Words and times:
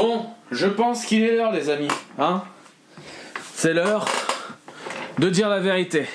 Bon, 0.00 0.24
je 0.50 0.66
pense 0.66 1.04
qu'il 1.04 1.22
est 1.22 1.36
l'heure, 1.36 1.52
les 1.52 1.68
amis. 1.68 1.88
Hein 2.18 2.42
C'est 3.52 3.74
l'heure 3.74 4.06
de 5.18 5.28
dire 5.28 5.50
la 5.50 5.60
vérité. 5.60 6.06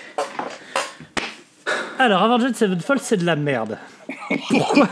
Alors, 2.00 2.24
Avenged 2.24 2.56
Sevenfold, 2.56 3.00
c'est 3.00 3.18
de 3.18 3.26
la 3.28 3.36
merde. 3.36 3.78
Pourquoi? 4.50 4.88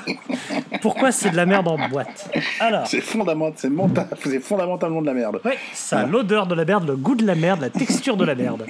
Pourquoi 0.84 1.12
c'est 1.12 1.32
de 1.32 1.36
la 1.36 1.48
merde 1.48 1.68
en 1.70 1.90
boîte? 1.90 2.30
Alors, 2.60 2.86
C'est 2.86 3.02
fondamental, 3.02 3.54
c'est 3.58 3.70
monta- 3.72 4.08
c'est 4.24 4.40
fondamentalement 4.40 5.02
de 5.02 5.08
la 5.08 5.14
merde. 5.16 5.42
ouais, 5.44 5.58
ça 5.74 6.02
a 6.02 6.06
l'odeur 6.06 6.46
de 6.46 6.54
la 6.54 6.64
merde, 6.64 6.86
le 6.86 6.96
goût 6.96 7.16
de 7.16 7.26
la 7.26 7.34
merde, 7.34 7.62
la 7.62 7.72
texture 7.72 8.16
de 8.16 8.26
la 8.26 8.36
merde. 8.36 8.68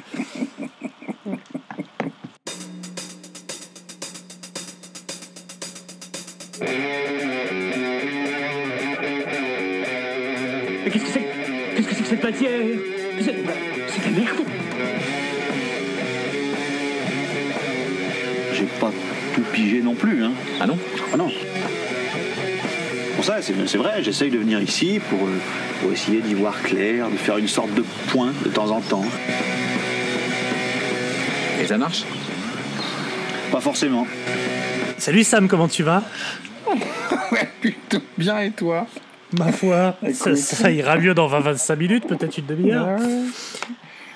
Que 12.24 12.30
c'est 13.22 13.34
de 13.34 13.44
la 13.46 14.12
merde 14.12 14.38
J'ai 18.54 18.64
pas 18.80 18.92
tout 19.36 19.42
pigé 19.52 19.82
non 19.82 19.94
plus, 19.94 20.24
hein. 20.24 20.32
Ah 20.62 20.66
non 20.66 20.78
Ah 21.14 21.18
non. 21.18 21.30
Pour 23.18 23.26
ça, 23.26 23.42
c'est 23.42 23.54
c'est 23.68 23.78
vrai, 23.78 24.02
j'essaye 24.02 24.32
de 24.32 24.38
venir 24.38 24.62
ici 24.62 25.02
pour, 25.10 25.28
euh, 25.28 25.38
pour 25.82 25.92
essayer 25.92 26.22
d'y 26.22 26.34
voir 26.34 26.62
clair, 26.62 27.10
de 27.10 27.18
faire 27.18 27.38
une 27.38 27.50
sorte 27.50 27.74
de 27.74 27.84
point 28.08 28.32
de 28.46 28.50
temps 28.50 28.72
en 28.72 28.80
temps. 28.80 29.06
Et 31.62 31.66
ça 31.66 31.78
marche? 31.78 32.04
Pas 33.52 33.60
forcément. 33.60 34.08
Salut 34.98 35.26
Sam, 35.26 35.50
comment 35.50 35.68
tu 35.68 35.84
vas? 35.84 36.04
Ouais, 37.32 37.50
plutôt 37.60 38.02
bien 38.18 38.40
et 38.40 38.52
toi? 38.52 38.88
Ma 39.38 39.52
foi, 39.52 39.96
ça, 40.14 40.72
ira 40.72 40.98
mieux 40.98 41.14
dans 41.14 41.28
20-25 41.28 41.76
minutes, 41.78 42.08
peut-être 42.08 42.38
une 42.38 42.46
demi-heure. 42.46 42.98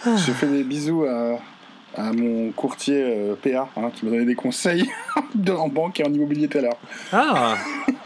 Je 0.06 0.32
fais 0.32 0.48
des 0.48 0.64
bisous 0.64 1.06
à, 1.06 1.40
à 1.96 2.14
mon 2.14 2.52
courtier 2.52 3.04
euh, 3.04 3.36
PA 3.36 3.68
hein, 3.76 3.90
qui 3.94 4.06
m'a 4.06 4.12
donné 4.12 4.26
des 4.26 4.36
conseils 4.36 4.90
de, 5.36 5.52
en 5.52 5.68
banque 5.68 6.00
et 6.00 6.06
en 6.06 6.14
immobilier 6.14 6.48
tout 6.48 6.60
à 6.60 6.62
l'heure. 6.62 6.78
Ah 7.12 7.56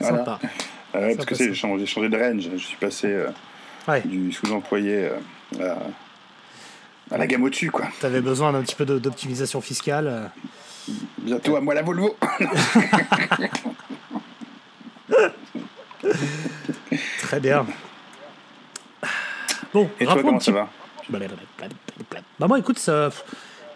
Voilà. 0.00 0.18
Sympa. 0.18 0.38
Euh, 0.94 1.08
ouais, 1.08 1.14
parce 1.14 1.26
que 1.26 1.34
j'ai 1.34 1.54
changé, 1.54 1.84
de 1.84 2.16
range. 2.16 2.48
Je 2.52 2.56
suis 2.56 2.76
passé 2.76 3.06
euh, 3.08 3.28
Ouais, 3.86 4.02
du 4.04 4.32
sous-employé 4.32 5.08
euh, 5.60 5.74
à, 7.10 7.14
à 7.14 7.18
la 7.18 7.26
gamme 7.26 7.42
au-dessus, 7.44 7.70
quoi. 7.70 7.86
t'avais 8.00 8.20
besoin 8.20 8.52
d'un 8.52 8.62
petit 8.62 8.74
peu 8.74 8.84
d'optimisation 8.84 9.60
fiscale. 9.60 10.30
Bientôt 11.18 11.56
à 11.56 11.60
moi 11.60 11.74
la 11.74 11.82
Volvo. 11.82 12.16
Très 17.30 17.38
bien. 17.38 17.64
Bon, 19.72 19.88
Et 20.00 20.04
toi, 20.04 20.16
comment 20.16 20.36
petit 20.38 20.46
ça 20.46 20.50
va 20.50 20.68
Bah 22.40 22.48
moi 22.48 22.58
écoute, 22.58 22.80
ça... 22.80 23.10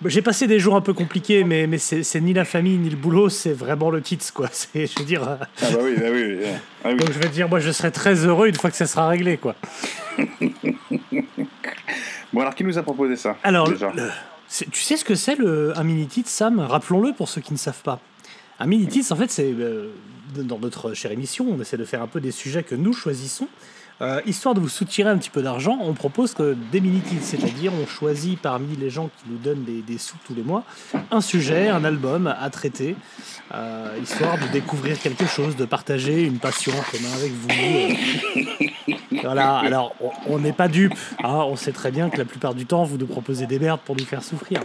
j'ai 0.04 0.22
passé 0.22 0.48
des 0.48 0.58
jours 0.58 0.74
un 0.74 0.80
peu 0.80 0.92
compliqués, 0.92 1.44
mais, 1.44 1.68
mais 1.68 1.78
c'est 1.78 2.20
ni 2.20 2.32
la 2.32 2.44
famille 2.44 2.76
ni 2.78 2.90
le 2.90 2.96
boulot, 2.96 3.28
c'est 3.28 3.52
vraiment 3.52 3.90
le 3.90 4.02
titre 4.02 4.26
quoi. 4.34 4.48
C'est, 4.52 4.88
je 4.88 4.98
veux 4.98 5.04
dire, 5.04 5.22
euh, 5.28 5.36
Ah 5.62 5.66
bah 5.70 5.78
oui, 5.82 5.94
bah 5.96 6.06
oui. 6.10 6.38
oui. 6.40 6.46
Ah 6.82 6.88
oui. 6.88 6.96
donc 6.96 7.12
je 7.12 7.18
vais 7.20 7.26
te 7.28 7.32
dire, 7.32 7.48
moi 7.48 7.60
je 7.60 7.70
serai 7.70 7.92
très 7.92 8.26
heureux 8.26 8.48
une 8.48 8.56
fois 8.56 8.72
que 8.72 8.76
ça 8.76 8.88
sera 8.88 9.06
réglé 9.06 9.36
quoi. 9.36 9.54
Bon 12.32 12.40
alors, 12.40 12.56
qui 12.56 12.64
nous 12.64 12.76
a 12.76 12.82
proposé 12.82 13.14
ça 13.14 13.36
Alors, 13.44 13.68
déjà 13.68 13.92
le- 13.94 14.10
tu 14.72 14.80
sais 14.80 14.96
ce 14.96 15.04
que 15.04 15.14
c'est 15.14 15.36
le, 15.36 15.72
un 15.78 15.84
mini 15.84 16.08
titre, 16.08 16.28
Sam? 16.28 16.58
Rappelons-le 16.58 17.12
pour 17.12 17.28
ceux 17.28 17.40
qui 17.40 17.52
ne 17.52 17.58
savent 17.58 17.82
pas. 17.84 18.00
Un 18.58 18.66
mini 18.66 18.88
titre, 18.88 19.12
en 19.12 19.16
fait, 19.16 19.30
c'est 19.30 19.52
euh, 19.56 19.92
dans 20.42 20.58
notre 20.58 20.94
chère 20.94 21.12
émission, 21.12 21.46
on 21.48 21.60
essaie 21.60 21.76
de 21.76 21.84
faire 21.84 22.02
un 22.02 22.06
peu 22.06 22.20
des 22.20 22.32
sujets 22.32 22.62
que 22.62 22.74
nous 22.74 22.92
choisissons. 22.92 23.48
Euh, 24.00 24.20
histoire 24.26 24.54
de 24.54 24.60
vous 24.60 24.68
soutirer 24.68 25.08
un 25.08 25.16
petit 25.16 25.30
peu 25.30 25.40
d'argent, 25.40 25.78
on 25.80 25.92
propose 25.92 26.34
que 26.34 26.56
des 26.72 26.80
mini 26.80 27.00
titres, 27.00 27.22
c'est-à-dire 27.22 27.72
on 27.80 27.86
choisit 27.86 28.40
parmi 28.40 28.74
les 28.74 28.90
gens 28.90 29.06
qui 29.06 29.30
nous 29.30 29.38
donnent 29.38 29.62
des, 29.62 29.82
des 29.82 29.98
sous 29.98 30.16
tous 30.26 30.34
les 30.34 30.42
mois 30.42 30.64
un 31.12 31.20
sujet, 31.20 31.68
un 31.68 31.84
album 31.84 32.26
à 32.26 32.50
traiter, 32.50 32.96
euh, 33.54 33.96
histoire 34.02 34.36
de 34.36 34.48
découvrir 34.48 34.98
quelque 34.98 35.26
chose, 35.26 35.54
de 35.54 35.64
partager 35.64 36.24
une 36.24 36.38
passion 36.38 36.72
en 36.72 36.82
commun 36.90 37.12
avec 37.14 37.32
vous. 37.32 38.70
Voilà, 39.24 39.56
alors 39.58 39.94
on- 40.26 40.38
n'est 40.38 40.52
pas 40.52 40.68
dupe, 40.68 40.94
hein, 41.22 41.44
on 41.46 41.56
sait 41.56 41.72
très 41.72 41.90
bien 41.90 42.10
que 42.10 42.18
la 42.18 42.24
plupart 42.24 42.54
du 42.54 42.66
temps 42.66 42.84
vous 42.84 42.98
nous 42.98 43.06
proposez 43.06 43.46
des 43.46 43.58
merdes 43.58 43.80
pour 43.84 43.96
nous 43.96 44.04
faire 44.04 44.22
souffrir. 44.22 44.60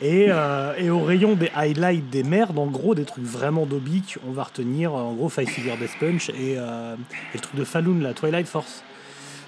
Et, 0.00 0.26
euh, 0.28 0.74
et 0.78 0.90
au 0.90 1.00
rayon 1.00 1.34
des 1.34 1.50
highlights 1.56 2.08
des 2.10 2.22
merdes, 2.22 2.58
en 2.58 2.66
gros 2.66 2.94
des 2.94 3.04
trucs 3.04 3.24
vraiment 3.24 3.66
dobiques, 3.66 4.16
on 4.28 4.32
va 4.32 4.44
retenir 4.44 4.94
en 4.94 5.12
gros 5.14 5.28
Five 5.28 5.48
Figure 5.48 5.76
Death 5.76 5.96
Punch 5.98 6.28
et, 6.30 6.54
euh, 6.56 6.94
et 6.94 7.36
le 7.36 7.40
truc 7.40 7.56
de 7.56 7.64
Falloon, 7.64 7.98
la 8.00 8.12
Twilight 8.14 8.46
Force. 8.46 8.82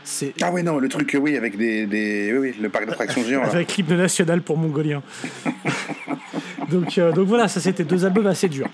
C'est 0.03 0.33
Ah 0.43 0.51
ouais, 0.51 0.63
non, 0.63 0.79
le 0.79 0.89
truc, 0.89 1.17
oui, 1.21 1.37
avec 1.37 1.57
des. 1.57 1.87
des... 1.87 2.33
Oui, 2.33 2.39
oui, 2.39 2.57
le 2.61 2.69
parc 2.69 2.87
d'attractions 2.87 3.23
géant. 3.23 3.43
avec 3.45 3.77
l'hymne 3.77 3.97
national 3.97 4.41
pour 4.43 4.57
mongolien. 4.57 5.03
donc, 6.71 6.99
euh, 6.99 7.13
donc 7.13 7.29
voilà, 7.29 7.49
ça 7.49 7.61
c'était 7.61 7.85
deux 7.85 8.05
albums 8.05 8.27
assez 8.27 8.49
durs. 8.49 8.69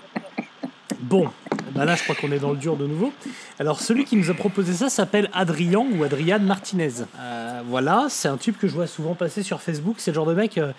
Bon, 0.99 1.27
bah 1.75 1.85
là 1.85 1.95
je 1.95 2.03
crois 2.03 2.15
qu'on 2.15 2.31
est 2.31 2.39
dans 2.39 2.51
le 2.51 2.57
dur 2.57 2.75
de 2.75 2.87
nouveau. 2.87 3.13
Alors 3.59 3.79
celui 3.81 4.03
qui 4.05 4.15
nous 4.15 4.29
a 4.31 4.33
proposé 4.33 4.73
ça 4.73 4.89
s'appelle 4.89 5.29
Adrien 5.33 5.85
ou 5.95 6.03
Adriane 6.03 6.43
Martinez. 6.43 6.89
Euh, 7.19 7.61
voilà, 7.67 8.07
c'est 8.09 8.27
un 8.27 8.37
type 8.37 8.57
que 8.57 8.67
je 8.67 8.73
vois 8.73 8.87
souvent 8.87 9.13
passer 9.13 9.43
sur 9.43 9.61
Facebook. 9.61 9.95
C'est 9.99 10.11
le 10.11 10.15
genre 10.15 10.25
de 10.25 10.33
mec, 10.33 10.57
euh, 10.57 10.71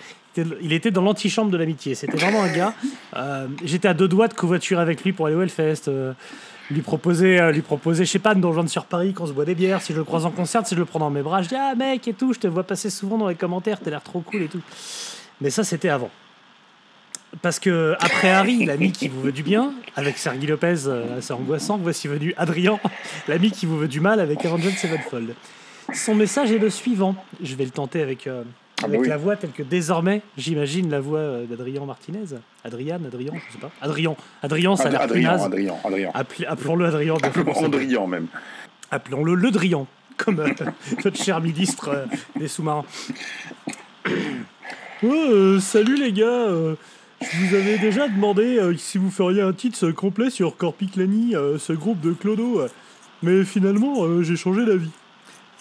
il 0.61 0.73
était- 0.73 0.91
dans 0.91 1.03
l'antichambre 1.03 1.51
de 1.51 1.57
l'amitié. 1.57 1.95
C'était 1.95 2.17
vraiment 2.17 2.43
un 2.43 2.53
gars. 2.53 2.75
euh, 3.17 3.47
J'étais 3.65 3.89
à 3.89 3.95
deux 3.95 4.09
doigts 4.09 4.29
de 4.29 4.35
covoiturer 4.35 4.81
avec 4.83 5.05
lui 5.05 5.13
pour 5.13 5.27
aller 5.27 5.37
au 5.37 5.43
Hellfest. 5.43 5.91
lui 6.71 6.83
proposer, 6.83 7.51
lui 7.51 7.63
proposer, 7.63 8.05
je 8.05 8.11
sais 8.11 8.19
pas, 8.19 8.35
de 8.35 8.41
nous 8.41 8.49
rejoindre 8.49 8.69
sur 8.69 8.85
Paris, 8.85 9.15
qu'on 9.15 9.27
se 9.27 9.33
boit 9.33 9.47
des 9.47 9.55
bières, 9.55 9.81
si 9.81 9.95
je 9.95 9.99
le 9.99 10.05
croise 10.05 10.27
en 10.27 10.31
concert, 10.31 10.67
si 10.67 10.75
je 10.75 10.81
le 10.81 10.85
prends 10.85 10.99
dans 10.99 11.09
mes 11.09 11.23
bras, 11.23 11.41
je 11.41 11.49
dis 11.49 11.55
ah 11.57 11.75
mec 11.75 12.07
et 12.09 12.13
tout, 12.13 12.35
je 12.35 12.41
te 12.41 12.47
vois 12.47 12.63
passer 12.63 12.91
souvent 12.91 13.17
dans 13.17 13.29
les 13.29 13.37
commentaires, 13.37 13.79
t'as 13.83 13.89
l'air 13.89 14.03
trop 14.03 14.21
cool 14.21 14.43
et 14.43 14.49
tout. 14.49 14.61
Mais 15.41 15.49
ça 15.49 15.65
c'était 15.65 15.89
avant. 15.89 16.11
Parce 17.43 17.59
que 17.59 17.95
après 18.01 18.31
Harry, 18.31 18.65
l'ami 18.65 18.93
qui 18.93 19.09
vous 19.09 19.21
veut 19.21 19.33
du 19.33 19.43
bien, 19.43 19.73
avec 19.97 20.19
Sergi 20.19 20.47
Lopez, 20.47 20.87
euh, 20.87 21.19
assez 21.19 21.33
angoissant, 21.33 21.79
voici 21.79 22.09
venu 22.09 22.35
Adrien, 22.37 22.81
l'ami 23.29 23.51
qui 23.51 23.67
vous 23.67 23.79
veut 23.79 23.89
du 23.89 24.01
mal 24.01 24.21
avec 24.21 24.45
Avenged 24.45 24.77
Sevenfold. 24.77 25.35
Son 25.95 26.15
message 26.15 26.53
est 26.53 26.59
le 26.59 26.71
suivant. 26.71 27.15
Je 27.43 27.55
vais 27.55 27.65
le 27.65 27.71
tenter 27.71 28.03
avec, 28.03 28.27
euh, 28.27 28.45
bah 28.81 28.89
avec 28.89 29.01
oui. 29.01 29.09
la 29.09 29.17
voix 29.17 29.37
telle 29.37 29.51
que 29.51 29.63
désormais, 29.63 30.23
j'imagine 30.37 30.91
la 30.91 31.01
voix 31.01 31.19
euh, 31.19 31.47
d'Adrien 31.47 31.85
Martinez. 31.85 32.37
Adrien, 32.65 33.01
Adrien, 33.05 33.33
je 33.35 33.53
sais 33.53 33.59
pas. 33.59 33.71
Adrien, 33.81 34.15
Adrien, 34.43 34.77
ça 34.77 34.89
a 34.89 34.91
l'air 34.91 35.03
Adrien. 35.03 35.33
Adrien, 35.33 35.75
Adrien. 35.85 36.11
Appelons-le 36.47 36.87
Adrien. 36.87 37.15
Andrian 37.57 38.07
même. 38.07 38.29
Appelons-le 38.91 39.35
Le 39.35 39.51
Drian, 39.51 39.87
comme 40.17 40.41
euh, 40.41 40.49
notre 41.05 41.23
cher 41.23 41.41
ministre 41.41 41.89
euh, 41.89 42.07
des 42.37 42.49
sous-marins. 42.49 42.85
Ouais, 45.01 45.61
salut 45.61 45.95
les 45.95 46.11
gars, 46.11 46.49
je 47.21 47.45
vous 47.45 47.55
avais 47.55 47.79
déjà 47.79 48.09
demandé 48.09 48.59
euh, 48.59 48.77
si 48.77 48.97
vous 48.97 49.11
feriez 49.11 49.43
un 49.43 49.53
titre 49.53 49.91
complet 49.91 50.31
sur 50.31 50.57
Corpiclani, 50.57 51.35
euh, 51.35 51.59
ce 51.59 51.73
groupe 51.73 52.01
de 52.01 52.13
clodo, 52.13 52.61
euh, 52.61 52.69
mais 53.23 53.45
finalement 53.45 54.23
j'ai 54.23 54.37
changé 54.37 54.65
d'avis. 54.65 54.91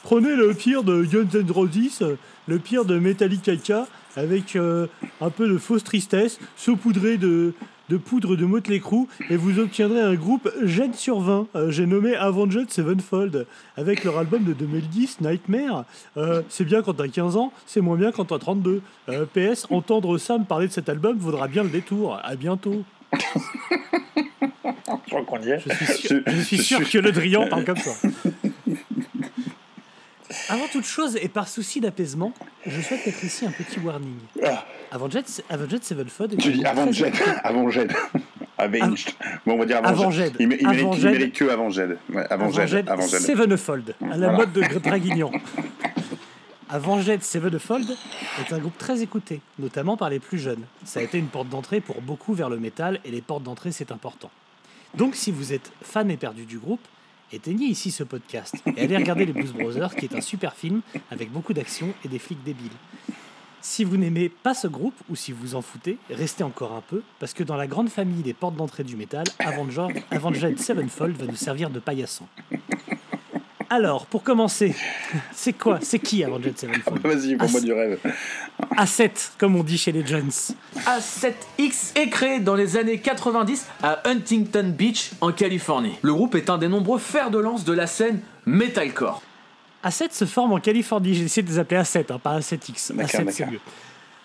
Prenez 0.03 0.35
le 0.35 0.53
pire 0.53 0.83
de 0.83 1.03
Guns 1.03 1.39
N' 1.39 1.51
Roses, 1.51 2.17
le 2.47 2.59
pire 2.59 2.85
de 2.85 2.99
Metallica, 2.99 3.87
avec 4.15 4.55
un 4.55 5.29
peu 5.29 5.49
de 5.49 5.57
fausse 5.57 5.83
tristesse, 5.83 6.39
saupoudré 6.55 7.17
de, 7.17 7.53
de 7.89 7.97
poudre 7.97 8.35
de 8.35 8.45
Motley 8.45 8.79
Crue, 8.79 9.07
et 9.29 9.37
vous 9.37 9.59
obtiendrez 9.59 10.01
un 10.01 10.15
groupe 10.15 10.49
gène 10.63 10.93
sur 10.93 11.19
20. 11.19 11.47
Euh, 11.55 11.71
J'ai 11.71 11.85
nommé 11.85 12.15
Avenged 12.15 12.69
Sevenfold, 12.69 13.45
avec 13.75 14.03
leur 14.03 14.17
album 14.17 14.43
de 14.43 14.53
2010, 14.53 15.21
Nightmare. 15.21 15.85
Euh, 16.17 16.41
c'est 16.49 16.65
bien 16.65 16.81
quand 16.81 16.93
t'as 16.93 17.07
15 17.07 17.37
ans, 17.37 17.51
c'est 17.65 17.81
moins 17.81 17.97
bien 17.97 18.11
quand 18.11 18.25
t'as 18.25 18.39
32. 18.39 18.81
Euh, 19.09 19.25
PS, 19.33 19.67
entendre 19.69 20.17
Sam 20.17 20.45
parler 20.45 20.67
de 20.67 20.73
cet 20.73 20.89
album 20.89 21.17
vaudra 21.17 21.47
bien 21.47 21.63
le 21.63 21.69
détour. 21.69 22.19
À 22.23 22.35
bientôt. 22.35 22.83
Je 23.13 25.09
crois 25.09 25.23
qu'on 25.23 25.41
y 25.41 25.51
est. 25.51 25.59
Je 25.59 25.73
suis 25.73 25.85
sûr, 26.07 26.21
je 26.27 26.41
suis 26.41 26.57
sûr 26.57 26.89
que 26.89 26.97
le 26.97 27.11
Drian 27.11 27.47
parle 27.47 27.63
comme 27.63 27.77
ça. 27.77 27.91
Avant 30.49 30.67
toute 30.71 30.85
chose, 30.85 31.17
et 31.21 31.27
par 31.27 31.47
souci 31.47 31.81
d'apaisement, 31.81 32.33
je 32.65 32.79
souhaite 32.81 33.05
mettre 33.05 33.23
ici 33.23 33.45
un 33.45 33.51
petit 33.51 33.79
warning. 33.79 34.15
Ah, 34.43 34.65
Avenged, 34.91 35.23
Avenged 35.49 35.83
Sevenfold 35.83 36.33
est 36.33 36.37
tu 36.37 36.49
un 36.49 36.51
dis 36.51 36.65
avant 36.65 36.91
Jed. 36.91 37.13
Avant 37.43 37.69
Jed. 37.69 37.91
Avenged. 38.57 39.09
Bon, 39.45 39.53
on 39.53 39.57
va 39.57 39.65
dire 39.65 39.77
avant 39.77 39.87
Avant 39.89 40.11
Jed. 40.11 40.33
Il, 40.39 40.43
il 40.43 40.47
mérite, 40.47 40.65
Avant 40.67 40.93
il 40.93 41.01
Jed. 41.01 41.11
mérite 41.11 41.33
que 41.35 41.45
avant 41.49 41.69
Jed. 41.69 41.97
Ouais, 42.13 42.25
avant 42.29 42.49
Jed. 42.51 42.87
Avant 42.89 43.05
Jed. 43.07 43.19
Sevenfold, 43.19 43.95
à 44.01 44.05
la 44.07 44.15
Voilà. 44.17 44.31
mode 44.37 44.53
de 44.53 44.61
Draguignan. 44.79 45.31
Avenged 46.69 47.21
Sevenfold 47.23 47.89
est 48.39 48.53
un 48.53 48.57
groupe 48.59 48.77
très 48.77 49.01
écouté, 49.01 49.41
notamment 49.59 49.95
par 49.97 50.09
les 50.09 50.19
plus 50.19 50.37
jeunes. 50.39 50.63
Ça 50.85 50.99
a 50.99 51.03
été 51.03 51.17
une 51.17 51.27
porte 51.27 51.49
d'entrée 51.49 51.79
pour 51.81 52.01
beaucoup 52.01 52.33
vers 52.33 52.49
le 52.49 52.57
métal, 52.57 52.99
et 53.05 53.11
les 53.11 53.21
portes 53.21 53.43
d'entrée, 53.43 53.71
c'est 53.71 53.91
important. 53.91 54.29
Donc, 54.95 55.15
si 55.15 55.31
vous 55.31 55.53
êtes 55.53 55.71
fan 55.81 56.09
éperdu 56.11 56.45
du 56.45 56.57
groupe, 56.57 56.81
éteignez 57.31 57.65
ici 57.65 57.91
ce 57.91 58.03
podcast 58.03 58.55
et 58.75 58.81
allez 58.81 58.97
regarder 58.97 59.25
les 59.25 59.33
Blues 59.33 59.53
Brothers, 59.53 59.95
qui 59.95 60.05
est 60.05 60.15
un 60.15 60.21
super 60.21 60.53
film 60.55 60.81
avec 61.11 61.31
beaucoup 61.31 61.53
d'action 61.53 61.93
et 62.03 62.07
des 62.07 62.19
flics 62.19 62.43
débiles. 62.43 62.71
Si 63.61 63.83
vous 63.83 63.97
n'aimez 63.97 64.29
pas 64.29 64.53
ce 64.53 64.67
groupe, 64.67 64.95
ou 65.09 65.15
si 65.15 65.31
vous 65.31 65.55
en 65.55 65.61
foutez, 65.61 65.97
restez 66.09 66.43
encore 66.43 66.73
un 66.73 66.81
peu, 66.81 67.01
parce 67.19 67.33
que 67.33 67.43
dans 67.43 67.57
la 67.57 67.67
grande 67.67 67.89
famille 67.89 68.21
des 68.23 68.33
portes 68.33 68.55
d'entrée 68.55 68.83
du 68.83 68.95
métal, 68.95 69.25
Avenged, 69.39 70.57
Sevenfold 70.57 71.17
va 71.17 71.25
nous 71.25 71.35
servir 71.35 71.69
de 71.69 71.79
paillasson. 71.79 72.27
Alors, 73.69 74.05
pour 74.05 74.23
commencer, 74.23 74.73
c'est 75.33 75.53
quoi 75.53 75.79
C'est 75.81 75.99
qui 75.99 76.23
Avenged 76.23 76.57
Sevenfold 76.57 77.01
Vas-y, 77.05 77.35
pour 77.35 77.47
Ah, 77.47 77.51
moi 77.51 77.61
du 77.61 77.73
rêve. 77.73 77.99
A7, 78.77 79.31
comme 79.37 79.55
on 79.57 79.63
dit 79.63 79.77
chez 79.77 79.91
les 79.91 80.05
Jones. 80.05 80.31
A7X 80.85 81.91
est 81.97 82.09
créé 82.09 82.39
dans 82.39 82.55
les 82.55 82.77
années 82.77 82.99
90 82.99 83.65
à 83.83 84.01
Huntington 84.07 84.73
Beach, 84.77 85.11
en 85.19 85.31
Californie. 85.31 85.95
Le 86.01 86.13
groupe 86.13 86.35
est 86.35 86.49
un 86.49 86.57
des 86.57 86.69
nombreux 86.69 86.99
fers 86.99 87.29
de 87.29 87.39
lance 87.39 87.65
de 87.65 87.73
la 87.73 87.87
scène 87.87 88.21
metalcore. 88.45 89.21
A7 89.83 90.11
se 90.13 90.25
forme 90.25 90.53
en 90.53 90.59
Californie. 90.59 91.13
J'ai 91.13 91.23
essayé 91.25 91.43
de 91.43 91.49
les 91.51 91.59
appeler 91.59 91.81
A7, 91.81 92.05
hein, 92.11 92.19
pas 92.19 92.39
A7X. 92.39 92.95
D'accord, 92.95 93.21
A7, 93.21 93.31
c'est 93.31 93.45
mieux. 93.47 93.59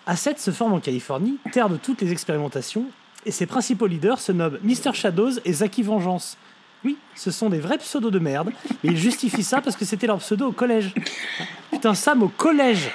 A7 0.07 0.37
se 0.37 0.51
forme 0.51 0.73
en 0.73 0.79
Californie, 0.79 1.37
terre 1.51 1.69
de 1.69 1.77
toutes 1.77 2.01
les 2.01 2.11
expérimentations, 2.11 2.85
et 3.25 3.31
ses 3.31 3.45
principaux 3.45 3.87
leaders 3.87 4.19
se 4.19 4.31
nomment 4.31 4.57
Mr. 4.63 4.93
Shadows 4.93 5.39
et 5.45 5.53
Zaki 5.53 5.83
Vengeance. 5.83 6.37
Oui, 6.85 6.97
ce 7.15 7.31
sont 7.31 7.49
des 7.49 7.59
vrais 7.59 7.77
pseudos 7.77 8.11
de 8.11 8.19
merde, 8.19 8.51
mais 8.83 8.91
ils 8.91 8.97
justifient 8.97 9.43
ça 9.43 9.61
parce 9.61 9.75
que 9.75 9.85
c'était 9.85 10.07
leur 10.07 10.17
pseudo 10.19 10.47
au 10.47 10.51
collège. 10.51 10.93
Putain, 11.71 11.93
Sam, 11.93 12.23
au 12.23 12.27
collège 12.27 12.89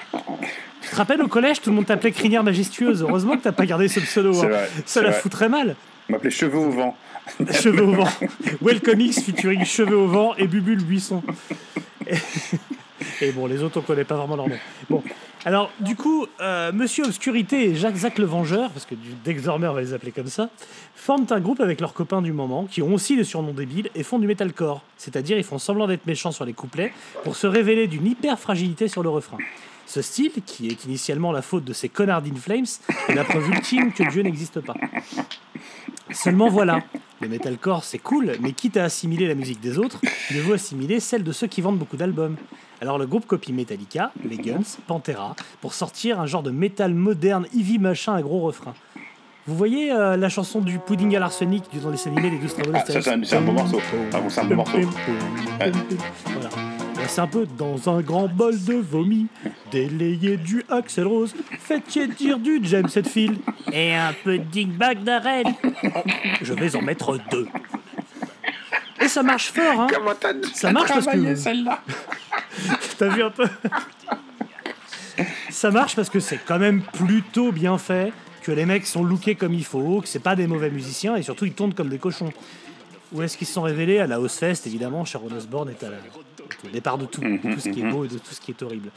Tu 0.83 0.91
te 0.91 0.97
rappelles, 0.97 1.23
au 1.23 1.29
collège, 1.29 1.61
tout 1.61 1.71
le 1.71 1.77
monde 1.77 1.87
t'appelait 1.87 2.13
Crinière 2.13 2.45
Majestueuse. 2.45 3.03
Heureusement 3.03 3.37
que 3.37 3.43
t'as 3.43 3.53
pas 3.53 3.67
gardé 3.67 3.89
ce 3.89 4.01
pseudo. 4.01 4.37
Hein. 4.43 4.49
vrai, 4.49 4.71
Ça 4.87 5.01
la 5.03 5.11
vrai. 5.11 5.21
foutrait 5.21 5.49
mal. 5.49 5.75
On 6.09 6.13
m'appelait 6.13 6.31
Cheveux 6.31 6.59
au 6.59 6.71
vent. 6.71 6.97
Cheveux 7.53 7.83
au 7.85 7.93
vent. 7.93 8.09
Well 8.63 8.81
Comics 8.81 9.21
featuring 9.21 9.65
Cheveux 9.65 9.97
au 9.97 10.07
vent 10.07 10.35
et 10.37 10.47
Bubule 10.47 10.83
Buisson. 10.85 11.23
Et, 12.07 12.17
et 13.21 13.33
bon, 13.33 13.47
les 13.47 13.63
autres, 13.63 13.79
on 13.79 13.83
connaît 13.83 14.05
pas 14.05 14.17
vraiment 14.17 14.37
leur 14.37 14.49
nom. 14.49 14.57
Bon, 14.89 15.03
alors, 15.49 15.73
du 15.81 15.97
coup, 15.97 16.27
euh, 16.43 16.73
Monsieur 16.73 17.07
Obscurité 17.07 17.71
et 17.71 17.75
Jacques 17.75 17.97
Zac 17.97 18.19
le 18.19 18.27
Vengeur, 18.27 18.69
parce 18.71 18.85
que 18.85 18.95
on 18.95 19.59
va 19.59 19.81
les 19.81 19.95
appeler 19.95 20.13
comme 20.13 20.27
ça, 20.27 20.51
forment 20.95 21.25
un 21.31 21.41
groupe 21.41 21.61
avec 21.61 21.81
leurs 21.81 21.95
copains 21.95 22.21
du 22.21 22.35
moment, 22.35 22.67
qui 22.67 22.83
ont 22.83 22.93
aussi 22.93 23.17
des 23.17 23.25
surnoms 23.25 23.55
débiles, 23.55 23.89
et 23.95 24.03
font 24.03 24.19
du 24.19 24.27
metalcore. 24.27 24.83
C'est-à-dire, 24.99 25.39
ils 25.39 25.45
font 25.45 25.57
semblant 25.57 25.87
d'être 25.87 26.05
méchants 26.05 26.33
sur 26.33 26.45
les 26.45 26.53
couplets, 26.53 26.93
pour 27.25 27.35
se 27.35 27.47
révéler 27.47 27.87
d'une 27.87 28.07
hyper 28.07 28.39
fragilité 28.39 28.89
sur 28.89 29.03
le 29.03 29.09
refrain. 29.09 29.39
Ce 29.87 30.03
style, 30.03 30.33
qui 30.45 30.69
est 30.69 30.85
initialement 30.85 31.33
la 31.33 31.41
faute 31.41 31.65
de 31.65 31.73
ces 31.73 31.89
connards 31.89 32.21
d'Inflames, 32.21 32.67
est 33.09 33.15
la 33.15 33.25
preuve 33.25 33.49
ultime 33.49 33.91
que 33.95 34.03
Dieu 34.03 34.21
n'existe 34.21 34.61
pas. 34.61 34.75
Seulement 36.11 36.51
voilà, 36.51 36.83
le 37.23 37.29
metalcore 37.29 37.85
c'est 37.85 37.97
cool, 37.97 38.33
mais 38.43 38.53
quitte 38.53 38.77
à 38.77 38.85
assimiler 38.85 39.27
la 39.27 39.35
musique 39.35 39.61
des 39.61 39.79
autres, 39.79 40.03
mieux 40.31 40.43
vaut 40.43 40.53
assimiler 40.53 41.01
celle 41.01 41.25
de 41.25 41.33
ceux 41.33 41.47
qui 41.47 41.63
vendent 41.63 41.79
beaucoup 41.79 41.97
d'albums. 41.97 42.37
Alors 42.81 42.99
le 42.99 43.07
groupe 43.07 43.27
copie 43.27 43.53
Metallica, 43.53 44.13
les 44.29 44.37
Guns, 44.37 44.77
Pantera, 44.87 45.35
pour 45.61 45.75
sortir 45.75 46.21
un 46.21 46.27
genre 46.27 46.43
de 46.43 46.51
métal 46.51 46.95
moderne, 46.95 47.47
heavy 47.57 47.79
machin 47.79 48.15
à 48.15 48.23
gros 48.23 48.41
refrain. 48.41 48.75
Vous 49.47 49.57
voyez 49.57 49.91
euh, 49.93 50.17
la 50.17 50.29
chanson 50.29 50.61
du 50.61 50.79
pudding 50.79 51.17
à 51.17 51.19
l'arsenic 51.21 51.65
du 51.73 51.79
dans 51.81 51.91
les 51.91 52.07
animés 52.07 52.31
Les 52.31 52.39
12 52.39 52.55
Travaux 52.55 52.71
Ah, 52.75 52.85
ça, 52.87 53.01
c'est 53.01 53.11
un- 53.13 53.25
c'est 53.25 53.37
un 53.37 53.41
bon 53.41 53.53
morceau. 53.55 53.81
Ah 54.13 54.21
bon, 54.21 54.29
c'est 54.29 54.41
un 54.43 54.45
bon 54.45 54.57
morceau. 54.57 54.77
Ouais. 54.79 55.73
Voilà. 56.27 56.49
C'est 57.07 57.23
un 57.23 57.27
peu 57.27 57.47
dans 57.57 57.89
un 57.89 58.03
grand 58.03 58.29
bol 58.29 58.63
de 58.65 58.75
vomi, 58.75 59.29
délayé 59.73 60.37
du 60.37 60.63
Axel 60.69 61.07
Rose, 61.07 61.35
faites 61.59 61.89
dire 62.19 62.39
du 62.39 62.61
James 62.65 62.89
Hetfield 62.95 63.39
et 63.73 63.95
un 63.95 64.13
peu 64.25 64.37
de 64.39 64.45
dingback 64.45 65.03
d'Arel. 65.05 65.47
Je 66.43 66.53
vais 66.53 66.77
en 66.77 66.83
mettre 66.83 67.19
deux. 67.31 67.49
Et 69.09 69.11
ça 69.11 69.23
marche 69.23 69.51
fort, 69.53 69.81
hein 69.81 69.87
Comment 69.91 70.13
t'as 70.21 70.35
Ça 70.53 70.71
marche 70.71 70.89
parce 70.93 71.07
que- 71.07 71.35
celle-là 71.35 71.81
T'as 72.99 73.09
vu 73.09 73.23
un 73.23 73.31
peu 73.31 73.47
Ça 75.49 75.71
marche 75.71 75.97
parce 75.97 76.11
que 76.11 76.21
c'est 76.21 76.39
quand 76.45 76.59
même 76.59 76.83
plutôt 76.83 77.51
bien 77.51 77.79
fait, 77.79 78.13
que 78.43 78.53
les 78.53 78.67
mecs 78.67 78.87
sont 78.87 79.03
lookés 79.03 79.35
comme 79.35 79.55
il 79.55 79.65
faut, 79.65 80.03
que 80.03 80.09
c'est 80.09 80.19
pas 80.19 80.37
des 80.37 80.47
mauvais 80.47 80.69
musiciens 80.69 81.17
et 81.17 81.23
surtout 81.23 81.47
ils 81.47 81.55
tournent 81.55 81.73
comme 81.73 81.89
des 81.89 81.97
cochons. 81.99 82.31
Où 83.13 83.23
est-ce 83.23 83.39
qu'ils 83.39 83.47
se 83.47 83.55
sont 83.55 83.63
révélés? 83.63 83.99
À 83.99 84.07
la 84.07 84.17
House 84.17 84.37
Fest, 84.37 84.67
évidemment. 84.67 85.07
Sharon 85.07 85.31
Osbourne 85.35 85.71
est 85.71 85.83
à 85.83 85.89
la- 85.89 85.97
au 85.97 86.69
départ 86.71 86.99
de 86.99 87.07
tout, 87.07 87.23
de 87.23 87.39
tout 87.55 87.61
ce 87.61 87.71
qui 87.71 87.81
est 87.81 87.91
beau 87.91 88.05
et 88.05 88.09
de 88.09 88.19
tout 88.19 88.33
ce 88.35 88.41
qui 88.43 88.51
est 88.51 88.63
horrible. 88.63 88.91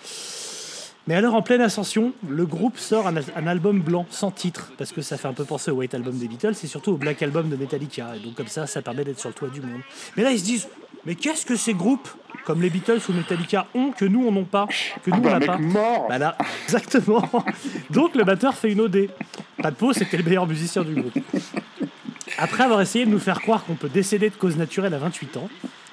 Mais 1.08 1.16
alors, 1.16 1.34
en 1.34 1.42
pleine 1.42 1.62
ascension, 1.62 2.14
le 2.28 2.46
groupe 2.46 2.78
sort 2.78 3.08
un, 3.08 3.16
un 3.36 3.48
album 3.48 3.80
blanc, 3.80 4.06
sans 4.12 4.30
titre, 4.32 4.72
parce 4.78 4.92
que 4.92 5.02
ça 5.02 5.18
fait 5.18 5.28
un 5.28 5.34
peu 5.34 5.46
penser 5.46 5.72
au 5.72 5.76
White 5.76 5.96
Album 5.96 6.16
des 6.18 6.28
Beatles 6.28 6.54
et 6.64 6.68
surtout 6.68 6.92
au 6.92 6.98
Black 6.98 7.22
Album 7.24 7.50
de 7.50 7.56
Metallica. 7.56 8.16
Et 8.16 8.20
donc, 8.20 8.36
comme 8.36 8.48
ça, 8.48 8.68
ça 8.68 8.82
permet 8.84 9.04
d'être 9.04 9.20
sur 9.20 9.30
le 9.30 9.34
toit 9.36 9.50
du 9.50 9.62
monde. 9.62 9.82
Mais 10.16 10.24
là, 10.24 10.32
ils 10.32 10.40
se 10.40 10.44
disent 10.46 10.68
Mais 11.06 11.16
qu'est-ce 11.16 11.46
que 11.46 11.56
ces 11.56 11.74
groupes, 11.74 12.08
comme 12.46 12.62
les 12.62 12.70
Beatles 12.70 13.00
ou 13.10 13.14
Metallica, 13.14 13.66
ont 13.74 13.92
que 13.92 14.06
nous, 14.06 14.26
on 14.28 14.32
n'ont 14.32 14.44
pas 14.46 14.68
Que 15.04 15.10
nous, 15.10 15.18
on 15.18 15.22
Bah, 15.22 15.32
n'a 15.32 15.40
mec 15.40 15.48
pas 15.48 15.58
mort 15.58 16.06
bah 16.08 16.18
là, 16.20 16.38
exactement. 16.66 17.28
Donc 17.90 18.14
le 18.16 18.24
batteur 18.24 18.54
fait 18.56 18.72
une 18.72 18.82
OD. 18.82 19.08
Pas 19.62 19.72
de 19.72 19.76
peau, 19.76 19.94
c'était 19.94 20.18
le 20.18 20.24
meilleur 20.24 20.46
musicien 20.46 20.84
du 20.84 20.94
groupe. 20.94 21.18
Après 22.38 22.64
avoir 22.64 22.80
essayé 22.82 23.06
de 23.06 23.12
nous 23.12 23.20
faire 23.20 23.42
croire 23.42 23.66
qu'on 23.66 23.76
peut 23.76 23.90
décéder 23.90 24.30
de 24.30 24.36
cause 24.36 24.56
naturelle 24.56 24.94
à 24.94 24.98
28 25.00 25.38
ans, 25.38 25.50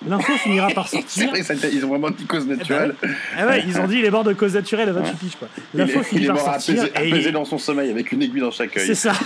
l'info 0.07 0.33
finira 0.35 0.69
par 0.69 0.89
C'est 0.89 0.99
sortir. 0.99 1.31
vrai, 1.31 1.43
ça- 1.43 1.55
ils 1.73 1.85
ont 1.85 1.89
vraiment 1.89 2.11
dit 2.11 2.25
cause 2.27 2.47
naturelle. 2.47 2.95
Ah 3.37 3.47
ouais, 3.47 3.65
ils 3.67 3.79
ont 3.81 3.87
dit 3.87 3.97
il 3.99 4.05
est 4.05 4.11
mort 4.11 4.25
de 4.25 4.33
cause 4.33 4.55
naturelle 4.55 4.89
à 4.91 4.93
28 4.93 5.17
piges 5.19 5.37
quoi. 5.39 5.49
L'info 5.75 6.03
finit 6.03 6.25
est 6.25 6.27
par 6.29 6.37
mort 6.37 6.45
sortir 6.45 6.83
apaisé, 6.83 6.93
et 6.95 7.09
apaisé 7.13 7.29
il- 7.29 7.33
dans 7.33 7.45
son 7.45 7.59
sommeil 7.59 7.91
avec 7.91 8.13
une 8.13 8.23
aiguille 8.23 8.41
dans 8.41 8.51
chaque 8.51 8.77
œil. 8.77 8.87
c'est 8.87 8.95
ça. 8.95 9.13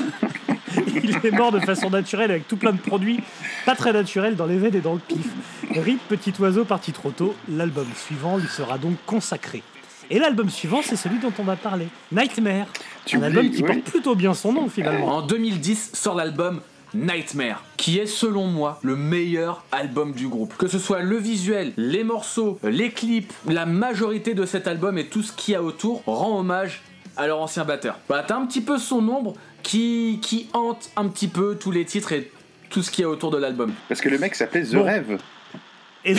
Il 1.04 1.10
est 1.26 1.30
mort 1.32 1.52
de 1.52 1.60
façon 1.60 1.90
naturelle 1.90 2.30
avec 2.30 2.48
tout 2.48 2.56
plein 2.56 2.72
de 2.72 2.78
produits 2.78 3.20
pas 3.66 3.74
très 3.74 3.92
naturels 3.92 4.36
dans 4.36 4.46
les 4.46 4.56
veines 4.56 4.74
et 4.74 4.80
dans 4.80 4.94
le 4.94 5.00
pif. 5.00 5.26
Rip 5.74 5.98
Petit 6.08 6.32
Oiseau 6.38 6.64
parti 6.64 6.92
trop 6.92 7.10
tôt, 7.10 7.34
l'album 7.50 7.86
suivant 8.06 8.36
lui 8.38 8.46
sera 8.48 8.78
donc 8.78 8.94
consacré. 9.04 9.62
Et 10.10 10.18
l'album 10.18 10.48
suivant, 10.50 10.80
c'est 10.82 10.96
celui 10.96 11.18
dont 11.18 11.32
on 11.38 11.42
va 11.44 11.56
parler, 11.56 11.88
Nightmare. 12.12 12.66
Tu 13.04 13.16
un 13.16 13.22
album 13.22 13.50
qui 13.50 13.62
oui. 13.62 13.68
porte 13.68 13.80
plutôt 13.82 14.14
bien 14.14 14.32
son 14.34 14.52
nom 14.52 14.68
finalement. 14.68 15.16
En 15.18 15.22
2010 15.22 15.90
sort 15.94 16.14
l'album 16.14 16.60
Nightmare, 16.94 17.62
qui 17.82 17.98
est 17.98 18.06
selon 18.06 18.46
moi 18.46 18.78
le 18.84 18.94
meilleur 18.94 19.64
album 19.72 20.12
du 20.12 20.28
groupe. 20.28 20.56
Que 20.56 20.68
ce 20.68 20.78
soit 20.78 21.02
le 21.02 21.16
visuel, 21.16 21.72
les 21.76 22.04
morceaux, 22.04 22.60
les 22.62 22.90
clips, 22.92 23.32
la 23.48 23.66
majorité 23.66 24.34
de 24.34 24.46
cet 24.46 24.68
album 24.68 24.98
et 24.98 25.06
tout 25.06 25.20
ce 25.24 25.32
qu'il 25.32 25.54
y 25.54 25.56
a 25.56 25.62
autour 25.64 26.00
rend 26.06 26.38
hommage 26.38 26.82
à 27.16 27.26
leur 27.26 27.40
ancien 27.40 27.64
batteur. 27.64 27.98
Bah, 28.08 28.24
t'as 28.24 28.36
un 28.36 28.46
petit 28.46 28.60
peu 28.60 28.78
son 28.78 29.08
ombre 29.08 29.34
qui, 29.64 30.20
qui 30.22 30.48
hante 30.52 30.90
un 30.94 31.08
petit 31.08 31.26
peu 31.26 31.56
tous 31.60 31.72
les 31.72 31.84
titres 31.84 32.12
et 32.12 32.30
tout 32.70 32.84
ce 32.84 32.90
qu'il 32.92 33.02
y 33.02 33.04
a 33.04 33.08
autour 33.10 33.32
de 33.32 33.38
l'album. 33.38 33.72
Parce 33.88 34.00
que 34.00 34.08
le 34.08 34.18
mec 34.18 34.36
s'appelait 34.36 34.62
The 34.62 34.74
Bon. 34.76 34.84
Rêve. 34.84 35.18
Et 36.04 36.14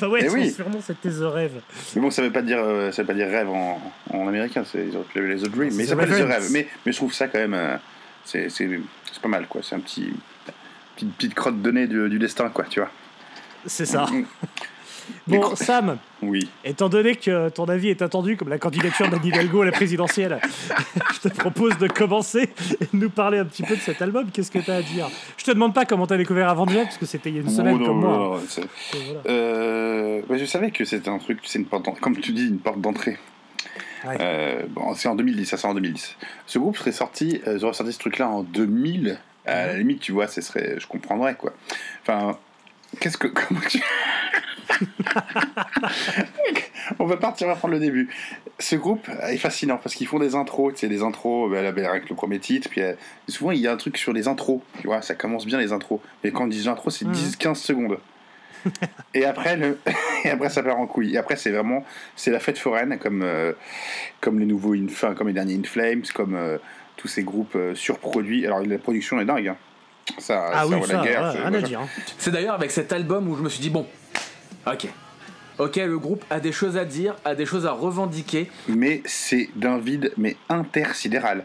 bah 0.00 0.08
ouais, 0.08 0.20
Eh 0.24 0.30
oui. 0.30 0.50
surnom 0.50 0.80
c'était 0.80 1.10
The 1.10 1.20
Rêve. 1.22 1.60
Mais 1.94 2.00
bon, 2.00 2.10
ça 2.10 2.22
veut 2.22 2.32
pas 2.32 2.40
dire, 2.40 2.58
euh, 2.60 2.92
ça 2.92 3.02
veut 3.02 3.06
pas 3.08 3.14
dire 3.14 3.26
rêve 3.28 3.50
en, 3.50 3.78
en 4.10 4.26
américain, 4.26 4.64
c'est, 4.70 4.86
ils 4.88 4.96
auraient 4.96 5.04
pu 5.04 5.18
l'appeler 5.20 5.46
The 5.48 5.50
Dream. 5.50 5.74
Mais 5.74 5.84
The 5.84 5.88
s'appelle 5.88 6.08
The. 6.08 6.26
Rêve. 6.30 6.48
Mais, 6.50 6.66
mais 6.86 6.92
je 6.92 6.96
trouve 6.96 7.12
ça 7.12 7.28
quand 7.28 7.38
même, 7.38 7.52
euh, 7.54 7.76
c'est, 8.24 8.48
c'est, 8.48 8.68
c'est 9.12 9.20
pas 9.22 9.28
mal, 9.28 9.46
quoi. 9.48 9.60
C'est 9.62 9.74
un 9.74 9.80
petit, 9.80 10.10
petite, 10.94 11.14
petite 11.16 11.34
crotte 11.34 11.60
de 11.62 11.70
nez 11.70 11.86
du, 11.86 12.08
du 12.08 12.18
destin, 12.18 12.48
quoi, 12.50 12.64
tu 12.64 12.80
vois. 12.80 12.90
C'est 13.66 13.86
ça. 13.86 14.06
Mm. 14.06 14.24
Bon, 15.26 15.54
Sam, 15.54 15.98
Oui. 16.22 16.48
étant 16.64 16.88
donné 16.88 17.14
que 17.14 17.50
ton 17.50 17.66
avis 17.66 17.90
est 17.90 18.00
attendu 18.00 18.38
comme 18.38 18.48
la 18.48 18.56
candidature 18.58 19.06
d'Anne 19.10 19.20
Hidalgo 19.22 19.60
à 19.60 19.66
la 19.66 19.70
présidentielle, 19.72 20.40
je 21.22 21.28
te 21.28 21.34
propose 21.34 21.76
de 21.76 21.88
commencer 21.88 22.48
et 22.80 22.84
de 22.84 22.88
nous 22.94 23.10
parler 23.10 23.36
un 23.38 23.44
petit 23.44 23.62
peu 23.64 23.76
de 23.76 23.80
cet 23.82 24.00
album. 24.00 24.30
Qu'est-ce 24.32 24.50
que 24.50 24.60
tu 24.60 24.70
as 24.70 24.76
à 24.76 24.82
dire? 24.82 25.10
Je 25.36 25.44
te 25.44 25.50
demande 25.50 25.74
pas 25.74 25.84
comment 25.84 26.06
tu 26.06 26.14
as 26.14 26.16
découvert 26.16 26.48
Avenged, 26.48 26.84
parce 26.84 26.96
que 26.96 27.04
c'était 27.04 27.28
il 27.28 27.34
y 27.36 27.38
a 27.38 27.42
une 27.42 27.50
semaine 27.50 27.74
Oh, 27.74 27.78
non, 27.80 27.86
comme 27.86 28.00
moi. 28.00 28.10
non, 28.16 28.34
non, 28.36 28.40
c'est- 28.48 28.62
Et 28.62 29.04
voilà. 29.04 29.20
Euh, 29.28 30.22
bah, 30.26 30.38
je 30.38 30.44
savais 30.46 30.70
que 30.70 30.86
c'était 30.86 31.10
un 31.10 31.18
truc, 31.18 31.38
c'est 31.44 31.58
une 31.58 31.66
porte, 31.66 31.86
comme 32.00 32.16
tu 32.18 32.32
dis, 32.32 32.46
une 32.46 32.58
porte 32.60 32.80
d'entrée. 32.80 33.18
Ouais. 34.06 34.16
Euh, 34.20 34.62
bon, 34.70 34.94
c'est 34.94 35.08
en 35.08 35.16
2010, 35.16 35.44
ça 35.44 35.58
sort 35.58 35.72
en 35.72 35.74
2010. 35.74 36.16
Ce 36.46 36.58
groupe 36.58 36.78
serait 36.78 36.92
sorti, 36.92 37.42
euh, 37.46 37.58
auraient 37.60 37.74
sorti 37.74 37.92
ce 37.92 37.98
truc-là 37.98 38.28
en 38.30 38.42
2000. 38.42 39.18
À 39.46 39.66
la 39.66 39.74
limite, 39.76 40.00
tu 40.00 40.12
vois, 40.12 40.26
ce 40.26 40.40
serait, 40.40 40.76
je 40.78 40.86
comprendrais 40.86 41.34
quoi. 41.34 41.52
Enfin, 42.02 42.38
qu'est-ce 43.00 43.16
que, 43.18 43.26
comment 43.48 43.60
tu... 43.68 43.80
On 46.98 47.06
va 47.06 47.16
partir, 47.16 47.46
on 47.46 47.50
va 47.50 47.56
prendre 47.56 47.72
le 47.74 47.80
début. 47.80 48.08
Ce 48.58 48.76
groupe 48.76 49.08
est 49.22 49.36
fascinant 49.38 49.78
parce 49.78 49.94
qu'ils 49.94 50.06
font 50.06 50.18
des 50.18 50.34
intros, 50.34 50.74
tu 50.74 50.80
sais, 50.80 50.88
des 50.88 51.02
intros 51.02 51.50
bah, 51.50 51.72
bah, 51.72 51.88
avec 51.90 52.08
le 52.10 52.14
premier 52.14 52.38
titre, 52.38 52.68
puis 52.70 52.82
euh, 52.82 52.92
souvent 53.28 53.52
il 53.52 53.58
y 53.60 53.66
a 53.66 53.72
un 53.72 53.76
truc 53.76 53.96
sur 53.96 54.12
les 54.12 54.28
intros, 54.28 54.60
tu 54.80 54.86
vois, 54.86 55.00
ça 55.02 55.14
commence 55.14 55.46
bien 55.46 55.58
les 55.58 55.72
intros. 55.72 56.00
Mais 56.22 56.30
quand 56.30 56.44
on 56.44 56.46
dit 56.48 56.68
intro, 56.68 56.90
c'est 56.90 57.04
Mhm. 57.06 57.12
10-15 57.14 57.54
secondes. 57.54 57.98
Et 59.14 59.24
après, 59.24 59.56
le... 59.56 59.78
et 60.24 60.30
après, 60.30 60.48
ça 60.48 60.62
part 60.62 60.78
en 60.78 60.86
couille. 60.86 61.14
Et 61.14 61.18
après, 61.18 61.36
c'est 61.36 61.50
vraiment, 61.50 61.84
c'est 62.16 62.30
la 62.30 62.40
fête 62.40 62.58
foraine, 62.58 62.98
comme, 62.98 63.22
euh, 63.22 63.52
comme 64.20 64.38
les 64.38 64.46
nouveaux, 64.46 64.74
In- 64.74 64.86
enfin, 64.88 65.14
comme 65.14 65.28
les 65.28 65.34
derniers 65.34 65.54
In 65.56 65.64
Flames, 65.64 66.02
comme 66.14 66.34
euh, 66.34 66.56
tous 67.04 67.08
ces 67.08 67.22
groupes 67.22 67.54
euh, 67.54 67.74
surproduits. 67.74 68.46
Alors, 68.46 68.60
la 68.60 68.78
production 68.78 69.20
est 69.20 69.26
dingue. 69.26 69.48
hein. 69.48 69.56
Ça, 70.18 70.48
Ah 70.54 70.58
ça 70.60 70.66
oui, 70.66 70.82
ça, 70.86 70.96
la 70.96 71.02
guerre. 71.04 71.22
ouais, 71.34 71.40
rien 71.42 71.52
à 71.52 71.60
dire. 71.60 71.80
hein. 71.82 71.88
C'est 72.16 72.30
d'ailleurs 72.30 72.54
avec 72.54 72.70
cet 72.70 72.94
album 72.94 73.28
où 73.28 73.36
je 73.36 73.42
me 73.42 73.50
suis 73.50 73.60
dit 73.60 73.68
bon, 73.68 73.86
ok. 74.66 74.86
Ok, 75.58 75.76
le 75.76 75.98
groupe 75.98 76.24
a 76.30 76.40
des 76.40 76.50
choses 76.50 76.78
à 76.78 76.86
dire, 76.86 77.14
a 77.26 77.34
des 77.34 77.44
choses 77.44 77.66
à 77.66 77.72
revendiquer. 77.72 78.50
Mais 78.68 79.02
c'est 79.04 79.50
d'un 79.54 79.76
vide, 79.76 80.12
mais 80.16 80.36
intersidéral. 80.48 81.44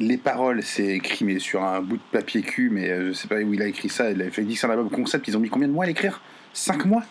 Les 0.00 0.16
paroles, 0.16 0.64
c'est 0.64 0.88
écrit 0.88 1.24
mais 1.24 1.38
sur 1.38 1.62
un 1.62 1.80
bout 1.80 1.98
de 1.98 2.02
papier 2.10 2.42
cul, 2.42 2.68
mais 2.70 2.90
euh, 2.90 3.08
je 3.08 3.12
sais 3.12 3.28
pas 3.28 3.36
où 3.36 3.54
il 3.54 3.62
a 3.62 3.66
écrit 3.66 3.88
ça. 3.90 4.10
Il 4.10 4.20
a 4.22 4.30
fait 4.32 4.42
dit 4.42 4.54
que 4.54 4.60
c'est 4.60 4.66
un 4.66 4.70
album 4.70 4.90
concept. 4.90 5.28
Ils 5.28 5.36
ont 5.36 5.40
mis 5.40 5.50
combien 5.50 5.68
de 5.68 5.72
mois 5.72 5.84
à 5.84 5.86
l'écrire? 5.86 6.20
5 6.52 6.84
mois? 6.84 7.04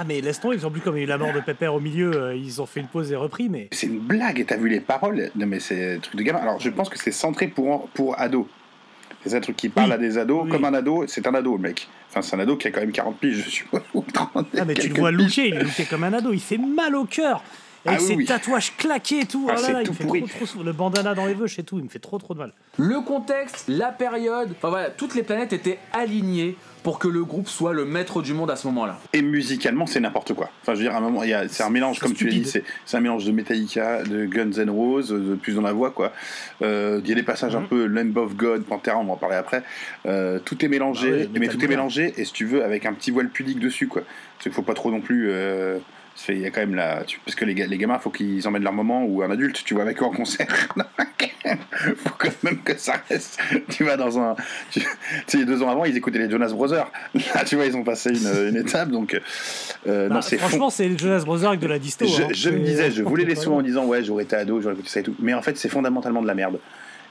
Ah, 0.00 0.04
mais 0.06 0.20
laisse 0.20 0.38
tomber, 0.38 0.54
ils 0.56 0.64
ont 0.64 0.70
plus 0.70 0.80
comme 0.80 0.96
il 0.96 1.00
y 1.00 1.02
a 1.02 1.04
eu 1.04 1.08
la 1.08 1.18
mort 1.18 1.32
de 1.32 1.40
Pépère 1.40 1.74
au 1.74 1.80
milieu, 1.80 2.12
euh, 2.14 2.36
ils 2.36 2.62
ont 2.62 2.66
fait 2.66 2.78
une 2.78 2.86
pause 2.86 3.10
et 3.10 3.16
repris, 3.16 3.48
mais. 3.48 3.68
C'est 3.72 3.88
une 3.88 3.98
blague, 3.98 4.38
et 4.38 4.44
t'as 4.44 4.56
vu 4.56 4.68
les 4.68 4.78
paroles? 4.80 5.30
Non 5.34 5.46
mais 5.46 5.58
c'est 5.58 5.96
un 5.96 5.98
truc 5.98 6.14
de 6.14 6.22
gamin. 6.22 6.38
Alors 6.38 6.60
je 6.60 6.70
pense 6.70 6.88
que 6.88 6.98
c'est 6.98 7.10
centré 7.10 7.48
pour, 7.48 7.88
pour 7.88 8.18
ados. 8.20 8.46
C'est 9.26 9.34
un 9.36 9.40
truc 9.40 9.56
qui 9.56 9.68
parle 9.68 9.88
Oui. 9.88 9.94
à 9.94 9.98
des 9.98 10.16
ados, 10.16 10.44
Oui. 10.44 10.50
comme 10.50 10.64
un 10.64 10.72
ado, 10.74 11.04
c'est 11.08 11.26
un 11.26 11.34
ado, 11.34 11.56
le 11.56 11.62
mec. 11.62 11.88
Enfin, 12.08 12.22
c'est 12.22 12.36
un 12.36 12.38
ado 12.38 12.56
qui 12.56 12.68
a 12.68 12.70
quand 12.70 12.80
même 12.80 12.92
40 12.92 13.18
piges, 13.18 13.42
je 13.44 13.50
suppose. 13.50 13.80
ou 13.92 14.04
30 14.12 14.30
Ah, 14.56 14.64
mais 14.64 14.74
tu 14.74 14.88
le 14.88 14.94
vois 14.94 15.10
looker, 15.10 15.48
il 15.48 15.56
est 15.56 15.90
comme 15.90 16.04
un 16.04 16.12
ado, 16.12 16.32
il 16.32 16.40
fait 16.40 16.58
mal 16.58 16.94
au 16.94 17.04
cœur. 17.04 17.42
Avec 17.86 18.00
Ah 18.00 18.02
ses 18.04 18.14
oui. 18.16 18.24
tatouages 18.26 18.76
claqués 18.76 19.20
et 19.20 19.26
tout, 19.26 19.46
Ah, 19.48 19.54
oh 19.56 19.60
là 19.60 19.66
c'est 19.66 19.72
là, 19.72 19.80
il 19.82 19.86
tout 19.86 19.92
me 19.92 19.96
fait 19.96 20.04
pourri. 20.04 20.20
trop, 20.20 20.28
trop 20.28 20.46
souvent. 20.46 20.64
Le 20.64 20.72
bandana 20.72 21.14
dans 21.14 21.26
les 21.26 21.34
veuches 21.34 21.58
et 21.58 21.62
tout, 21.62 21.78
il 21.78 21.84
me 21.84 21.88
fait 21.88 21.98
trop 22.00 22.18
trop 22.18 22.34
de 22.34 22.38
mal. 22.40 22.52
Le 22.76 23.00
contexte, 23.00 23.64
la 23.68 23.88
période, 23.92 24.50
enfin 24.56 24.68
voilà, 24.70 24.90
toutes 24.90 25.14
les 25.14 25.22
planètes 25.22 25.52
étaient 25.52 25.78
alignées 25.92 26.56
pour 26.82 26.98
que 26.98 27.08
le 27.08 27.24
groupe 27.24 27.48
soit 27.48 27.72
le 27.72 27.84
maître 27.84 28.22
du 28.22 28.32
monde 28.34 28.50
à 28.50 28.56
ce 28.56 28.66
moment-là. 28.68 28.98
Et 29.12 29.20
musicalement, 29.22 29.86
c'est 29.86 30.00
n'importe 30.00 30.32
quoi. 30.34 30.48
Enfin, 30.62 30.74
je 30.74 30.78
veux 30.78 30.84
dire, 30.84 30.94
à 30.94 30.98
un 30.98 31.00
moment, 31.00 31.22
c'est 31.48 31.62
un 31.62 31.70
mélange, 31.70 31.98
comme 31.98 32.14
tu 32.14 32.24
l'as 32.26 32.32
dit, 32.32 32.44
c'est 32.84 32.96
un 32.96 33.00
mélange 33.00 33.24
de 33.24 33.32
Metallica, 33.32 34.02
de 34.04 34.26
Guns 34.26 34.52
N' 34.62 34.70
Roses, 34.70 35.10
de 35.10 35.34
plus 35.34 35.54
dans 35.54 35.62
la 35.62 35.72
voix, 35.72 35.90
quoi. 35.90 36.12
Euh, 36.62 37.00
Il 37.02 37.08
y 37.08 37.12
a 37.12 37.14
des 37.14 37.22
passages 37.22 37.54
Mhm. 37.56 37.62
un 37.62 37.66
peu 37.66 37.84
Lamb 37.86 38.16
of 38.16 38.34
God, 38.36 38.64
Pantera, 38.64 38.96
on 38.98 39.04
va 39.04 39.12
en 39.12 39.16
parler 39.16 39.36
après. 39.36 39.62
Euh, 40.06 40.38
tout 40.44 40.64
est 40.64 40.68
mélangé, 40.68 41.08
Ah 41.08 41.16
ouais, 41.16 41.28
mais 41.32 41.40
Metal 41.40 41.56
tout 41.56 41.64
est 41.64 41.68
mélangé, 41.68 42.14
et 42.16 42.24
si 42.24 42.32
tu 42.32 42.44
veux, 42.44 42.64
avec 42.64 42.86
un 42.86 42.92
petit 42.92 43.10
voile 43.10 43.28
pudique 43.28 43.58
dessus, 43.60 43.86
quoi. 43.88 44.02
Parce 44.02 44.44
qu'il 44.44 44.52
faut 44.52 44.62
pas 44.62 44.74
trop 44.74 44.90
non 44.90 45.00
plus. 45.00 45.28
euh, 45.30 45.78
Il 46.28 46.38
y 46.40 46.46
a 46.46 46.50
quand 46.50 46.60
même 46.60 46.74
la. 46.74 47.04
Parce 47.24 47.34
que 47.36 47.44
les, 47.44 47.54
les 47.54 47.78
gamins, 47.78 47.98
faut 47.98 48.10
qu'ils 48.10 48.46
emmènent 48.48 48.62
leur 48.64 48.72
moment 48.72 49.04
ou 49.04 49.22
un 49.22 49.30
adulte, 49.30 49.62
tu 49.64 49.74
vois, 49.74 49.84
avec 49.84 50.00
eux 50.02 50.04
en 50.04 50.10
concert. 50.10 50.46
faut 51.96 52.10
quand 52.18 52.42
même 52.42 52.58
que 52.62 52.76
ça 52.76 52.94
reste. 53.08 53.38
Tu 53.70 53.84
vas 53.84 53.96
dans 53.96 54.18
un. 54.18 54.36
Tu, 54.70 54.80
sais, 55.26 55.44
deux 55.44 55.62
ans 55.62 55.70
avant, 55.70 55.84
ils 55.84 55.96
écoutaient 55.96 56.18
les 56.18 56.30
Jonas 56.30 56.48
Brothers. 56.52 56.90
Là, 57.34 57.44
tu 57.44 57.56
vois, 57.56 57.66
ils 57.66 57.76
ont 57.76 57.84
passé 57.84 58.10
une, 58.10 58.48
une 58.48 58.56
étape, 58.56 58.90
donc. 58.90 59.18
euh, 59.86 60.08
Bah, 60.08 60.16
non, 60.16 60.22
c'est 60.22 60.36
fond. 60.36 60.48
franchement, 60.48 60.70
c'est 60.70 60.88
les 60.88 60.98
Jonas 60.98 61.22
Brothers 61.24 61.48
avec 61.50 61.60
de 61.60 61.66
la 61.66 61.78
disto. 61.78 62.06
Je, 62.06 62.22
hein. 62.22 62.28
je 62.32 62.50
me 62.50 62.58
disais, 62.58 62.90
je 62.90 63.02
voulais 63.02 63.24
les 63.24 63.34
sous 63.36 63.52
en 63.52 63.62
disant 63.62 63.86
ouais, 63.86 64.02
j'aurais 64.02 64.24
été 64.24 64.36
ado, 64.36 64.60
j'aurais 64.60 64.74
écouté 64.74 64.88
ça 64.90 65.00
et 65.00 65.04
tout. 65.04 65.14
Mais 65.20 65.34
en 65.34 65.42
fait, 65.42 65.56
c'est 65.56 65.68
fondamentalement 65.68 66.22
de 66.22 66.26
la 66.26 66.34
merde. 66.34 66.58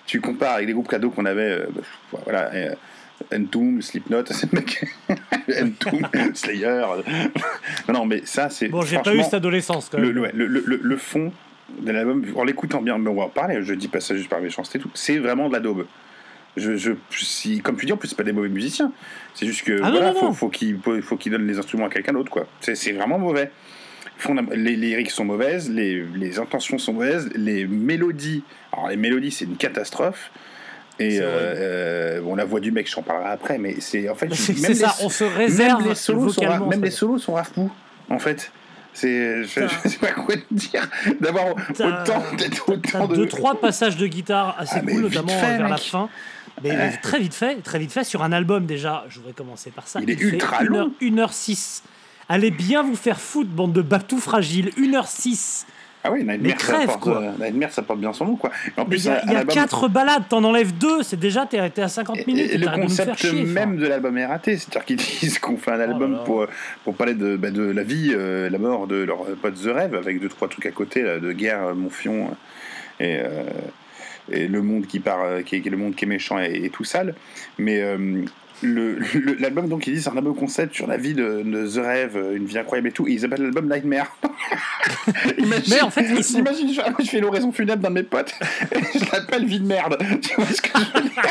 Tu 0.05 0.21
compares 0.21 0.55
avec 0.55 0.67
les 0.67 0.73
groupes 0.73 0.87
cadeaux 0.89 1.09
qu'on 1.09 1.25
avait, 1.25 1.41
euh, 1.51 1.65
bah, 2.13 2.19
voilà, 2.23 2.49
euh, 2.53 2.73
Entomb, 3.33 3.81
Slipknot. 3.81 4.23
Entomb, 5.61 6.07
Slayer. 6.33 6.83
non, 7.87 7.93
non, 7.93 8.05
mais 8.05 8.21
ça, 8.25 8.49
c'est. 8.49 8.67
Bon, 8.69 8.81
j'ai 8.81 8.99
pas 8.99 9.13
eu 9.15 9.23
cette 9.23 9.33
adolescence 9.35 9.89
quand 9.89 9.97
même. 9.99 10.11
le, 10.11 10.29
le, 10.33 10.45
le- 10.47 10.79
le- 10.81 10.97
fond 10.97 11.31
de 11.81 11.91
l'album, 11.91 12.25
en 12.35 12.43
l'écoutant 12.43 12.81
bien, 12.81 12.97
mais 12.97 13.09
on 13.09 13.15
va 13.15 13.23
en 13.23 13.29
parler, 13.29 13.59
je 13.61 13.73
dis 13.73 13.87
pas 13.89 13.99
ça 13.99 14.15
juste 14.15 14.29
par 14.29 14.39
méchanceté 14.41 14.77
et 14.77 14.81
tout, 14.81 14.89
c'est 14.93 15.17
vraiment 15.17 15.47
de 15.49 15.53
la 15.53 15.59
daube. 15.59 15.85
Je, 16.55 16.75
je, 16.75 16.91
si, 17.11 17.59
comme 17.61 17.77
tu 17.77 17.85
dis, 17.85 17.91
en 17.91 17.97
plus, 17.97 18.07
c'est 18.07 18.15
pas 18.17 18.23
des 18.23 18.31
mauvais 18.31 18.49
musiciens. 18.49 18.91
C'est 19.35 19.45
juste 19.45 19.63
que 19.63 19.79
Ah 19.83 19.91
voilà, 19.91 20.11
non, 20.11 20.19
faut, 20.19 20.25
non. 20.27 20.33
faut 20.33 20.49
qu'ils 20.49 20.79
faut 21.03 21.17
donnent 21.25 21.45
les 21.45 21.59
instruments 21.59 21.85
à 21.85 21.89
quelqu'un 21.89 22.13
d'autre, 22.13 22.31
quoi. 22.31 22.47
C'est 22.61 22.93
vraiment 22.93 23.19
mauvais. 23.19 23.51
Les 24.55 24.75
lyrics 24.75 25.11
sont 25.11 25.25
mauvaises, 25.25 25.69
les, 25.69 26.03
les 26.15 26.39
intentions 26.39 26.79
sont 26.79 26.93
mauvaises, 26.93 27.29
les 27.35 27.67
mélodies. 27.67 28.43
Alors, 28.73 28.89
les 28.89 28.97
mélodies, 28.97 29.29
c'est 29.29 29.45
une 29.45 29.57
catastrophe. 29.57 30.31
Et 30.99 31.19
euh, 31.21 31.25
euh, 31.25 32.21
bon, 32.21 32.35
la 32.35 32.45
voix 32.45 32.59
du 32.59 32.71
mec, 32.71 32.89
j'en 32.91 33.03
parlerai 33.03 33.29
après, 33.29 33.57
mais 33.57 33.75
c'est 33.79 34.09
en 34.09 34.15
fait. 34.15 34.27
C'est 34.33 34.59
même 34.59 34.73
ça, 34.73 34.95
les- 34.99 35.05
on 35.05 35.09
se 35.09 35.23
réserve 35.23 35.81
même 35.81 35.89
les 35.89 35.95
solos 35.95 36.29
sont, 36.29 36.67
même 36.67 36.83
les 36.83 36.91
solos 36.91 37.19
sont 37.19 37.33
rafou, 37.33 37.71
en 38.09 38.19
fait. 38.19 38.51
C'est, 38.93 39.43
je, 39.43 39.67
je 39.83 39.89
sais 39.89 39.99
pas 39.99 40.11
quoi 40.11 40.35
te 40.35 40.41
dire, 40.51 40.89
d'avoir 41.21 41.49
autant, 41.51 41.63
T'as 41.75 42.03
autant 42.67 43.07
de. 43.07 43.15
deux 43.15 43.27
trois 43.27 43.53
passages 43.59 43.95
de 43.95 44.07
guitare 44.07 44.55
assez 44.57 44.77
Ah, 44.77 44.81
cool, 44.81 45.01
notamment 45.01 45.27
fait, 45.27 45.57
vers 45.59 45.69
la 45.69 45.77
fin. 45.77 46.09
Mais, 46.63 46.75
mais 46.75 46.97
très 47.03 47.19
vite 47.19 47.35
fait, 47.35 47.61
très 47.61 47.77
vite 47.77 47.91
fait 47.91 48.03
sur 48.03 48.23
un 48.23 48.31
album 48.31 48.65
déjà. 48.65 49.05
Je 49.09 49.19
voudrais 49.19 49.33
commencer 49.33 49.69
par 49.69 49.87
ça. 49.87 49.99
Il 50.01 50.09
est 50.09 50.19
ultra 50.19 50.63
long. 50.63 50.91
1h06. 50.99 51.83
Allez 52.27 52.49
bien 52.49 52.81
vous 52.81 52.95
faire 52.95 53.19
foutre, 53.21 53.51
bande 53.51 53.71
de 53.73 53.83
batous 53.83 54.19
fragiles. 54.19 54.71
1h06. 54.79 55.65
Ah 56.03 56.11
oui, 56.11 56.23
Mais 56.23 56.37
Nightmare, 56.37 56.61
ça 56.61 56.73
crève, 56.73 56.85
porte, 56.87 56.99
quoi. 57.01 57.21
euh, 57.21 57.31
Nightmare, 57.39 57.71
ça 57.71 57.81
porte 57.81 57.99
bien 57.99 58.13
son 58.13 58.25
nom, 58.25 58.35
quoi. 58.35 58.51
Et 58.67 58.79
en 58.79 58.83
Mais 58.83 58.89
plus, 58.91 59.05
il 59.05 59.31
y 59.33 59.35
a, 59.35 59.41
y 59.43 59.45
4 59.47 59.89
balades, 59.89 60.23
t'en 60.29 60.43
enlèves 60.43 60.77
2, 60.77 61.03
c'est 61.03 61.19
déjà, 61.19 61.45
t'es 61.45 61.69
t'es 61.71 61.81
à 61.81 61.87
50 61.89 62.17
Et, 62.19 62.23
minutes. 62.25 62.51
et 62.51 62.55
et 62.55 62.57
le 62.59 62.67
de 62.67 62.71
concept 62.81 63.17
chier, 63.17 63.43
même 63.43 63.77
de 63.77 63.87
l'album 63.87 64.17
est 64.17 64.25
raté, 64.25 64.57
c'est-à-dire 64.57 64.85
qu'ils 64.85 64.95
disent 65.19 65.39
qu'on 65.39 65.57
fait 65.57 65.71
un 65.71 65.79
album 65.79 66.11
là 66.13 66.17
là. 66.19 66.23
pour, 66.23 66.45
pour 66.83 66.95
parler 66.95 67.13
de, 67.13 67.35
bah, 67.35 67.51
de 67.51 67.63
la 67.63 67.83
vie, 67.83 68.11
euh, 68.13 68.49
la 68.49 68.57
mort 68.57 68.87
de 68.87 68.95
leur 69.03 69.25
pote 69.41 69.55
The 69.55 69.67
Rêve, 69.73 69.95
avec 69.95 70.21
deux 70.21 70.29
trois 70.29 70.47
trucs 70.47 70.65
à 70.67 70.71
côté, 70.71 71.01
là, 71.01 71.19
de 71.19 71.31
guerre, 71.33 71.67
euh, 71.67 71.73
Monfion, 71.73 72.29
euh, 73.01 73.03
et, 73.03 73.19
euh, 73.19 73.43
et 74.31 74.47
le 74.47 74.61
monde 74.61 74.85
qui 74.87 74.99
part, 74.99 75.23
euh, 75.23 75.41
qui 75.41 75.55
est, 75.55 75.61
qui 75.61 75.67
est 75.67 75.71
le 75.71 75.77
monde 75.77 75.95
qui 75.95 76.05
est 76.05 76.07
méchant 76.07 76.39
et, 76.39 76.61
et 76.65 76.69
tout 76.69 76.83
sale. 76.83 77.15
Mais 77.57 77.81
euh, 77.81 78.23
l'album, 78.63 79.67
donc, 79.69 79.87
ils 79.87 79.93
disent 79.93 80.03
c'est 80.05 80.09
un 80.09 80.17
album 80.17 80.35
concept 80.35 80.73
sur 80.75 80.87
la 80.87 80.97
vie 80.97 81.13
de, 81.13 81.41
de 81.43 81.67
The 81.67 81.83
Rêve, 81.85 82.17
une 82.35 82.45
vie 82.45 82.57
incroyable 82.57 82.87
et 82.87 82.91
tout, 82.91 83.07
et 83.07 83.11
ils 83.13 83.25
appellent 83.25 83.41
l'album 83.43 83.69
Nightmare. 83.71 84.15
imagine, 85.37 85.73
Mais 85.75 85.81
en 85.81 85.89
fait, 85.89 86.05
ils 86.09 86.23
sont- 86.23 86.39
imagine, 86.39 86.73
je, 86.73 86.81
je 87.03 87.09
fais 87.09 87.19
l'oraison 87.19 87.51
funèbre 87.51 87.81
d'un 87.81 87.89
de 87.89 87.95
mes 87.95 88.03
potes, 88.03 88.33
et 88.71 88.79
je 88.99 89.05
l'appelle 89.11 89.45
Vie 89.45 89.59
de 89.59 89.67
merde. 89.67 89.97
Tu 90.21 90.35
vois 90.35 90.45
ce 90.45 90.61
que 90.61 90.69
je 90.79 91.01
veux 91.01 91.09
dire? 91.09 91.23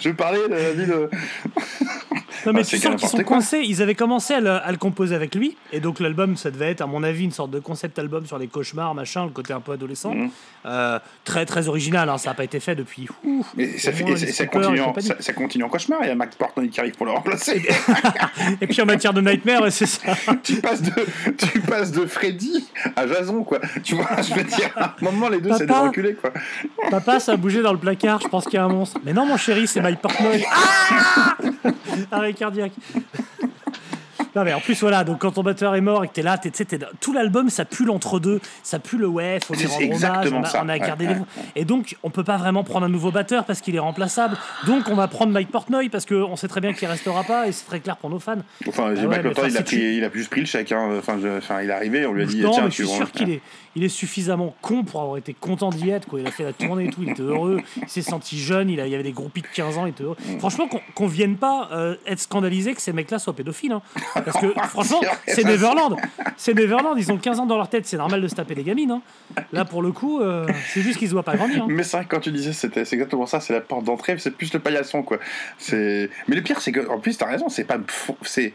Je 0.00 0.10
parlais 0.10 0.48
de 0.48 0.54
la 0.54 0.72
vie 0.72 0.86
de. 0.86 1.08
Non, 2.46 2.52
mais 2.52 2.60
Ah, 2.60 2.64
tu 2.64 2.78
sens 2.78 2.96
qu'ils 3.00 3.08
sont 3.08 3.16
quoi. 3.18 3.24
coincés. 3.24 3.60
Ils 3.64 3.82
avaient 3.82 3.94
commencé 3.94 4.34
à 4.34 4.40
le, 4.40 4.50
à 4.50 4.70
le 4.70 4.76
composer 4.78 5.14
avec 5.14 5.34
lui. 5.34 5.56
Et 5.72 5.80
donc, 5.80 6.00
l'album, 6.00 6.36
ça 6.36 6.50
devait 6.50 6.70
être, 6.70 6.80
à 6.80 6.86
mon 6.86 7.02
avis, 7.02 7.24
une 7.24 7.32
sorte 7.32 7.50
de 7.50 7.58
concept 7.58 7.98
album 7.98 8.26
sur 8.26 8.38
les 8.38 8.46
cauchemars, 8.46 8.94
machin, 8.94 9.24
le 9.24 9.30
côté 9.32 9.52
un 9.52 9.60
peu 9.60 9.72
adolescent. 9.72 10.14
Mhm. 10.14 10.30
Euh, 10.66 10.98
très, 11.24 11.44
très 11.46 11.68
original. 11.68 12.08
hein, 12.08 12.18
ça 12.18 12.30
n'a 12.30 12.34
pas 12.34 12.44
été 12.44 12.60
fait 12.60 12.74
depuis. 12.74 13.08
Ouf, 13.24 13.46
Et 13.58 13.78
ça, 13.78 13.90
moins, 13.92 14.14
et 14.14 14.16
ça- 14.16 14.32
ça 14.32 14.46
continue 14.46 14.80
en, 14.80 14.86
compagnie. 14.86 15.06
ça, 15.08 15.16
ça 15.20 15.32
continue 15.32 15.64
en 15.64 15.68
cauchemar. 15.68 15.98
Il 16.02 16.08
y 16.08 16.10
a 16.10 16.14
Max 16.14 16.36
Portnoy 16.36 16.68
qui 16.68 16.80
arrive 16.80 16.94
pour 16.94 17.06
le 17.06 17.12
remplacer. 17.12 17.62
Et 18.60 18.66
puis, 18.66 18.80
en 18.82 18.86
matière 18.86 19.12
de 19.12 19.20
nightmare, 19.20 19.70
c'est 19.72 19.86
ça. 19.86 20.12
tu, 20.42 20.56
passes 20.60 20.82
de, 20.82 20.92
tu 21.36 21.60
passes 21.60 21.92
de 21.92 22.06
Freddy 22.06 22.66
à 22.96 23.06
Jason, 23.06 23.42
quoi. 23.44 23.60
Tu 23.82 23.94
vois, 23.94 24.08
je 24.22 24.34
veux 24.34 24.44
dire, 24.44 24.70
à 24.76 24.94
un 25.00 25.04
moment, 25.04 25.28
les 25.28 25.40
deux, 25.40 25.50
c'est 25.52 25.64
de 25.66 25.68
Papa. 25.72 25.88
reculer, 25.88 26.14
quoi. 26.14 26.32
Papa, 26.90 27.20
ça 27.20 27.32
a 27.32 27.36
bougé 27.36 27.62
dans 27.62 27.72
le 27.72 27.78
placard. 27.78 28.20
Je 28.20 28.28
pense 28.28 28.44
qu'il 28.44 28.54
y 28.54 28.58
a 28.58 28.64
un 28.64 28.68
monstre. 28.68 29.00
Mais 29.04 29.12
non, 29.12 29.26
mon 29.26 29.36
chéri, 29.36 29.66
c'est 29.66 29.80
Mike 29.80 30.00
Portnoy. 30.00 30.44
Ah 32.10 32.20
cardiaque. 32.36 32.74
Non 34.36 34.44
mais 34.44 34.52
en 34.52 34.60
plus 34.60 34.78
voilà 34.80 35.02
donc 35.02 35.18
quand 35.20 35.32
ton 35.32 35.42
batteur 35.42 35.74
est 35.74 35.80
mort 35.80 36.04
et 36.04 36.08
que 36.08 36.12
t'es 36.12 36.22
là 36.22 36.36
t'es, 36.38 36.50
t'es 36.50 36.78
tout 37.00 37.12
l'album 37.12 37.48
ça 37.50 37.64
pue 37.64 37.84
l'entre-deux 37.86 38.40
ça 38.62 38.78
pue 38.78 38.98
le 38.98 39.08
ouais 39.08 39.38
faut 39.44 39.54
lui 39.54 39.66
rendre 39.66 39.86
hommage 39.96 40.32
on 40.32 40.42
a, 40.42 40.44
ça, 40.46 40.60
on 40.62 40.68
a 40.68 40.74
ouais, 40.74 40.78
gardé 40.78 41.06
ouais, 41.06 41.14
les 41.14 41.60
et 41.62 41.64
donc 41.64 41.96
on 42.02 42.10
peut 42.10 42.22
pas 42.22 42.36
vraiment 42.36 42.62
prendre 42.62 42.84
un 42.86 42.90
nouveau 42.90 43.10
batteur 43.10 43.44
parce 43.46 43.60
qu'il 43.62 43.74
est 43.74 43.78
remplaçable 43.80 44.36
donc 44.66 44.88
on 44.90 44.94
va 44.94 45.08
prendre 45.08 45.32
Mike 45.32 45.50
Portnoy 45.50 45.88
parce 45.88 46.04
qu'on 46.06 46.36
sait 46.36 46.48
très 46.48 46.60
bien 46.60 46.74
qu'il 46.74 46.86
restera 46.86 47.24
pas 47.24 47.48
et 47.48 47.52
c'est 47.52 47.64
très 47.64 47.80
clair 47.80 47.96
pour 47.96 48.10
nos 48.10 48.18
fans 48.18 48.36
Enfin, 48.68 48.92
Ah 48.96 49.06
Mac 49.06 49.24
mais 49.24 49.30
Portnoy, 49.30 49.48
il, 49.50 49.56
a 49.56 49.62
tu- 49.62 49.76
pris, 49.76 49.96
il 49.96 50.04
a 50.04 50.10
juste 50.12 50.30
pris 50.30 50.40
le 50.40 50.46
chèque. 50.46 50.70
hein. 50.72 50.90
Enfin, 50.98 51.18
je- 51.22 51.38
enfin, 51.38 51.62
il 51.62 51.70
est 51.70 51.72
arrivé, 51.72 52.04
on 52.04 52.12
lui 52.12 52.22
a 52.24 52.26
dit 52.26 52.42
non 52.42 52.50
tiens, 52.50 52.64
mais 52.64 52.68
tu 52.70 52.82
je 52.82 52.88
suis 52.88 52.96
sûr 52.96 53.10
qu'il 53.10 53.30
est 53.30 53.40
il 53.78 53.84
est 53.84 53.88
suffisamment 53.90 54.54
con 54.62 54.84
pour 54.84 55.02
avoir 55.02 55.18
été 55.18 55.34
content 55.34 55.68
d'y 55.68 55.90
être 55.90 56.06
quoi 56.08 56.18
il 56.20 56.26
a 56.26 56.30
fait 56.30 56.44
la 56.44 56.54
tournée 56.54 56.86
et 56.86 56.90
tout 56.90 57.02
il 57.02 57.10
était 57.10 57.20
heureux 57.22 57.60
il 57.82 57.88
s'est 57.88 58.00
senti 58.00 58.38
jeune 58.38 58.70
il, 58.70 58.80
a- 58.80 58.86
il 58.86 58.90
y 58.90 58.94
avait 58.94 59.04
des 59.04 59.12
groupies 59.12 59.42
de 59.42 59.46
15 59.54 59.76
ans 59.76 59.84
il 59.86 59.90
était 59.90 60.02
heureux 60.04 60.16
Mm. 60.26 60.38
franchement 60.38 60.66
qu'on, 60.66 60.80
qu'on 60.94 61.06
vienne 61.06 61.36
pas 61.36 61.68
euh, 61.72 61.94
être 62.06 62.20
scandalisé 62.20 62.72
que 62.74 62.80
ces 62.80 62.92
mecs 62.94 63.10
là 63.10 63.18
soient 63.18 63.34
pédophiles 63.34 63.72
hein. 63.72 63.82
parce 64.26 64.38
que 64.38 64.52
franchement 64.68 65.00
C'est 65.26 65.44
Neverland 65.44 65.96
c'est 66.36 66.52
Neverland 66.52 66.96
ils 66.98 67.10
ont 67.10 67.16
15 67.16 67.40
ans 67.40 67.46
dans 67.46 67.56
leur 67.56 67.68
tête 67.68 67.86
c'est 67.86 67.96
normal 67.96 68.20
de 68.20 68.28
se 68.28 68.34
taper 68.34 68.54
les 68.54 68.64
gamines 68.64 68.90
hein. 68.90 69.02
là 69.52 69.64
pour 69.64 69.80
le 69.80 69.92
coup 69.92 70.20
euh, 70.20 70.46
c'est 70.74 70.82
juste 70.82 70.98
qu'ils 70.98 71.08
se 71.08 71.14
voient 71.14 71.22
pas 71.22 71.36
grandir 71.36 71.62
hein. 71.62 71.66
Mais 71.76 71.82
c'est 71.82 71.98
vrai 71.98 72.06
que 72.06 72.10
quand 72.10 72.20
tu 72.20 72.32
disais, 72.32 72.52
c'est 72.52 72.76
exactement 72.76 73.26
ça, 73.26 73.40
c'est 73.40 73.52
la 73.52 73.60
porte 73.60 73.84
d'entrée, 73.84 74.16
c'est 74.18 74.30
plus 74.30 74.52
le 74.52 74.58
paillasson, 74.58 75.02
quoi. 75.02 75.18
Mais 75.72 76.08
le 76.28 76.42
pire, 76.42 76.60
c'est 76.60 76.72
que, 76.72 76.88
en 76.88 76.98
plus, 76.98 77.16
t'as 77.18 77.26
raison, 77.26 77.48
c'est 77.48 77.64
pas. 77.64 77.78
C'est... 78.22 78.52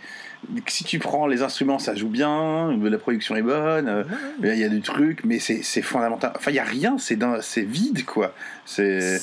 Si 0.68 0.84
tu 0.84 0.98
prends 1.00 1.28
les 1.28 1.42
instruments, 1.44 1.80
ça 1.80 1.96
joue 1.96 2.10
bien, 2.10 2.76
la 2.82 2.98
production 2.98 3.36
est 3.36 3.42
bonne, 3.42 3.88
euh, 3.88 4.04
il 4.44 4.58
y 4.60 4.64
a 4.64 4.70
du 4.70 4.82
truc, 4.82 5.22
mais 5.24 5.40
c'est, 5.40 5.62
fondamental. 5.82 6.34
Enfin, 6.36 6.52
il 6.52 6.56
y 6.56 6.60
a 6.60 6.64
rien, 6.64 6.98
c'est, 6.98 7.16
vide, 7.64 8.06
quoi. 8.06 8.34
C'est. 8.66 9.20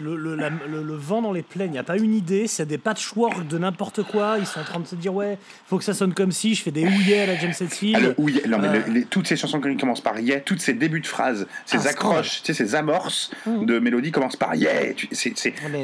Le, 0.00 0.16
le, 0.16 0.34
la- 0.36 0.50
le- 0.50 0.82
le 0.82 0.94
vent 0.94 1.22
dans 1.22 1.32
les 1.32 1.42
plaines. 1.42 1.68
Il 1.68 1.72
n'y 1.72 1.78
a 1.78 1.82
pas 1.84 1.96
une 1.98 2.14
idée. 2.14 2.46
C'est 2.46 2.66
des 2.66 2.78
patchwork 2.78 3.46
de 3.46 3.58
n'importe 3.58 4.02
quoi. 4.02 4.36
Ils 4.38 4.46
sont 4.46 4.60
en 4.60 4.64
train 4.64 4.80
de 4.80 4.86
se 4.86 4.94
dire 4.96 5.14
Ouais, 5.14 5.38
faut 5.66 5.78
que 5.78 5.84
ça 5.84 5.94
sonne 5.94 6.12
comme 6.14 6.32
si. 6.32 6.54
Je 6.54 6.62
fais 6.62 6.70
des 6.70 6.84
houillets 6.84 7.20
à 7.20 7.26
la 7.26 7.36
James 7.36 7.52
Hetfield. 7.60 8.14
Ah, 8.18 8.48
non, 8.48 8.58
mais 8.58 8.68
Euh. 8.68 8.80
les- 8.88 9.04
toutes 9.04 9.26
ces 9.28 9.36
chansons 9.36 9.60
qui 9.60 9.76
commencent 9.76 10.00
par 10.00 10.18
yeah, 10.18 10.40
toutes 10.40 10.60
ces 10.60 10.72
débuts 10.72 11.00
de 11.00 11.06
phrases, 11.06 11.46
ces 11.66 11.86
Ah, 11.86 11.90
accroches, 11.90 12.42
tu 12.42 12.52
sais, 12.52 12.64
ces 12.64 12.74
amorces 12.74 13.30
Mhm. 13.46 13.66
de 13.66 13.78
mélodie 13.78 14.10
commencent 14.12 14.36
par 14.36 14.54
yeah. 14.54 14.92
Tu- 14.94 15.08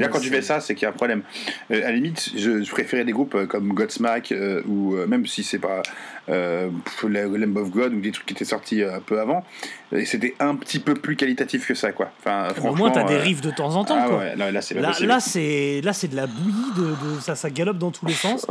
Là, 0.01 0.09
quand 0.09 0.21
tu 0.21 0.29
fais 0.31 0.43
ça, 0.43 0.61
c'est 0.61 0.75
qu'il 0.75 0.83
y 0.85 0.87
a 0.87 0.91
un 0.91 0.93
problème. 0.93 1.23
Euh, 1.71 1.79
à 1.79 1.91
la 1.91 1.93
limite, 1.93 2.31
je, 2.37 2.63
je 2.63 2.71
préférais 2.71 3.05
des 3.05 3.13
groupes 3.13 3.47
comme 3.47 3.73
Godsmack, 3.73 4.33
euh, 4.33 4.63
ou 4.67 4.95
euh, 4.95 5.07
même 5.07 5.27
si 5.27 5.43
c'est 5.45 5.59
pas 5.59 5.83
euh, 6.29 6.69
Lamb 7.09 7.57
of 7.57 7.71
God, 7.71 7.95
ou 7.95 8.01
des 8.01 8.11
trucs 8.13 8.27
qui 8.27 8.35
étaient 8.35 8.45
sortis 8.45 8.83
euh, 8.83 8.97
un 8.97 9.01
peu 9.01 9.21
avant, 9.21 9.45
et 9.93 10.05
c'était 10.05 10.35
un 10.41 10.55
petit 10.57 10.79
peu 10.81 10.95
plus 10.95 11.15
qualitatif 11.17 11.67
que 11.67 11.75
ça, 11.75 11.93
quoi. 11.93 12.11
Enfin, 12.21 12.49
Au 12.69 12.75
moins, 12.75 12.91
t'as 12.91 13.05
des 13.05 13.17
riffs 13.19 13.41
de 13.41 13.51
temps 13.51 13.77
en 13.77 13.85
temps. 13.85 13.97
Ah 13.99 14.09
quoi. 14.09 14.19
ouais, 14.19 14.37
là, 14.37 14.51
là, 14.51 14.61
c'est 14.63 14.75
Là, 14.75 15.93
c'est 15.93 16.09
de 16.09 16.17
la 16.17 16.27
bouillie, 16.27 16.73
de, 16.77 16.83
de- 17.17 17.21
ça, 17.21 17.35
ça 17.37 17.51
galope 17.51 17.79
dans 17.79 17.91
tous 17.93 18.07
les 18.07 18.13
sens. 18.15 18.47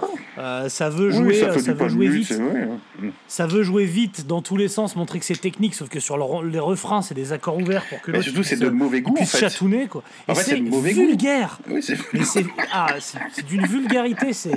Ça 0.67 0.89
veut 0.89 1.07
Oui, 1.09 1.13
jouer, 1.13 1.33
ça 1.59 1.73
veut 1.73 1.89
jouer 1.89 2.07
vite. 2.07 2.31
vrai, 2.31 2.67
ouais. 3.01 3.09
Ça 3.27 3.47
veut 3.47 3.63
jouer 3.63 3.85
vite 3.85 4.25
dans 4.27 4.41
tous 4.41 4.57
les 4.57 4.67
sens, 4.69 4.95
montrer 4.95 5.19
que 5.19 5.25
c'est 5.25 5.39
technique, 5.39 5.75
sauf 5.75 5.89
que 5.89 5.99
sur 5.99 6.17
le- 6.17 6.49
les 6.49 6.59
refrains, 6.59 7.01
c'est 7.01 7.13
des 7.15 7.33
accords 7.33 7.57
ouverts 7.57 7.85
pour 7.89 8.01
que 8.01 8.11
Mais 8.11 8.21
surtout, 8.21 8.43
c'est 8.43 8.55
de 8.59 8.69
mauvais 8.69 9.01
goût, 9.01 9.15
en 9.19 9.25
fait. 9.25 9.37
chatouner 9.37 9.87
quoi. 9.87 10.03
En 10.27 10.35
fait, 10.35 10.43
c'est 10.43 10.55
vulgaire. 10.59 11.59
Oui, 11.69 11.83
c'est. 11.83 11.95
Ah, 12.71 12.87
c'est 12.99 13.45
d'une 13.45 13.65
vulgarité, 13.65 14.33
c'est. 14.33 14.51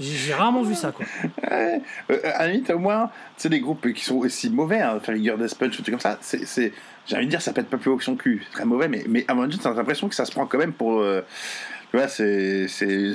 J'ai- 0.00 0.34
rarement 0.34 0.62
vu 0.62 0.74
ça, 0.74 0.92
quoi. 0.92 1.04
Ouais. 1.50 1.80
Euh, 2.10 2.18
à 2.34 2.46
la 2.46 2.52
limite, 2.52 2.70
au 2.70 2.78
moins, 2.78 3.10
sais, 3.42 3.48
des 3.48 3.60
groupes 3.60 3.92
qui 3.92 4.04
sont 4.04 4.16
aussi 4.16 4.50
mauvais, 4.50 4.80
hein, 4.80 4.96
Girl 5.22 5.38
Death 5.40 5.56
Punch, 5.56 5.70
trucs 5.82 5.90
comme 5.90 6.00
ça, 6.00 6.18
c'est, 6.20 6.44
c'est- 6.46 6.72
j'ai 7.06 7.16
envie 7.16 7.26
de 7.26 7.30
dire, 7.30 7.40
ça 7.42 7.52
pète 7.52 7.68
pas 7.68 7.76
plus 7.78 7.90
haut 7.90 7.96
que 7.96 8.04
son 8.04 8.16
cul. 8.16 8.42
C'est 8.46 8.52
très 8.52 8.64
mauvais, 8.64 8.88
mais, 8.88 9.04
mais 9.08 9.24
Avenged, 9.28 9.58
t'as 9.62 9.72
l'impression 9.72 10.08
que 10.08 10.14
ça 10.14 10.24
se 10.24 10.32
prend 10.32 10.46
quand 10.46 10.58
même 10.58 10.72
pour. 10.72 11.00
euh, 11.00 11.22
tu 11.90 11.96
vois, 11.96 12.08
c'est, 12.08 12.66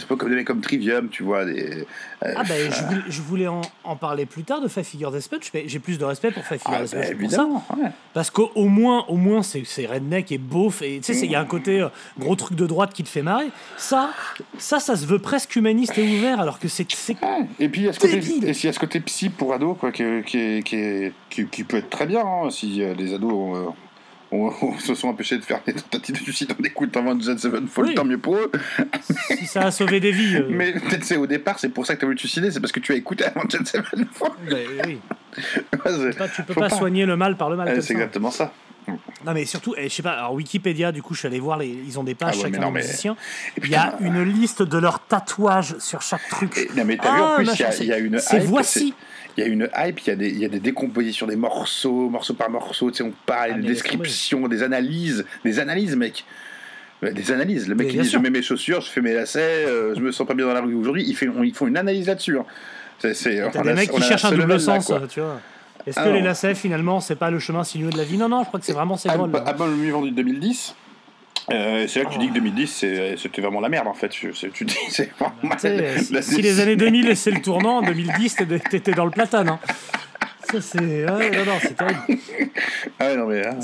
pas 0.08 0.16
comme 0.16 0.30
des 0.30 0.36
mecs 0.36 0.48
comme 0.48 0.62
Trivium, 0.62 1.10
tu 1.10 1.24
vois. 1.24 1.46
Des, 1.46 1.86
euh, 2.26 2.34
Ah 2.36 2.44
ben, 2.44 2.72
je 2.72 2.84
voulais, 2.84 3.02
je 3.08 3.22
voulais 3.22 3.48
en, 3.48 3.62
en 3.84 3.96
parler 3.96 4.26
plus 4.26 4.44
tard 4.44 4.62
de 4.62 4.68
Five 4.68 4.84
Figure 4.84 5.12
Punch, 5.12 5.52
mais 5.54 5.66
j'ai 5.68 5.80
plus 5.80 6.00
de 6.00 6.06
respect 6.06 6.32
pour 6.32 6.44
Five 6.44 6.60
Figure 6.60 6.78
ah, 6.78 6.84
bah, 6.84 6.90
pour 6.90 7.04
ça. 7.04 7.12
évidemment, 7.12 7.66
ouais. 7.78 7.92
Parce 8.14 8.32
qu'au 8.32 8.52
au 8.56 8.68
moins, 8.68 9.06
au 9.10 9.16
moins 9.16 9.44
c'est 9.44 9.86
redneck 9.86 10.32
et 10.32 10.40
beauf, 10.40 10.82
et 10.82 11.00
tu 11.04 11.14
sais, 11.14 11.26
il 11.26 11.32
y 11.32 11.36
a 11.36 11.40
un 11.40 11.46
côté 11.46 11.82
euh, 11.82 11.90
gros 12.18 12.36
truc 12.36 12.58
de 12.58 12.66
droite 12.66 12.94
qui 12.94 13.04
te 13.04 13.10
fait 13.10 13.22
marrer. 13.22 13.50
Ça, 13.78 14.12
ça, 14.58 14.80
ça 14.80 14.96
se 14.96 15.06
veut 15.06 15.20
presque 15.20 15.56
humaniste 15.56 15.98
et 15.98 16.18
ouvert, 16.18 16.40
alors 16.40 16.60
que 16.60 16.68
c'est... 16.68 16.88
Et 17.60 17.70
puis 17.70 17.82
il 17.82 17.86
y 17.86 17.90
a 17.90 17.94
ce 17.94 18.00
côté, 18.00 18.20
Débile. 18.20 18.46
et 18.46 18.52
il 18.52 18.66
y 18.66 18.68
a 18.68 18.74
ce 18.74 18.80
côté 18.80 19.00
psy 19.02 19.30
pour 19.30 19.54
ados 19.54 19.78
quoi, 19.80 19.92
qui, 19.92 20.04
qui, 20.26 20.64
qui, 20.64 21.46
qui, 21.48 21.64
peut 21.64 21.78
être 21.78 21.90
très 21.90 22.06
bien 22.06 22.24
hein, 22.26 22.50
si 22.50 22.82
euh, 22.82 22.94
les 22.94 23.14
ados 23.14 23.58
euh, 23.58 23.70
ont- 24.34 24.78
se 24.80 24.96
sont 24.96 25.08
empêchés 25.10 25.38
de 25.38 25.44
faire 25.44 25.62
des 25.66 25.74
tentatives 25.74 26.16
de 26.16 26.22
suicide 26.22 26.54
en 26.60 26.64
écoutant 26.64 27.02
Avenged 27.02 27.38
Sevenfold, 27.38 27.90
Oui. 27.90 27.96
tant 27.96 28.06
mieux 28.06 28.18
pour 28.18 28.36
eux. 28.38 28.52
Si 29.38 29.46
ça 29.46 29.62
a 29.62 29.72
sauvé 29.72 30.00
des 30.00 30.12
vies... 30.12 30.36
euh, 30.38 30.48
Mais 30.50 30.74
peut-être 30.74 31.04
c'est 31.06 31.18
au 31.18 31.28
départ, 31.28 31.60
c'est 31.60 31.70
pour 31.70 31.86
ça 31.86 31.96
que 31.96 32.00
tu 32.00 32.06
as 32.06 32.08
voulu 32.08 32.16
te 32.16 32.22
suicider, 32.22 32.52
c'est 32.52 32.60
parce 32.60 32.72
que 32.72 32.80
tu 32.80 32.92
as 32.92 32.96
écouté 32.96 33.26
Avenged 33.26 33.66
Sevenfold. 33.68 34.34
ben, 34.50 34.68
oui. 34.86 35.00
Ouais, 35.86 35.92
c'est- 36.12 36.18
Pas- 36.18 36.28
tu 36.28 36.44
peux 36.44 36.54
pas, 36.54 36.70
pas. 36.70 36.78
soigner 36.78 37.06
le 37.06 37.16
mal 37.18 37.36
par 37.38 37.50
le 37.50 37.56
mal. 37.58 37.68
Ouais, 37.68 37.82
c'est 37.82 37.94
exactement 37.94 38.32
ça. 38.32 38.54
Non 39.26 39.34
mais 39.34 39.46
surtout, 39.46 39.74
eh, 39.78 39.88
je 39.88 39.94
sais 39.96 40.04
pas, 40.04 40.12
alors 40.12 40.34
Wikipédia, 40.34 40.92
du 40.92 41.02
coup 41.02 41.14
je 41.14 41.20
suis 41.20 41.28
allé 41.30 41.40
voir, 41.40 41.58
les, 41.58 41.68
ils 41.70 41.98
ont 41.98 42.04
des 42.04 42.16
pages 42.16 42.34
Ah 42.34 42.38
ouais, 42.44 42.44
mais 42.50 42.58
chacun 42.58 42.66
non, 42.66 42.68
des 42.74 42.80
mais- 42.82 42.86
musiciens. 42.86 43.16
Il 43.64 43.70
y 43.70 43.76
a 43.76 43.96
une 44.02 44.22
liste 44.24 44.62
de 44.62 44.78
leurs 44.78 45.00
tatouages 45.08 45.78
sur 45.80 46.02
chaque 46.02 46.28
truc. 46.30 46.58
Et- 46.58 46.70
non 46.78 46.84
mais 46.84 46.98
t'as 46.98 47.16
vu 47.16 47.22
en 47.22 47.26
Ah, 47.28 47.36
plus, 47.38 47.46
il 47.80 47.86
y, 47.86 47.88
y 47.88 47.94
a 47.94 47.98
une 47.98 48.20
C'est 48.20 48.40
voici. 48.40 48.94
Il 49.38 49.44
y 49.44 49.48
a 49.48 49.50
une 49.50 49.68
hype, 49.76 50.00
il 50.02 50.08
y 50.08 50.12
a 50.12 50.16
des, 50.16 50.30
il 50.30 50.38
y 50.40 50.46
a 50.46 50.50
des 50.50 50.60
décompositions, 50.60 51.26
des 51.28 51.36
morceaux, 51.36 52.10
morceau 52.10 52.34
par 52.36 52.50
morceau, 52.50 52.92
tu 52.92 52.98
sais, 52.98 53.04
on 53.04 53.14
parle, 53.26 53.52
Ah, 53.56 53.58
des 53.58 53.68
descriptions, 53.68 54.48
des 54.48 54.62
analyses, 54.64 55.26
des 55.44 55.60
analyses, 55.60 55.96
mec. 55.96 56.26
Des 57.02 57.32
analyses. 57.32 57.68
Le 57.68 57.76
mec 57.76 57.88
qui 57.90 57.98
dit 57.98 58.08
je 58.08 58.18
mets 58.18 58.30
mes 58.30 58.42
chaussures, 58.42 58.80
je 58.80 58.90
fais 58.90 59.02
mes 59.02 59.14
lacets, 59.14 59.66
euh, 59.68 59.94
je 59.96 60.00
me 60.00 60.12
sens 60.14 60.26
pas 60.26 60.34
bien 60.36 60.46
dans 60.46 60.54
la 60.54 60.62
rue 60.62 60.74
aujourd'hui. 60.76 61.04
Ils, 61.06 61.30
on- 61.30 61.44
ils 61.44 61.54
font 61.54 61.68
une 61.68 61.76
analyse 61.78 62.08
là-dessus. 62.08 62.38
hein. 62.38 62.46
C'est, 63.00 63.14
des 63.64 63.74
mecs 63.74 63.92
qui 63.92 64.02
cherchent 64.02 64.24
un 64.26 64.32
double 64.32 64.58
sens, 64.60 64.86
quoi. 64.86 65.02
euh, 65.02 65.08
tu 65.08 65.20
vois. 65.20 65.42
Est-ce 65.86 66.00
Ah 66.00 66.06
que 66.06 66.10
les 66.12 66.22
lacets 66.22 66.56
finalement 66.56 67.02
c'est 67.02 67.18
pas 67.18 67.30
le 67.30 67.40
chemin 67.40 67.66
sinueux 67.66 67.90
de 67.90 67.98
la 67.98 68.06
vie 68.06 68.18
Non 68.18 68.30
non, 68.30 68.44
je 68.44 68.48
crois 68.48 68.58
que 68.62 68.66
c'est 68.66 68.72
vraiment 68.72 68.96
ces 68.96 69.10
album 69.10 69.34
le 69.72 69.76
mieux 69.76 69.92
vendu 69.92 70.12
de 70.12 70.16
2010. 70.16 70.76
Euh, 71.52 71.88
c'est 71.88 72.00
là 72.00 72.06
que 72.06 72.14
tu 72.14 72.20
dis 72.20 72.30
que 72.30 72.34
2010 72.36 72.68
c'est- 72.68 73.18
c'était 73.18 73.42
vraiment 73.42 73.60
la 73.60 73.70
merde 73.70 73.88
en 73.88 73.94
fait. 73.94 74.12
Je- 74.16 74.48
tu 74.48 74.64
dis 74.66 74.78
c'est 74.90 75.12
vraiment 75.20 75.56
Tu 75.56 75.60
sais, 75.60 75.96
la- 76.12 76.22
si, 76.22 76.42
les 76.42 76.60
années 76.62 76.76
2000 76.78 77.16
c'est 77.18 77.32
le 77.32 77.42
tournant, 77.42 77.80
en 77.80 77.82
2010 77.82 78.36
t'étais- 78.70 78.92
dans 78.94 79.06
le 79.06 79.12
platane. 79.12 79.50
hein. 79.50 79.60
Ça 80.52 80.62
c'est. 80.62 80.80
Ouais, 80.80 81.32
non, 81.32 81.46
non, 81.46 81.58
c'est 81.62 81.76
terrible. 81.76 82.00
Ah 83.00 83.06
ouais, 83.08 83.18
non 83.18 83.26
mais 83.28 83.46
hein. 83.46 83.58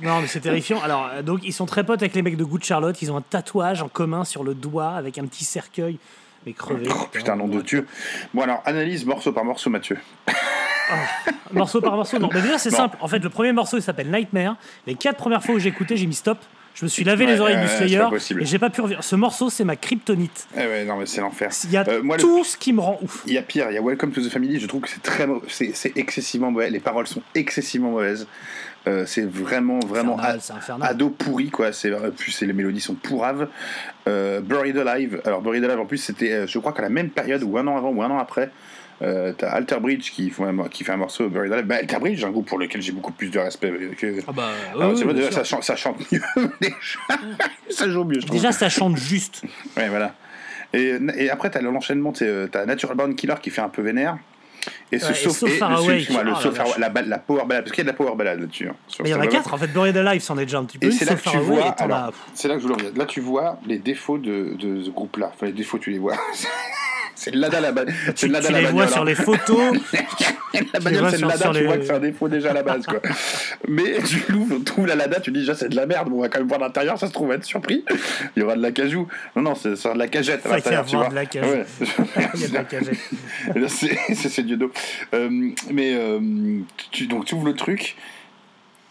Non, 0.00 0.20
mais 0.20 0.28
c'est 0.28 0.40
terrifiant. 0.40 0.80
Alors, 0.80 1.10
euh, 1.12 1.22
donc, 1.22 1.40
ils 1.42 1.52
sont 1.52 1.66
très 1.66 1.84
potes 1.84 2.00
avec 2.02 2.14
les 2.14 2.22
mecs 2.22 2.36
de 2.36 2.44
Good 2.44 2.62
Charlotte. 2.62 3.00
Ils 3.02 3.10
ont 3.10 3.16
un 3.16 3.20
tatouage 3.22 3.82
en 3.82 3.88
commun 3.88 4.24
sur 4.24 4.44
le 4.44 4.54
doigt 4.54 4.90
avec 4.90 5.18
un 5.18 5.26
petit 5.26 5.44
cercueil. 5.44 5.98
Mais 6.46 6.52
crevé. 6.52 6.86
Oh, 6.88 7.08
putain, 7.10 7.34
nom 7.34 7.48
de 7.48 7.60
Dieu. 7.62 7.84
Bon 8.32 8.42
alors 8.42 8.62
analyse 8.64 9.04
morceau 9.04 9.32
par 9.32 9.44
morceau, 9.44 9.70
Mathieu. 9.70 9.98
Morceau 11.52 11.80
par 11.80 11.96
morceau. 11.96 12.18
Non, 12.18 12.28
mais 12.32 12.42
déjà, 12.42 12.58
c'est 12.58 12.70
simple. 12.70 12.96
En 13.00 13.08
fait, 13.08 13.18
le 13.20 13.30
premier 13.30 13.52
morceau, 13.52 13.76
il 13.76 13.82
s'appelle 13.82 14.10
Nightmare. 14.10 14.56
Les 14.86 14.94
quatre 14.94 15.16
premières 15.16 15.42
fois 15.42 15.54
où 15.54 15.58
j'ai 15.58 15.68
écouté, 15.70 15.96
j'ai 15.96 16.06
mis 16.06 16.14
stop. 16.14 16.38
Je 16.74 16.84
me 16.84 16.88
suis 16.88 17.02
lavé 17.02 17.24
Ouais, 17.26 17.32
les 17.32 17.40
oreilles 17.40 17.56
ouais, 17.56 17.62
du 17.62 17.68
Slayer 17.68 18.04
et 18.40 18.44
j'ai 18.44 18.58
pas 18.60 18.70
pu 18.70 18.80
revenir. 18.82 19.02
Ce 19.02 19.16
morceau, 19.16 19.50
c'est 19.50 19.64
ma 19.64 19.74
kryptonite. 19.74 20.46
Eh 20.56 20.60
ouais, 20.60 20.84
non 20.84 20.96
mais 20.96 21.06
c'est 21.06 21.20
l'enfer. 21.20 21.50
Il 21.64 21.72
y 21.72 21.76
a 21.76 21.82
Euh, 21.88 22.02
moi, 22.04 22.16
le- 22.16 22.22
tout 22.22 22.44
ce 22.44 22.56
qui 22.56 22.72
me 22.72 22.80
rend 22.80 23.00
ouf. 23.02 23.24
Il 23.26 23.32
y 23.32 23.38
a 23.38 23.42
pire, 23.42 23.66
il 23.68 23.74
y 23.74 23.78
a 23.78 23.82
Welcome 23.82 24.12
to 24.12 24.20
the 24.20 24.28
Family, 24.30 24.60
je 24.60 24.66
trouve 24.68 24.82
que 24.82 24.88
c'est 24.88 25.02
très 25.02 25.26
c'est 25.48 25.96
excessivement 25.96 26.52
mauvais, 26.52 26.70
les 26.70 26.78
paroles 26.78 27.08
sont 27.08 27.22
excessivement 27.34 27.90
mauvaises. 27.90 28.28
Euh, 28.86 29.04
c'est 29.06 29.28
vraiment 29.28 29.80
vraiment 29.80 30.20
Infernal, 30.20 30.88
ado 30.88 31.10
pourri 31.10 31.50
quoi, 31.50 31.72
c'est 31.72 31.90
euh, 31.90 32.10
plus 32.12 32.40
les 32.42 32.52
mélodies 32.52 32.80
sont 32.80 32.94
pourraves. 32.94 33.48
Euh, 34.08 34.40
Buried 34.40 34.78
Alive, 34.78 35.20
alors 35.24 35.42
Buried 35.42 35.64
Alive 35.64 35.80
en 35.80 35.84
plus 35.86 35.98
c'était 35.98 36.46
je 36.46 36.58
crois 36.60 36.72
qu'à 36.72 36.82
la 36.82 36.90
même 36.90 37.10
période 37.10 37.42
ou 37.42 37.58
un 37.58 37.66
an 37.66 37.76
avant 37.76 37.90
ou 37.90 38.00
un 38.04 38.10
an 38.10 38.18
après 38.18 38.50
euh, 39.02 39.32
t'as 39.36 39.50
Alter 39.50 39.78
Bridge 39.80 40.10
qui, 40.10 40.28
font 40.30 40.44
un 40.46 40.52
mo- 40.52 40.68
qui 40.68 40.82
fait 40.84 40.92
un 40.92 40.96
morceau 40.96 41.28
Buried 41.28 41.52
Alive. 41.52 41.66
Bah, 41.66 41.76
Alter 41.76 41.98
Bridge, 41.98 42.24
un 42.24 42.30
groupe 42.30 42.48
pour 42.48 42.58
lequel 42.58 42.82
j'ai 42.82 42.92
beaucoup 42.92 43.12
plus 43.12 43.28
de 43.30 43.38
respect 43.38 43.72
que. 43.96 44.20
Ah 44.26 44.32
bah, 44.32 44.48
Alors, 44.74 44.92
oui, 44.92 45.02
vrai, 45.04 45.14
déjà, 45.14 45.30
ça, 45.32 45.44
chante, 45.44 45.62
ça 45.64 45.76
chante 45.76 45.98
mieux 46.12 46.20
déjà. 46.60 46.76
ça 47.70 47.88
joue 47.88 48.04
mieux, 48.04 48.20
je. 48.20 48.26
Déjà, 48.26 48.52
ça 48.52 48.68
chante 48.68 48.96
juste. 48.96 49.42
Ouais, 49.76 49.88
voilà. 49.88 50.14
Et, 50.74 50.94
et 51.16 51.30
après, 51.30 51.50
t'as 51.50 51.60
l'enchaînement, 51.62 52.12
euh, 52.22 52.46
t'as 52.50 52.66
Natural 52.66 52.96
Born 52.96 53.14
Killer 53.14 53.34
qui 53.40 53.50
fait 53.50 53.62
un 53.62 53.68
peu 53.68 53.82
vénère. 53.82 54.18
Et 54.92 54.98
ce 54.98 55.06
Ouais, 55.08 55.14
So- 55.14 55.30
So 55.30 55.46
et 55.46 55.50
Far 55.50 55.72
Away, 55.78 56.00
le 56.00 56.80
la 56.80 56.88
la, 57.02 57.18
power 57.18 57.44
ballade, 57.46 57.64
parce 57.64 57.70
qu'il 57.74 57.78
y 57.78 57.80
a 57.80 57.84
de 57.84 57.88
la 57.88 57.92
power 57.94 58.14
ballade 58.16 58.40
là-dessus. 58.40 58.68
hein, 58.68 58.74
Mais 59.02 59.10
il 59.10 59.12
y 59.12 59.14
en 59.14 59.20
a 59.20 59.26
quatre. 59.26 59.54
En 59.54 59.56
fait, 59.56 59.68
Buried 59.68 59.96
Alive, 59.96 60.20
c'en 60.20 60.36
est 60.36 60.44
déjà 60.44 60.58
un 60.58 60.64
petit 60.64 60.76
peu. 60.78 60.88
Et 60.88 60.90
c'est 60.90 61.04
là 61.04 61.14
que 61.14 61.30
tu 61.30 61.36
vois, 61.38 61.70
alors, 61.78 61.88
là 62.08 62.54
que 62.56 62.60
je 62.60 62.66
voulais. 62.66 62.90
Là, 62.96 63.06
tu 63.06 63.20
vois 63.20 63.58
les 63.66 63.78
défauts 63.78 64.18
de, 64.18 64.56
de 64.58 64.82
ce 64.82 64.90
groupe-là. 64.90 65.30
Enfin, 65.34 65.46
les 65.46 65.52
défauts, 65.52 65.78
tu 65.78 65.90
les 65.90 65.98
vois. 65.98 66.14
c'est 67.20 67.32
le 67.34 67.40
Lada 67.40 67.60
la 67.60 67.72
ba- 67.72 67.84
c'est 68.06 68.14
Tu, 68.14 68.28
Lada 68.28 68.46
tu 68.46 68.52
la 68.52 68.60
les 68.60 68.66
vois 68.66 68.72
bagnole, 68.84 68.92
sur 68.94 69.04
les 69.04 69.14
photos. 69.16 69.76
La 70.72 70.80
bagnole, 70.80 71.10
c'est 71.10 71.20
le 71.20 71.28
Lada, 71.28 71.50
tu 71.52 71.58
les- 71.58 71.66
vois 71.66 71.76
que 71.76 71.84
c'est 71.84 71.92
un 71.92 71.98
défaut 71.98 72.28
déjà 72.28 72.50
à 72.50 72.54
la 72.54 72.62
base, 72.62 72.86
quoi. 72.86 73.00
Mais 73.68 73.98
tu 74.06 74.22
l'ouvres, 74.32 74.58
trouves 74.64 74.86
la 74.86 74.94
Lada, 74.94 75.20
tu 75.20 75.30
dis 75.30 75.40
déjà 75.40 75.54
c'est 75.54 75.68
de 75.68 75.76
la 75.76 75.84
merde, 75.86 76.08
on 76.10 76.20
va 76.20 76.28
quand 76.28 76.38
même 76.38 76.48
voir 76.48 76.58
l'intérieur, 76.60 76.98
ça 76.98 77.06
se 77.06 77.12
trouve, 77.12 77.26
on 77.26 77.30
va 77.30 77.34
être 77.36 77.44
surpris. 77.44 77.84
Il 78.36 78.40
y 78.40 78.42
aura 78.42 78.56
de 78.56 78.62
la 78.62 78.72
cajou. 78.72 79.06
Non, 79.36 79.42
non, 79.42 79.54
c'est 79.54 79.70
de 79.70 79.98
la 79.98 80.08
cagette 80.08 80.46
à 80.46 80.48
y 80.48 80.52
l'intérieur, 80.52 80.86
tu 80.86 80.96
avoir 80.96 81.10
vois. 81.10 81.10
de 81.10 81.14
la 81.14 81.26
cajou. 81.26 81.50
Ouais. 81.50 81.64
Il 82.34 82.40
y 82.40 82.44
a 82.44 82.48
de 82.48 82.54
la 82.54 82.64
cagette. 82.64 82.96
C'est 83.68 84.14
c'est 84.14 84.42
Dieudo. 84.42 84.72
Euh, 85.14 85.50
mais 85.70 85.92
euh, 85.94 86.18
tu, 86.92 87.06
donc 87.06 87.26
tu 87.26 87.34
ouvres 87.34 87.46
le 87.46 87.54
truc 87.54 87.96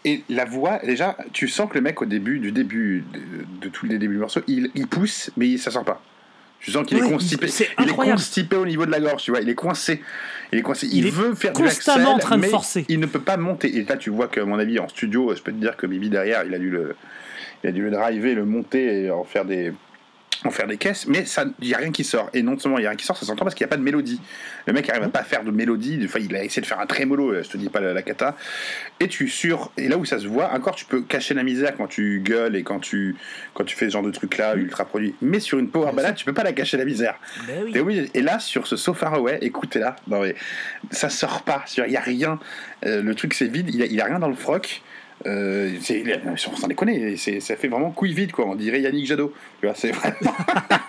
et 0.04 0.22
la 0.28 0.44
voix, 0.44 0.78
déjà, 0.84 1.16
tu 1.32 1.48
sens 1.48 1.68
que 1.68 1.74
le 1.74 1.80
mec 1.80 2.00
au 2.00 2.06
début, 2.06 2.38
du 2.38 2.52
début, 2.52 3.04
de, 3.12 3.66
de 3.66 3.68
tous 3.68 3.84
les 3.86 3.98
débuts 3.98 4.14
du 4.14 4.20
morceau, 4.20 4.40
il, 4.46 4.70
il 4.76 4.86
pousse, 4.86 5.30
mais 5.36 5.56
ça 5.56 5.70
sort 5.72 5.84
pas. 5.84 6.00
Tu 6.60 6.72
sens 6.72 6.84
qu'il 6.86 6.98
Ouais, 6.98 7.06
est 7.06 7.10
constipé. 7.10 7.46
il- 7.78 7.88
est 7.88 7.92
constipé 7.94 8.56
au 8.56 8.66
niveau 8.66 8.84
de 8.84 8.90
la 8.90 9.00
gorge, 9.00 9.22
tu 9.22 9.30
vois. 9.30 9.40
Il 9.40 9.48
est 9.48 9.54
coincé. 9.54 10.02
Il 10.52 10.58
est 10.58 10.62
coincé. 10.62 10.86
Il, 10.90 10.98
Il 10.98 11.06
est 11.06 11.10
veut 11.10 11.34
faire 11.34 11.52
du 11.52 11.64
axel, 11.64 12.04
en 12.04 12.18
train 12.18 12.36
de 12.36 12.42
mais 12.42 12.48
forcer. 12.48 12.84
Il 12.88 12.98
ne 13.00 13.06
peut 13.06 13.20
pas 13.20 13.36
monter. 13.36 13.76
Et 13.76 13.84
là, 13.84 13.96
tu 13.96 14.10
vois 14.10 14.26
que, 14.28 14.40
à 14.40 14.44
mon 14.44 14.58
avis, 14.58 14.78
en 14.80 14.88
studio, 14.88 15.32
je 15.36 15.40
peux 15.42 15.52
te 15.52 15.56
dire 15.60 15.76
que 15.76 15.86
Bibi 15.86 16.10
derrière, 16.10 16.42
il 16.44 16.52
a 16.54 16.58
dû 16.58 16.70
le, 16.70 16.96
il 17.62 17.68
a 17.68 17.72
dû 17.72 17.82
le 17.82 17.90
driver, 17.92 18.34
le 18.34 18.44
monter 18.44 19.04
et 19.04 19.10
en 19.10 19.22
faire 19.24 19.44
des, 19.44 19.72
en 20.44 20.50
faire 20.50 20.66
des 20.66 20.76
caisses, 20.76 21.06
mais 21.06 21.24
ça, 21.24 21.44
il 21.60 21.68
y 21.68 21.74
a 21.74 21.78
rien 21.78 21.90
qui 21.90 22.04
sort. 22.04 22.30
Et 22.32 22.42
non 22.42 22.58
seulement 22.58 22.78
il 22.78 22.82
y 22.84 22.86
a 22.86 22.90
rien 22.90 22.96
qui 22.96 23.04
sort, 23.04 23.16
ça 23.16 23.26
s'entend 23.26 23.44
parce 23.44 23.54
qu'il 23.54 23.64
n'y 23.64 23.68
a 23.68 23.70
pas 23.70 23.76
de 23.76 23.82
mélodie. 23.82 24.20
Le 24.66 24.72
mec 24.72 24.88
arrive 24.88 25.02
à 25.02 25.08
pas 25.08 25.22
faire 25.24 25.42
de 25.42 25.50
mélodie. 25.50 26.00
Enfin, 26.04 26.20
il 26.20 26.34
a 26.36 26.44
essayé 26.44 26.62
de 26.62 26.66
faire 26.66 26.78
un 26.80 26.86
trémolo. 26.86 27.32
euh, 27.32 27.42
Je 27.42 27.48
te 27.50 27.56
dis 27.56 27.68
pas 27.68 27.80
la, 27.80 27.92
la 27.92 28.02
cata. 28.02 28.36
Et 29.00 29.08
tu 29.08 29.28
sur 29.28 29.72
et 29.76 29.88
là 29.88 29.96
où 29.98 30.04
ça 30.04 30.18
se 30.18 30.26
voit, 30.26 30.52
encore 30.52 30.74
tu 30.76 30.84
peux 30.84 31.00
cacher 31.02 31.34
la 31.34 31.42
misère 31.42 31.76
quand 31.76 31.86
tu 31.88 32.20
gueules 32.24 32.56
et 32.56 32.62
quand 32.62 32.78
tu 32.80 33.16
quand 33.54 33.64
tu 33.64 33.76
fais 33.76 33.86
ce 33.86 33.92
genre 33.92 34.02
de 34.02 34.10
truc 34.10 34.36
là 34.38 34.54
ultra 34.54 34.84
produit. 34.84 35.14
Mais 35.22 35.40
sur 35.40 35.58
une 35.58 35.68
power 35.70 35.92
ballade, 35.92 36.14
tu 36.14 36.24
peux 36.24 36.34
pas 36.34 36.44
la 36.44 36.52
cacher 36.52 36.76
la 36.76 36.84
misère. 36.84 37.18
Oui. 37.48 37.72
Et 37.74 37.80
oui, 37.80 38.10
et 38.14 38.20
là, 38.22 38.38
sur 38.38 38.66
ce 38.66 38.76
So 38.76 38.94
Far 38.94 39.14
Away, 39.14 39.38
écoutez 39.42 39.78
là, 39.80 39.96
non 40.06 40.20
mais 40.22 40.34
ça 40.90 41.08
sort 41.08 41.42
pas, 41.42 41.64
il 41.76 41.92
y 41.92 41.96
a 41.96 42.00
rien, 42.00 42.38
Euh, 42.86 43.02
le 43.02 43.14
truc 43.16 43.34
c'est 43.34 43.48
vide, 43.48 43.70
il 43.74 43.82
a, 43.82 43.86
il 43.86 44.00
a 44.00 44.04
rien 44.04 44.20
dans 44.20 44.28
le 44.28 44.36
froc. 44.36 44.82
Euh, 45.28 45.70
c'est, 45.82 46.00
il 46.00 46.08
est- 46.10 46.20
on 46.26 46.36
s'en 46.36 46.66
déconne, 46.66 47.16
c'est, 47.16 47.40
ça 47.40 47.54
fait 47.54 47.68
vraiment 47.68 47.90
couille 47.90 48.14
vide 48.14 48.32
quoi, 48.32 48.46
on 48.46 48.54
dirait 48.54 48.80
Yannick 48.80 49.06
Jadot. 49.06 49.32
Tu 49.60 49.66
vois, 49.66 49.74
c'est 49.76 49.92
vraiment. 49.92 50.32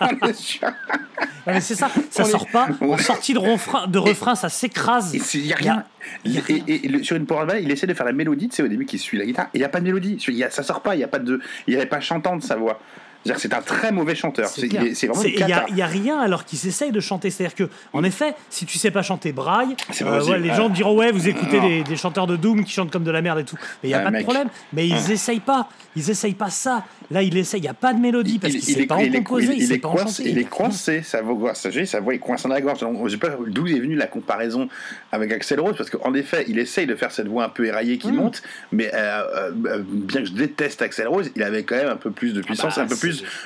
mais 1.46 1.60
c'est 1.60 1.74
ça, 1.74 1.90
ça 2.10 2.22
On 2.22 2.26
est- 2.26 2.30
sort 2.30 2.46
pas. 2.48 2.68
En 2.80 2.96
sortie 2.98 3.34
de 3.34 3.38
refrain, 3.38 3.86
de 3.86 3.98
refrain 3.98 4.34
ça 4.34 4.48
s'écrase. 4.48 5.12
Il 5.34 5.46
y 5.46 5.52
a 5.52 5.56
Il 5.60 5.64
y 5.66 5.68
a- 5.68 5.74
rien. 5.74 5.84
y 6.24 6.38
a 6.38 6.40
rien. 6.42 6.64
Et, 6.66 6.86
et 6.86 6.88
le- 6.88 7.02
sur 7.02 7.16
une 7.16 7.26
power 7.26 7.60
il 7.62 7.70
essaie 7.70 7.86
de 7.86 7.94
faire 7.94 8.06
la 8.06 8.12
mélodie, 8.12 8.48
tu 8.48 8.56
sais, 8.56 8.62
au 8.62 8.68
début 8.68 8.86
qui 8.86 8.98
suit 8.98 9.18
la 9.18 9.24
guitare, 9.26 9.46
et 9.46 9.58
il 9.58 9.60
n'y 9.60 9.64
a 9.64 9.68
pas 9.68 9.80
de 9.80 9.84
mélodie. 9.84 10.16
Il 10.28 10.34
y 10.34 10.44
a, 10.44 10.50
ça 10.50 10.62
sort 10.62 10.80
pas, 10.82 10.94
il 10.94 10.98
n'y 10.98 11.04
a 11.04 11.08
pas 11.08 11.18
de, 11.18 11.40
il 11.66 11.70
n'y 11.74 11.76
avait 11.76 11.88
pas 11.88 12.00
chantante 12.00 12.42
sa 12.42 12.56
voix. 12.56 12.80
C'est-à-dire 13.24 13.36
que 13.36 13.42
c'est 13.42 13.54
un 13.54 13.60
très 13.62 13.92
mauvais 13.92 14.14
chanteur. 14.14 14.48
C'est 14.48 14.66
il 14.66 14.76
est- 14.76 14.94
c'est 14.94 15.06
vraiment 15.06 15.22
C'est- 15.22 15.28
une 15.30 15.40
Il 15.40 15.48
y, 15.48 15.52
a- 15.52 15.66
il 15.76 15.82
rien 15.82 16.18
alors 16.20 16.44
qu'ils 16.44 16.66
essayent 16.66 16.90
de 16.92 17.00
chanter. 17.00 17.30
C'est-à-dire 17.30 17.54
que, 17.54 17.68
en 17.92 18.02
effet, 18.02 18.34
si 18.48 18.64
tu 18.66 18.78
sais 18.78 18.90
pas 18.90 19.02
chanter 19.02 19.32
braille, 19.32 19.76
euh, 20.02 20.24
ouais, 20.24 20.38
les 20.38 20.50
Ah. 20.50 20.54
gens 20.56 20.68
diront 20.70 20.96
ouais, 20.96 21.12
vous 21.12 21.28
écoutez 21.28 21.60
des, 21.60 21.82
des 21.82 21.96
chanteurs 21.96 22.26
de 22.26 22.36
doom 22.36 22.64
qui 22.64 22.72
chantent 22.72 22.90
comme 22.90 23.04
de 23.04 23.10
la 23.10 23.20
merde 23.20 23.40
et 23.40 23.44
tout. 23.44 23.56
Mais 23.82 23.90
il 23.90 23.92
y 23.92 23.94
a 23.94 23.98
Ah, 24.00 24.02
pas 24.04 24.10
mec. 24.10 24.20
de 24.20 24.24
problème. 24.24 24.48
Mais 24.72 24.88
ils 24.88 25.10
essayent 25.10 25.40
pas. 25.40 25.68
Ils 25.96 26.08
essayent 26.10 26.34
pas 26.34 26.50
ça. 26.50 26.84
Là, 27.10 27.22
ils 27.22 27.36
essayent. 27.36 27.60
Il 27.60 27.64
y 27.64 27.68
a 27.68 27.74
pas 27.74 27.92
de 27.92 27.98
mélodie 28.00 28.38
parce 28.38 28.52
qu'il 28.54 28.62
sait 28.62 28.82
est- 28.82 28.86
pas 28.86 28.94
en 28.94 29.00
il 29.00 29.12
composer, 29.12 29.46
il- 29.48 29.52
il 29.54 29.62
il 29.62 29.66
sait 29.66 29.74
est 29.74 29.78
coincé, 29.80 30.22
il 30.26 30.38
est 30.38 30.44
coincé, 30.44 31.02
sa 31.02 31.20
voix, 31.22 31.54
sa, 31.54 32.00
voix 32.00 32.14
est 32.14 32.18
coincée 32.18 32.48
dans 32.48 32.54
la 32.54 32.60
gorge. 32.60 32.78
Je 33.04 33.08
sais 33.10 33.16
pas 33.18 33.36
d'où 33.48 33.66
est 33.66 33.80
venue 33.80 33.96
la 33.96 34.06
comparaison 34.06 34.68
avec 35.12 35.32
Axel 35.32 35.60
Rose, 35.60 35.74
parce 35.76 35.90
qu'en 35.90 36.14
effet, 36.14 36.44
il 36.48 36.58
essaye 36.58 36.86
de 36.86 36.94
faire 36.94 37.10
cette 37.10 37.26
voix 37.26 37.44
un 37.44 37.48
peu 37.48 37.66
éraillée 37.66 37.98
qui 37.98 38.12
Mm. 38.12 38.16
monte, 38.16 38.42
mais 38.72 38.90
euh, 38.94 39.50
euh, 39.66 39.82
bien 39.84 40.20
que 40.20 40.26
je 40.28 40.32
déteste 40.32 40.80
Axel 40.82 41.08
Rose, 41.08 41.30
il 41.34 41.42
avait 41.42 41.64
quand 41.64 41.76
même 41.76 41.88
un 41.88 41.96
peu 41.96 42.10
plus 42.12 42.32
de 42.32 42.40
puissance, 42.40 42.76
bah, 42.76 42.82
un 42.82 42.86
peu 42.86 42.94
c'est- 42.94 43.00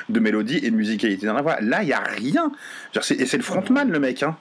de 0.09 0.21
mélodie 0.21 0.59
et 0.63 0.71
de 0.71 0.77
musicalité 0.77 1.27
dans 1.27 1.35
la 1.35 1.43
voix. 1.43 1.57
Là, 1.61 1.83
il 1.83 1.89
y 1.89 1.93
a 1.93 2.01
rien. 2.01 2.51
Genre, 2.95 3.05
et 3.19 3.27
c'est 3.27 3.37
le 3.37 3.43
frontman, 3.43 3.91
le 3.91 4.01
mec. 4.01 4.23
Hein. 4.23 4.37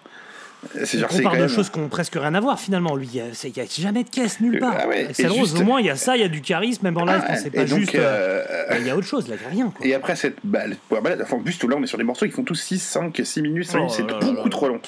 C'est 0.86 0.96
On 0.96 1.02
genre, 1.02 1.12
c'est 1.12 1.22
parle 1.24 1.36
quand 1.36 1.42
de 1.42 1.46
même- 1.48 1.54
choses 1.54 1.70
qui 1.70 1.78
ont 1.80 1.90
presque 1.90 2.14
rien 2.16 2.34
à 2.36 2.40
voir 2.40 2.58
finalement. 2.58 2.96
Lui, 2.96 3.10
il 3.14 3.18
y 3.18 3.20
a, 3.60 3.66
jamais 3.78 4.06
de 4.06 4.10
caisse 4.10 4.40
nulle 4.40 4.60
part. 4.60 4.78
Ah 4.80 4.88
ouais, 4.88 5.10
c'est 5.12 5.28
Rose, 5.28 5.50
juste- 5.50 5.60
au 5.60 5.64
moins 5.66 5.82
il 5.82 5.88
y 5.88 5.90
a 5.90 5.98
ça, 5.98 6.16
il 6.16 6.22
y 6.22 6.24
a 6.24 6.30
du 6.30 6.40
charisme, 6.40 6.86
même 6.86 6.96
en 6.96 7.04
live 7.04 7.22
Ah 7.28 7.36
c'est 7.36 7.50
pas 7.52 7.66
donc, 7.66 7.80
juste. 7.80 7.96
euh, 7.96 8.46
euh, 8.72 8.78
Il 8.80 8.88
y 8.88 8.90
a 8.90 8.96
autre 8.96 9.06
chose, 9.06 9.28
là, 9.28 9.36
il 9.38 9.44
y 9.44 9.46
a 9.46 9.50
rien. 9.50 9.74
Quoi. 9.76 9.86
Et 9.86 9.94
après 9.94 10.16
cette 10.16 10.38
balle, 10.46 10.78
enfin, 10.90 11.36
en 11.36 11.40
plus, 11.42 11.58
tout 11.58 11.68
là, 11.68 11.76
on 11.78 11.84
est 11.84 11.88
sur 11.88 11.98
des 11.98 12.06
morceaux 12.06 12.26
qui 12.28 12.32
font 12.32 12.44
tous 12.46 12.56
6, 12.56 12.80
5, 12.82 13.20
6 13.26 13.42
minutes, 13.42 13.66
5 13.66 13.78
Oh 13.78 13.82
minutes, 13.82 13.94
c'est 13.98 14.04
beaucoup 14.04 14.46
là 14.46 14.50
trop 14.50 14.68
long. 14.70 14.80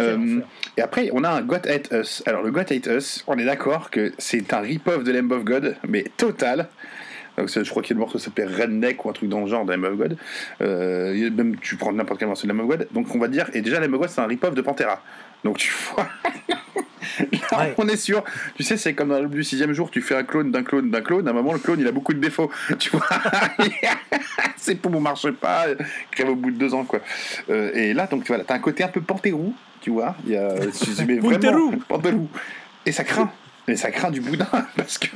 Euh, 0.00 0.40
et 0.76 0.82
après, 0.82 1.10
on 1.12 1.22
a 1.22 1.30
un 1.30 1.42
God 1.42 1.64
Hate 1.68 1.90
Us. 1.92 2.24
Alors, 2.26 2.42
le 2.42 2.50
God 2.50 2.72
Hate 2.72 2.86
Us, 2.88 3.22
on 3.28 3.38
est 3.38 3.44
d'accord 3.44 3.90
que 3.90 4.12
c'est 4.18 4.52
un 4.52 4.58
rip-off 4.62 5.04
de 5.04 5.12
Lamb 5.12 5.30
of 5.30 5.44
God, 5.44 5.76
mais 5.86 6.04
total. 6.16 6.68
Donc, 7.36 7.48
je 7.48 7.68
crois 7.70 7.82
qu'il 7.82 7.94
y 7.94 7.96
a 7.96 7.98
le 7.98 8.00
morceau 8.00 8.18
qui 8.18 8.24
s'appelle 8.24 8.48
Redneck 8.54 9.04
ou 9.04 9.10
un 9.10 9.12
truc 9.12 9.28
dans 9.28 9.40
le 9.40 9.46
genre 9.46 9.64
de 9.64 9.72
Lamb 9.72 9.84
of 9.84 9.96
God. 9.96 10.16
Euh, 10.60 11.30
même 11.30 11.56
tu 11.56 11.76
prends 11.76 11.92
n'importe 11.92 12.20
quel 12.20 12.28
morceau 12.28 12.46
de 12.46 12.52
of 12.52 12.66
God. 12.66 12.88
Donc, 12.92 13.12
on 13.14 13.18
va 13.18 13.28
dire, 13.28 13.50
et 13.54 13.60
déjà, 13.60 13.80
Lamb 13.80 13.92
of 13.94 14.00
God, 14.00 14.08
c'est 14.10 14.20
un 14.20 14.26
rip-off 14.26 14.54
de 14.54 14.62
Pantera. 14.62 15.02
Donc, 15.42 15.58
tu 15.58 15.72
vois. 15.94 16.06
Là, 17.52 17.58
Ouais. 17.58 17.74
on 17.76 17.86
est 17.88 17.96
sûr. 17.96 18.24
Tu 18.56 18.62
sais, 18.62 18.76
c'est 18.76 18.94
comme 18.94 19.10
dans 19.10 19.20
le 19.20 19.28
du 19.28 19.44
sixième 19.44 19.72
jour, 19.72 19.90
tu 19.90 20.00
fais 20.00 20.16
un 20.16 20.24
clone 20.24 20.50
d'un 20.50 20.62
clone 20.62 20.90
d'un 20.90 21.02
clone. 21.02 21.28
À 21.28 21.30
un 21.30 21.34
moment, 21.34 21.52
le 21.52 21.58
clone, 21.58 21.78
il 21.78 21.86
a 21.86 21.92
beaucoup 21.92 22.14
de 22.14 22.18
défauts. 22.18 22.50
Tu 22.78 22.90
vois 22.90 23.06
Ses 24.56 24.76
poumons 24.76 25.00
marchent 25.00 25.30
pas, 25.30 25.66
crève 26.10 26.30
au 26.30 26.34
bout 26.34 26.50
de 26.50 26.56
deux 26.56 26.72
ans, 26.74 26.84
quoi. 26.84 27.00
Euh, 27.50 27.70
et 27.74 27.92
là, 27.92 28.06
donc, 28.06 28.26
voilà, 28.26 28.44
t'as 28.44 28.54
un 28.54 28.58
côté 28.58 28.82
un 28.82 28.88
peu 28.88 29.00
Pantérou, 29.02 29.54
tu 29.80 29.90
vois. 29.90 30.16
Il 30.26 30.32
y 30.32 30.36
a, 30.36 30.54
mais 31.06 31.18
vraiment. 31.18 31.72
Pantérou. 31.88 32.28
Et 32.86 32.92
ça 32.92 33.04
craint. 33.04 33.30
Et 33.66 33.76
ça 33.76 33.90
craint 33.90 34.10
du 34.10 34.20
boudin, 34.20 34.46
parce 34.76 34.98
que 34.98 35.06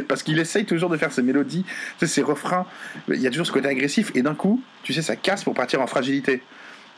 parce 0.08 0.22
qu'il 0.22 0.38
essaye 0.38 0.64
toujours 0.64 0.90
de 0.90 0.96
faire 0.96 1.12
ses 1.12 1.22
mélodies, 1.22 1.64
ses 2.02 2.22
refrains. 2.22 2.66
Il 3.08 3.20
y 3.20 3.26
a 3.26 3.30
toujours 3.30 3.46
ce 3.46 3.52
côté 3.52 3.68
agressif, 3.68 4.10
et 4.14 4.22
d'un 4.22 4.34
coup, 4.34 4.62
tu 4.82 4.92
sais, 4.92 5.02
ça 5.02 5.16
casse 5.16 5.44
pour 5.44 5.54
partir 5.54 5.80
en 5.80 5.86
fragilité. 5.86 6.42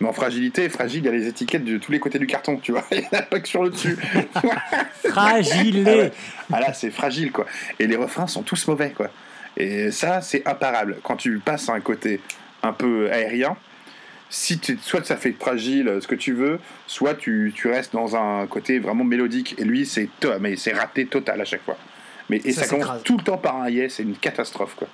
Mais 0.01 0.09
en 0.09 0.13
fragilité, 0.13 0.69
fragile, 0.69 1.05
il 1.05 1.07
y 1.07 1.09
a 1.09 1.13
les 1.13 1.29
étiquettes 1.29 1.65
de 1.65 1.79
tous 1.79 1.93
les 1.93 2.01
côtés 2.01 2.19
du 2.19 2.27
carton, 2.27 2.57
tu 2.57 2.73
vois. 2.73 2.85
Il 2.91 2.99
n'y 2.99 3.07
en 3.07 3.19
a 3.19 3.23
pas 3.23 3.39
que 3.39 3.47
sur 3.47 3.63
le 3.63 3.71
dessus. 3.71 3.97
fragile. 5.05 5.85
Ah 5.87 5.97
ouais. 5.97 6.13
Ah 6.53 6.61
là, 6.61 6.73
c'est 6.73 6.91
fragile, 6.91 7.31
quoi. 7.31 7.47
Et 7.79 7.87
les 7.87 7.95
refrains 7.95 8.27
sont 8.27 8.43
tous 8.43 8.67
mauvais, 8.67 8.91
quoi. 8.91 9.11
Et 9.57 9.93
ça, 9.93 10.21
c'est 10.21 10.47
imparable. 10.49 10.99
Quand 11.05 11.15
tu 11.15 11.39
passes 11.39 11.69
à 11.69 11.75
un 11.75 11.81
côté 11.81 12.21
un 12.65 12.73
peu 12.73 13.09
aérien, 13.13 13.57
si 14.35 14.59
tu, 14.59 14.77
soit 14.83 15.07
ça 15.07 15.17
fait 15.17 15.33
fragile, 15.33 15.87
euh, 15.87 16.01
ce 16.01 16.09
que 16.09 16.17
tu 16.17 16.33
veux, 16.33 16.59
soit 16.89 17.15
tu, 17.15 17.53
tu 17.55 17.69
restes 17.69 17.93
dans 17.93 18.17
un 18.17 18.49
côté 18.49 18.81
vraiment 18.81 19.05
mélodique. 19.05 19.55
Et 19.59 19.65
lui, 19.65 19.87
c'est 19.87 20.09
mais 20.41 20.57
c'est 20.57 20.73
raté 20.73 21.07
total 21.07 21.41
à 21.41 21.45
chaque 21.45 21.63
fois. 21.63 21.77
Mais, 22.29 22.41
et 22.45 22.53
Ça 22.53 22.65
ça, 22.65 22.77
commence 22.77 23.03
tout 23.05 23.17
le 23.17 23.23
temps 23.23 23.39
par 23.39 23.63
un 23.63 23.71
yes, 23.71 23.95
c'est 23.95 24.03
une 24.03 24.17
catastrophe, 24.17 24.75
quoi. 24.75 24.89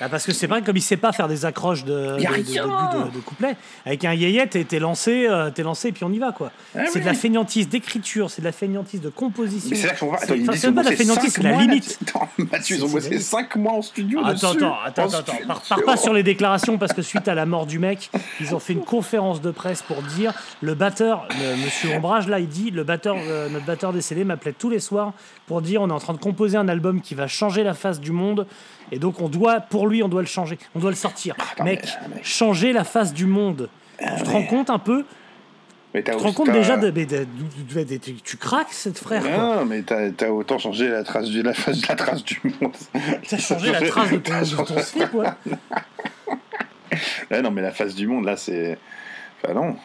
Ah, 0.00 0.08
parce 0.08 0.24
que 0.24 0.32
c'est 0.32 0.46
vrai 0.46 0.60
que 0.60 0.66
comme 0.66 0.76
il 0.76 0.82
sait 0.82 0.96
pas 0.96 1.12
faire 1.12 1.28
des 1.28 1.44
accroches 1.44 1.84
de, 1.84 2.16
de- 2.16 3.14
de- 3.14 3.20
couplet, 3.20 3.56
avec 3.84 4.04
un 4.04 4.14
yéyé, 4.14 4.46
t'es 4.48 4.64
t'es 4.64 4.78
lancé, 4.78 5.26
euh, 5.28 5.50
t'es 5.50 5.62
lancé 5.62 5.88
et 5.88 5.92
puis 5.92 6.04
on 6.04 6.12
y 6.12 6.18
va 6.18 6.32
quoi. 6.32 6.50
Ah 6.74 6.80
c'est 6.86 6.96
oui. 6.96 7.00
de 7.02 7.06
la 7.06 7.14
feignantise 7.14 7.68
d'écriture, 7.68 8.30
c'est 8.30 8.40
de 8.42 8.46
la 8.46 8.52
feignantise 8.52 9.00
de 9.00 9.08
composition. 9.10 9.68
Mais 9.70 9.76
c'est 9.76 9.86
là 9.88 9.94
qu'on. 9.94 10.16
C'est- 10.16 10.24
Attends, 10.32 10.52
c'est 10.54 10.72
pas 10.72 10.82
de 10.82 10.90
la 10.90 10.96
cinq 10.96 11.20
c'est 11.30 11.42
la 11.42 11.52
limite. 11.60 11.98
Attends, 12.08 12.28
Mathieu, 12.50 12.76
ils 12.76 12.84
ont 12.84 12.88
bossé 12.88 13.08
c'est- 13.18 13.18
5 13.20 13.56
mois 13.56 13.72
en 13.74 13.82
studio. 13.82 14.20
Attends, 14.24 14.54
dessus. 14.54 14.64
attends, 14.64 14.76
attends, 14.84 15.02
En 15.02 15.06
attends, 15.06 15.18
attends. 15.18 15.46
pars 15.76 15.82
pas 15.84 15.96
sur 15.96 16.12
les 16.14 16.22
déclarations 16.22 16.78
parce 16.78 16.92
que 16.92 17.02
suite 17.02 17.28
à 17.28 17.34
la 17.34 17.46
mort 17.46 17.66
du 17.66 17.78
mec, 17.78 18.10
ils 18.40 18.54
ont 18.54 18.58
fait 18.58 18.72
une 18.72 18.84
conférence 18.84 19.40
de 19.40 19.50
presse 19.50 19.82
pour 19.82 20.02
dire 20.02 20.32
le 20.62 20.74
batteur, 20.74 21.26
le- 21.30 21.62
Monsieur 21.64 21.94
Ombrage 21.96 22.26
là, 22.28 22.38
il 22.40 22.48
dit 22.48 22.70
le 22.70 22.84
batteur, 22.84 23.16
euh, 23.18 23.48
notre 23.50 23.66
batteur 23.66 23.92
décédé 23.92 24.24
m'appelait 24.24 24.54
tous 24.58 24.70
les 24.70 24.80
soirs 24.80 25.12
pour 25.46 25.60
dire 25.62 25.82
on 25.82 25.88
est 25.88 25.92
en 25.92 25.98
train 25.98 26.14
de 26.14 26.18
composer 26.18 26.56
un 26.56 26.68
album 26.68 27.00
qui 27.00 27.14
va 27.14 27.26
changer 27.26 27.62
la 27.64 27.74
face 27.74 28.00
du 28.00 28.12
monde 28.12 28.46
et 28.92 28.98
donc 28.98 29.20
on 29.20 29.28
doit, 29.28 29.60
pour 29.60 29.86
lui, 29.88 30.02
on 30.02 30.08
doit 30.08 30.22
le 30.22 30.26
changer, 30.26 30.58
on 30.74 30.78
doit 30.80 30.90
le 30.90 30.96
sortir. 30.96 31.34
Attends, 31.52 31.64
mec, 31.64 31.82
mais- 32.08 32.16
mais- 32.16 32.22
changer 32.24 32.72
la 32.72 32.84
face 32.84 33.12
du 33.14 33.26
monde. 33.26 33.68
tu 33.98 34.22
te 34.24 34.30
rends 34.30 34.44
compte 34.44 34.70
un 34.70 34.78
peu 34.78 35.04
Mais 35.92 36.02
Tu 36.04 36.10
te 36.12 36.16
rends 36.16 36.32
compte 36.32 36.50
déjà 36.50 36.76
de, 36.76 36.88
de- 36.90 37.04
de- 37.04 37.82
de- 37.84 37.96
tu, 37.96 38.36
craques 38.36 38.72
cette 38.72 38.96
frère. 38.98 39.22
quoi. 39.22 39.30
Non, 39.56 39.64
mais 39.64 39.82
t'as 39.82 40.10
t'as 40.10 40.28
autant 40.28 40.56
changé 40.58 40.88
la 40.88 41.02
trace 41.02 41.28
du, 41.28 41.42
la, 41.42 41.52
face- 41.52 41.86
la 41.88 41.96
trace 41.96 42.22
du 42.24 42.40
monde. 42.60 42.72
T'as 43.28 43.38
changé 43.38 43.72
la 43.72 43.80
trace 43.82 44.10
de 44.12 44.18
ton, 44.18 44.40
de 44.40 44.64
ton 44.68 44.78
slip, 44.80 45.12
ouais. 45.14 45.26
Ouais, 47.30 47.40
non, 47.42 47.50
mais 47.50 47.62
la 47.62 47.70
face 47.70 47.94
du 47.94 48.06
monde, 48.06 48.24
là, 48.24 48.36
c'est. 48.36 48.78
Enfin, 49.42 49.54
non. 49.54 49.76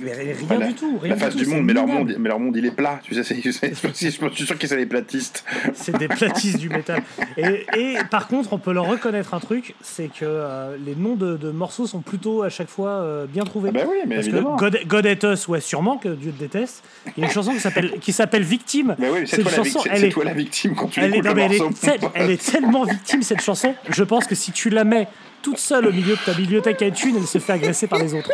Mais 0.00 0.12
rien 0.48 0.66
du 0.68 0.74
tout. 0.74 0.98
Rien 1.00 1.14
la 1.14 1.20
face 1.20 1.32
tout, 1.32 1.38
du 1.38 1.44
c'est 1.44 1.50
monde, 1.50 1.64
mais 1.64 1.72
leur 1.72 1.86
monde, 1.86 2.14
mais 2.18 2.28
leur 2.28 2.38
monde, 2.40 2.56
il 2.56 2.66
est 2.66 2.70
plat. 2.74 3.00
Tu 3.02 3.14
sais, 3.14 3.22
je 3.44 3.88
suis 3.92 4.12
sûr 4.46 4.58
que 4.58 4.66
c'est 4.66 4.76
des 4.76 4.86
platistes. 4.86 5.44
C'est 5.74 5.96
des 5.96 6.08
platistes 6.08 6.58
du 6.58 6.68
métal. 6.68 7.02
Et, 7.36 7.64
et 7.76 7.96
par 8.10 8.28
contre, 8.28 8.52
on 8.52 8.58
peut 8.58 8.72
leur 8.72 8.86
reconnaître 8.86 9.34
un 9.34 9.40
truc, 9.40 9.74
c'est 9.80 10.08
que 10.08 10.24
euh, 10.24 10.76
les 10.84 10.94
noms 10.94 11.14
de, 11.16 11.36
de 11.36 11.50
morceaux 11.50 11.86
sont 11.86 12.00
plutôt 12.00 12.42
à 12.42 12.48
chaque 12.48 12.68
fois 12.68 12.90
euh, 12.90 13.26
bien 13.26 13.44
trouvés. 13.44 13.70
Ah 13.74 13.78
bah 13.78 13.84
oui, 13.88 13.96
mais 14.06 14.16
Parce 14.16 14.26
évidemment. 14.26 14.56
que 14.56 14.60
God, 14.64 14.78
God 14.86 15.06
Hate 15.06 15.22
Us, 15.24 15.48
ouais, 15.48 15.60
sûrement 15.60 15.96
que 15.98 16.08
Dieu 16.08 16.32
te 16.32 16.38
déteste. 16.38 16.82
Il 17.16 17.20
y 17.20 17.24
a 17.24 17.26
une 17.28 17.32
chanson 17.32 17.52
qui 17.52 17.60
s'appelle 17.60 17.98
qui 18.00 18.12
s'appelle 18.12 18.42
Victime. 18.42 18.96
Mais 18.98 19.08
oui, 19.10 19.26
Cette 19.28 19.42
toi, 19.42 19.50
la 19.50 19.56
chanson, 19.58 19.78
victime- 19.80 19.92
elle 19.94 20.00
c'est 20.00 20.06
est- 20.08 20.10
toi 20.10 20.24
la 20.24 20.34
victime 20.34 20.74
quand 20.74 20.86
tu 20.88 21.00
Elle 21.00 21.14
est, 21.16 21.20
non, 21.22 21.32
mais 21.34 21.42
elle, 21.44 21.54
est 21.54 21.58
morceau. 21.58 21.74
tel- 21.80 22.00
elle 22.14 22.30
est 22.30 22.50
tellement 22.52 22.84
victime 22.84 23.22
cette 23.22 23.40
chanson. 23.40 23.74
Je 23.88 24.02
pense 24.04 24.26
que 24.26 24.34
si 24.34 24.52
tu 24.52 24.70
la 24.70 24.84
mets 24.84 25.06
toute 25.42 25.58
seule 25.58 25.86
au 25.86 25.92
milieu 25.92 26.14
de 26.14 26.20
ta 26.24 26.32
bibliothèque 26.34 26.82
à 26.82 26.86
iTunes, 26.86 27.14
elle 27.18 27.26
se 27.26 27.38
fait 27.38 27.52
agresser 27.52 27.86
par 27.86 27.98
les 27.98 28.14
autres. 28.14 28.30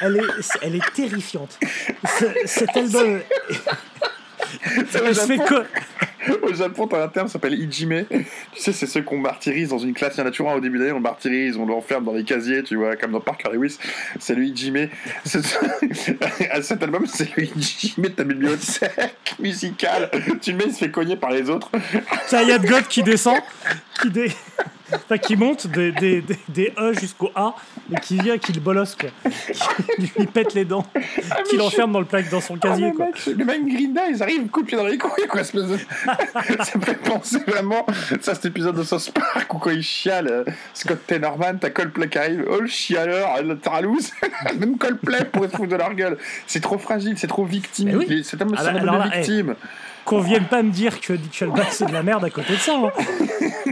Elle 0.00 0.16
est, 0.16 0.58
elle 0.62 0.76
est 0.76 0.92
terrifiante. 0.94 1.58
Ce- 2.18 2.24
Cet 2.46 2.76
album. 2.76 3.20
Au 5.02 5.12
Japon. 5.12 5.64
Au 6.42 6.54
Japon, 6.54 6.86
t'as 6.86 7.04
un 7.04 7.08
terme 7.08 7.26
qui 7.26 7.32
s'appelle 7.32 7.54
Ijime. 7.54 8.04
Tu 8.08 8.24
sais, 8.54 8.72
c'est 8.72 8.86
ceux 8.86 9.02
qu'on 9.02 9.18
martyrise 9.18 9.70
dans 9.70 9.78
une 9.78 9.94
classe. 9.94 10.14
Il 10.16 10.20
y 10.20 10.22
en 10.22 10.26
a 10.26 10.30
toujours 10.30 10.50
un 10.50 10.54
au 10.54 10.60
début 10.60 10.78
d'année, 10.78 10.92
on 10.92 10.96
le 10.96 11.00
martyrise, 11.02 11.56
on 11.56 11.66
l'enferme 11.66 12.04
dans 12.04 12.12
les 12.12 12.24
casiers, 12.24 12.62
tu 12.62 12.76
vois, 12.76 12.96
comme 12.96 13.12
dans 13.12 13.20
Parker 13.20 13.50
Lewis. 13.52 13.78
C'est 14.20 14.34
le 14.34 14.44
Ijime. 14.44 14.88
À 16.50 16.62
cet 16.62 16.82
album, 16.82 17.06
c'est 17.06 17.34
le 17.36 17.44
Ijime 17.44 18.04
de 18.04 18.08
ta 18.08 18.24
bibliothèque 18.24 19.34
musicale. 19.38 20.10
Tu 20.40 20.52
le 20.52 20.58
mets, 20.58 20.64
il 20.68 20.72
se 20.72 20.78
fait 20.78 20.90
cogner 20.90 21.16
par 21.16 21.30
les 21.30 21.50
autres. 21.50 21.70
T'as 22.30 22.42
Yad 22.42 22.64
God 22.64 22.86
qui 22.88 23.02
descend, 23.02 23.38
qui, 24.00 24.10
dé... 24.10 24.30
enfin, 24.94 25.18
qui 25.18 25.36
monte 25.36 25.66
des, 25.66 25.92
des, 25.92 26.20
des, 26.22 26.38
des 26.48 26.72
E 26.78 26.92
jusqu'au 26.98 27.30
A 27.34 27.54
et 27.92 27.96
qui 28.00 28.18
vient, 28.18 28.38
qui 28.38 28.52
le 28.52 28.60
bolosse, 28.60 28.94
quoi. 28.96 29.10
Qui 29.96 30.10
lui 30.18 30.26
pète 30.26 30.54
les 30.54 30.64
dents, 30.64 30.84
qui 31.48 31.56
mais 31.56 31.58
l'enferme 31.58 31.92
dans, 31.92 32.00
le 32.00 32.06
plaque, 32.06 32.28
dans 32.30 32.40
son 32.40 32.54
Ah, 32.56 32.68
casier, 32.68 32.90
le 32.90 32.92
quoi. 32.96 33.06
mec, 33.06 33.26
le 33.26 33.44
mec 33.44 33.66
Green 33.66 33.92
Day, 33.92 34.00
ils 34.10 34.22
arrivent, 34.22 34.46
coup 34.48 34.62
de 34.62 34.66
pied 34.66 34.76
dans 34.76 34.86
les 34.86 34.98
couilles, 34.98 35.26
quoi. 35.28 35.40
espèce 35.40 35.64
de- 35.66 35.78
ça 36.64 36.78
me 36.78 36.84
fait 36.84 36.94
penser 37.02 37.38
vraiment, 37.46 37.84
ça, 38.20 38.34
cet 38.34 38.46
épisode 38.46 38.76
de 38.76 38.82
South 38.82 39.10
Park 39.12 39.52
où 39.54 39.58
quand 39.58 39.70
il 39.70 39.82
chiale, 39.82 40.28
euh, 40.28 40.44
Scott 40.74 41.00
Tenorman, 41.06 41.58
t'as 41.58 41.70
Coldplay 41.70 42.08
qui 42.08 42.18
arrive, 42.18 42.44
oh 42.50 42.60
le 42.60 42.66
chialeur, 42.66 43.42
le 43.42 43.58
taralouse, 43.58 44.10
même 44.58 44.78
Coldplay 44.78 45.24
pourrait 45.26 45.48
se 45.48 45.56
foutre 45.56 45.68
de 45.70 45.76
leur 45.76 45.94
gueule. 45.94 46.18
C'est 46.46 46.60
trop 46.60 46.78
fragile, 46.78 47.14
c'est 47.16 47.26
trop 47.26 47.44
victime. 47.44 47.94
Oui. 47.96 48.22
C'est 48.24 48.40
un 48.42 48.46
Ah 48.56 48.72
de 48.72 48.84
là, 48.86 49.04
eh. 49.12 49.16
victime. 49.18 49.54
Qu'on 50.08 50.20
vienne 50.20 50.46
pas 50.46 50.62
me 50.62 50.70
dire 50.70 51.00
que 51.00 51.12
Nickelback 51.12 51.72
c'est 51.72 51.86
de 51.86 51.92
la 51.92 52.02
merde 52.02 52.24
à 52.24 52.30
côté 52.30 52.54
de 52.54 52.58
ça. 52.58 52.74
hein. 52.76 52.90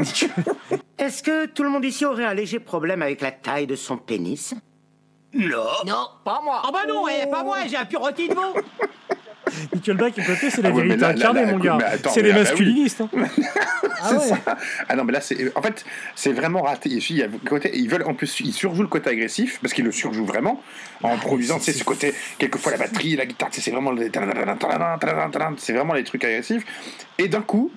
Est-ce 0.98 1.22
que 1.22 1.46
tout 1.46 1.62
le 1.62 1.70
monde 1.70 1.84
ici 1.84 2.04
aurait 2.04 2.24
un 2.26 2.34
léger 2.34 2.58
problème 2.60 3.00
avec 3.00 3.20
la 3.22 3.30
taille 3.30 3.66
de 3.66 3.74
son 3.76 3.96
pénis? 3.96 4.54
Non, 5.34 6.08
pas 6.24 6.40
moi. 6.42 6.62
Ah 6.64 6.70
bah 6.72 6.84
non, 6.88 7.06
eh, 7.08 7.26
pas 7.30 7.42
moi, 7.42 7.58
j'ai 7.68 7.76
un 7.76 7.84
pur 7.84 8.00
rôti 8.00 8.28
de 8.28 8.34
veau. 8.34 8.54
Nickelback, 9.74 10.14
côté, 10.26 10.50
c'est 10.50 10.62
la 10.62 10.68
Ah 10.68 10.72
ouais, 10.72 10.82
mais 10.82 10.96
vérité 10.96 11.00
là- 11.02 11.08
incarnée, 11.10 11.40
là, 11.40 11.46
mon 11.52 11.58
écoute, 11.58 11.78
gars. 11.78 11.90
C'est 12.12 12.22
les 12.22 12.28
là, 12.30 12.34
bah 12.34 12.40
oui. 12.44 12.48
masculinistes. 12.50 13.00
hein. 13.00 13.08
Ah 13.98 14.08
C'est 14.10 14.16
ouais. 14.16 14.38
ça. 14.44 14.56
Ah 14.88 14.94
non, 14.96 15.04
mais 15.04 15.12
là, 15.14 15.20
c'est. 15.22 15.56
En 15.56 15.62
fait, 15.62 15.84
c'est 16.14 16.32
vraiment 16.32 16.62
raté. 16.62 16.90
Il 16.90 17.16
y 17.16 17.22
a 17.22 17.26
le 17.26 17.38
côté, 17.48 17.70
ils 17.74 17.88
veulent 17.88 18.04
en 18.06 18.12
plus, 18.14 18.40
ils 18.40 18.52
surjouent 18.52 18.82
le 18.82 18.88
côté 18.88 19.08
agressif 19.10 19.58
parce 19.62 19.72
qu'ils 19.72 19.84
le 19.86 19.90
surjouent 19.92 20.26
vraiment 20.26 20.62
en 21.02 21.14
improvisant. 21.14 21.58
Tu 21.58 21.64
sais, 21.64 21.72
ce 21.72 21.82
côté, 21.82 22.14
quelquefois 22.38 22.72
la 22.72 22.78
batterie, 22.78 23.16
la 23.16 23.24
guitare, 23.24 23.48
sais, 23.52 23.60
c'est 23.62 23.70
vraiment 23.70 23.92
le. 23.92 24.10
C'est 25.58 25.72
vraiment 25.72 25.94
les 25.94 26.04
trucs 26.04 26.24
agressifs. 26.24 26.64
Et 27.18 27.28
d'un 27.28 27.42
coup. 27.42 27.70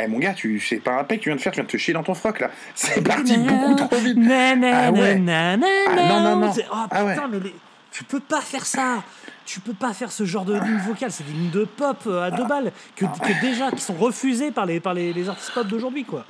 Eh 0.00 0.06
mon 0.06 0.18
gars, 0.18 0.32
tu 0.34 0.60
c'est 0.60 0.76
pas 0.76 0.92
un 1.00 1.02
pec 1.04 1.18
que 1.18 1.24
tu 1.24 1.28
viens 1.30 1.36
de 1.36 1.40
faire, 1.40 1.50
tu 1.52 1.56
viens 1.56 1.64
de 1.64 1.70
te 1.70 1.76
chier 1.76 1.92
dans 1.92 2.04
ton 2.04 2.14
froc 2.14 2.38
là. 2.38 2.50
C'est 2.76 3.02
parti 3.02 3.36
beaucoup 3.36 3.74
trop 3.74 3.96
vite. 3.96 4.16
Ah 4.18 4.92
ouais. 4.92 5.16
na, 5.16 5.56
na, 5.56 5.66
Ah 5.88 5.94
na. 5.96 6.08
non, 6.08 6.20
non, 6.20 6.36
non. 6.36 6.52
C'est- 6.52 6.66
Oh 6.70 6.76
Ah 6.90 7.04
ouais. 7.04 7.14
putain, 7.14 7.26
mais 7.32 7.40
les- 7.40 7.54
tu 7.90 8.04
peux 8.04 8.20
pas 8.20 8.40
faire 8.40 8.64
ça. 8.64 9.02
Tu 9.50 9.60
peux 9.60 9.72
pas 9.72 9.94
faire 9.94 10.12
ce 10.12 10.24
genre 10.26 10.44
de 10.44 10.52
ligne 10.52 10.76
vocale. 10.86 11.10
C'est 11.10 11.24
des 11.24 11.32
lignes 11.32 11.48
de 11.50 11.64
pop 11.64 11.96
euh, 12.06 12.20
à 12.22 12.30
deux 12.30 12.44
balles 12.44 12.70
que, 12.94 13.06
que 13.06 13.40
déjà 13.40 13.70
qui 13.70 13.80
sont 13.80 13.94
refusées 13.94 14.50
par 14.50 14.66
les, 14.66 14.78
par 14.78 14.92
les, 14.92 15.14
les 15.14 15.26
artistes 15.30 15.52
pop 15.54 15.66
d'aujourd'hui, 15.66 16.04
quoi. 16.04 16.26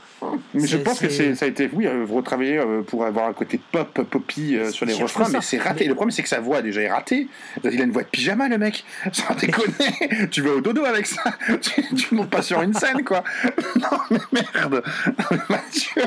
Mais 0.54 0.68
je 0.68 0.76
pense 0.76 1.00
que 1.00 1.08
ça 1.34 1.44
a 1.44 1.48
été, 1.48 1.68
oui, 1.72 1.88
euh, 1.88 2.06
retravaillé 2.08 2.58
euh, 2.58 2.82
pour 2.82 3.04
avoir 3.04 3.26
un 3.26 3.32
côté 3.32 3.58
pop, 3.72 4.02
poppy 4.08 4.54
euh, 4.56 4.70
sur 4.70 4.86
les 4.86 4.94
refrains, 4.94 5.28
mais 5.32 5.40
c'est 5.40 5.58
raté. 5.58 5.80
Mais- 5.80 5.88
Le 5.88 5.94
problème, 5.96 6.12
c'est 6.12 6.22
que 6.22 6.28
sa 6.28 6.38
voix 6.38 6.62
déjà 6.62 6.80
est 6.80 6.92
ratée. 6.92 7.26
Il 7.64 7.80
a 7.80 7.84
une 7.84 7.90
voix 7.90 8.04
de 8.04 8.08
pyjama, 8.08 8.48
le 8.48 8.56
mec. 8.56 8.84
Sans 9.10 9.34
déconner. 9.34 10.28
tu 10.30 10.40
vas 10.42 10.52
au 10.52 10.60
dodo 10.60 10.84
avec 10.84 11.06
ça. 11.06 11.22
Tu, 11.60 11.94
tu 11.96 12.14
montes 12.14 12.30
pas 12.30 12.42
sur 12.42 12.62
une 12.62 12.74
scène, 12.74 13.02
quoi. 13.04 13.24
Non, 13.76 13.98
mais 14.12 14.20
merde. 14.54 14.82
Mathieu. 15.48 16.02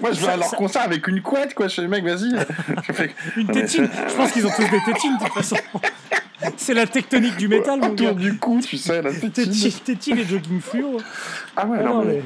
Moi, 0.00 0.12
je 0.12 0.20
vais 0.20 0.32
à 0.32 0.36
leur 0.36 0.50
concert 0.50 0.82
avec 0.82 1.06
une 1.08 1.20
couette, 1.22 1.54
quoi. 1.54 1.68
Je 1.68 1.74
fais, 1.80 1.88
mec, 1.88 2.04
vas-y. 2.04 2.32
Fais- 2.92 3.14
Une 3.36 3.48
tétine. 3.48 3.88
Je 4.08 4.14
pense 4.14 4.32
qu'ils 4.32 4.46
ont 4.46 4.50
tous 4.50 4.62
des 4.70 4.82
tétines, 4.84 5.16
de 5.18 5.24
toute 5.24 5.32
façon. 5.34 5.56
C'est 6.56 6.74
la 6.74 6.86
tectonique 6.86 7.36
du 7.36 7.48
métal, 7.48 7.80
mon 7.80 7.92
gars. 7.94 8.12
Du 8.12 8.36
cou, 8.38 8.60
tu 8.66 8.76
sais, 8.76 9.00
la 9.02 9.12
tétine. 9.12 9.52
Tétine, 9.84 10.18
et 10.18 10.24
jogging 10.24 10.60
fluo. 10.60 10.98
Ah 11.56 11.66
ouais, 11.66 11.78
Ah 11.80 11.84
non, 11.84 12.04
mais- 12.04 12.22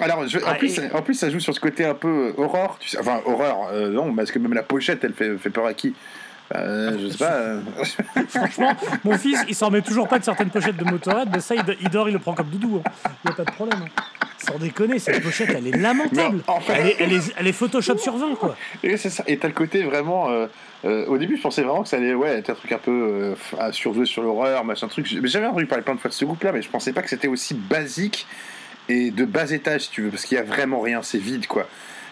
Alors, 0.00 0.28
je- 0.28 0.38
en, 0.38 0.42
Ah, 0.48 0.54
plus, 0.54 0.78
et- 0.78 0.92
en 0.92 1.02
plus, 1.02 1.14
ça 1.14 1.30
joue 1.30 1.40
sur 1.40 1.54
ce 1.54 1.60
côté 1.60 1.84
un 1.86 1.94
peu 1.94 2.08
euh, 2.08 2.32
horreur. 2.42 2.76
Tu 2.78 2.88
sais, 2.90 2.98
enfin, 2.98 3.20
horreur, 3.24 3.68
euh, 3.72 3.88
non, 3.90 4.14
parce 4.14 4.30
que 4.30 4.38
même 4.38 4.52
la 4.52 4.62
pochette, 4.62 5.02
elle 5.04 5.14
fait, 5.14 5.36
fait 5.38 5.50
peur 5.50 5.64
à 5.66 5.72
qui? 5.74 5.94
Euh, 6.54 6.96
Je 7.02 7.08
sais 7.08 7.18
pas. 7.18 7.32
euh, 7.32 7.60
Franchement, 8.28 8.72
mon 9.04 9.16
fils, 9.18 9.42
il 9.48 9.54
s'en 9.54 9.66
remet 9.66 9.82
toujours 9.82 10.06
pas 10.06 10.18
de 10.20 10.24
certaines 10.24 10.50
pochettes 10.50 10.76
de 10.76 10.84
Motorhead, 10.84 11.28
mais 11.32 11.40
ça, 11.40 11.54
il, 11.56 11.62
do- 11.64 11.72
il 11.80 11.88
dort, 11.88 12.08
il 12.08 12.12
le 12.12 12.18
prend 12.20 12.34
comme 12.34 12.48
doudou. 12.50 12.82
hein. 12.86 12.90
Il 13.24 13.28
n'y 13.28 13.32
a 13.32 13.36
pas 13.36 13.44
de 13.44 13.50
problème. 13.56 13.80
hein. 13.84 14.02
Sans 14.46 14.58
déconner, 14.58 14.98
cette 14.98 15.22
pochette, 15.22 15.50
elle 15.56 15.66
est 15.66 15.76
lamentable. 15.76 16.36
Mais 16.46 16.52
en 16.52 16.60
fait- 16.60 16.72
elle, 16.78 16.86
est, 16.86 16.96
elle, 17.00 17.12
est, 17.12 17.32
elle 17.38 17.46
est 17.46 17.52
Photoshop 17.52 17.98
sur 17.98 18.16
20, 18.16 18.34
quoi. 18.36 18.56
Et 18.82 18.96
c'est 18.96 19.10
ça. 19.10 19.24
Et 19.26 19.38
t'as 19.38 19.48
le 19.48 19.54
côté 19.54 19.82
vraiment. 19.82 20.30
euh, 20.30 20.46
euh, 20.84 21.06
au 21.06 21.18
début, 21.18 21.36
je 21.36 21.42
pensais 21.42 21.62
vraiment 21.62 21.82
que 21.82 21.88
ça 21.88 21.96
allait 21.96 22.14
ouais, 22.14 22.38
être 22.38 22.50
un 22.50 22.54
truc 22.54 22.70
un 22.72 22.78
peu 22.78 23.34
euh, 23.60 23.72
surjouer 23.72 24.06
sur 24.06 24.22
l'horreur, 24.22 24.64
machin 24.64 24.86
truc. 24.88 25.08
Mais 25.20 25.28
J'avais 25.28 25.46
entendu 25.46 25.66
parler 25.66 25.82
plein 25.82 25.94
de 25.94 26.00
fois 26.00 26.10
de 26.10 26.14
ce 26.14 26.24
groupe-là, 26.24 26.52
mais 26.52 26.62
je 26.62 26.68
pensais 26.68 26.92
pas 26.92 27.02
que 27.02 27.08
c'était 27.08 27.28
aussi 27.28 27.54
basique 27.54 28.26
et 28.88 29.10
de 29.10 29.24
bas 29.24 29.50
étage, 29.50 29.82
si 29.82 29.90
tu 29.90 30.02
veux, 30.02 30.10
parce 30.10 30.24
qu'il 30.24 30.36
y 30.36 30.40
a 30.40 30.44
vraiment 30.44 30.80
rien, 30.80 31.02
c'est 31.02 31.18
vide, 31.18 31.46
quoi. 31.48 31.66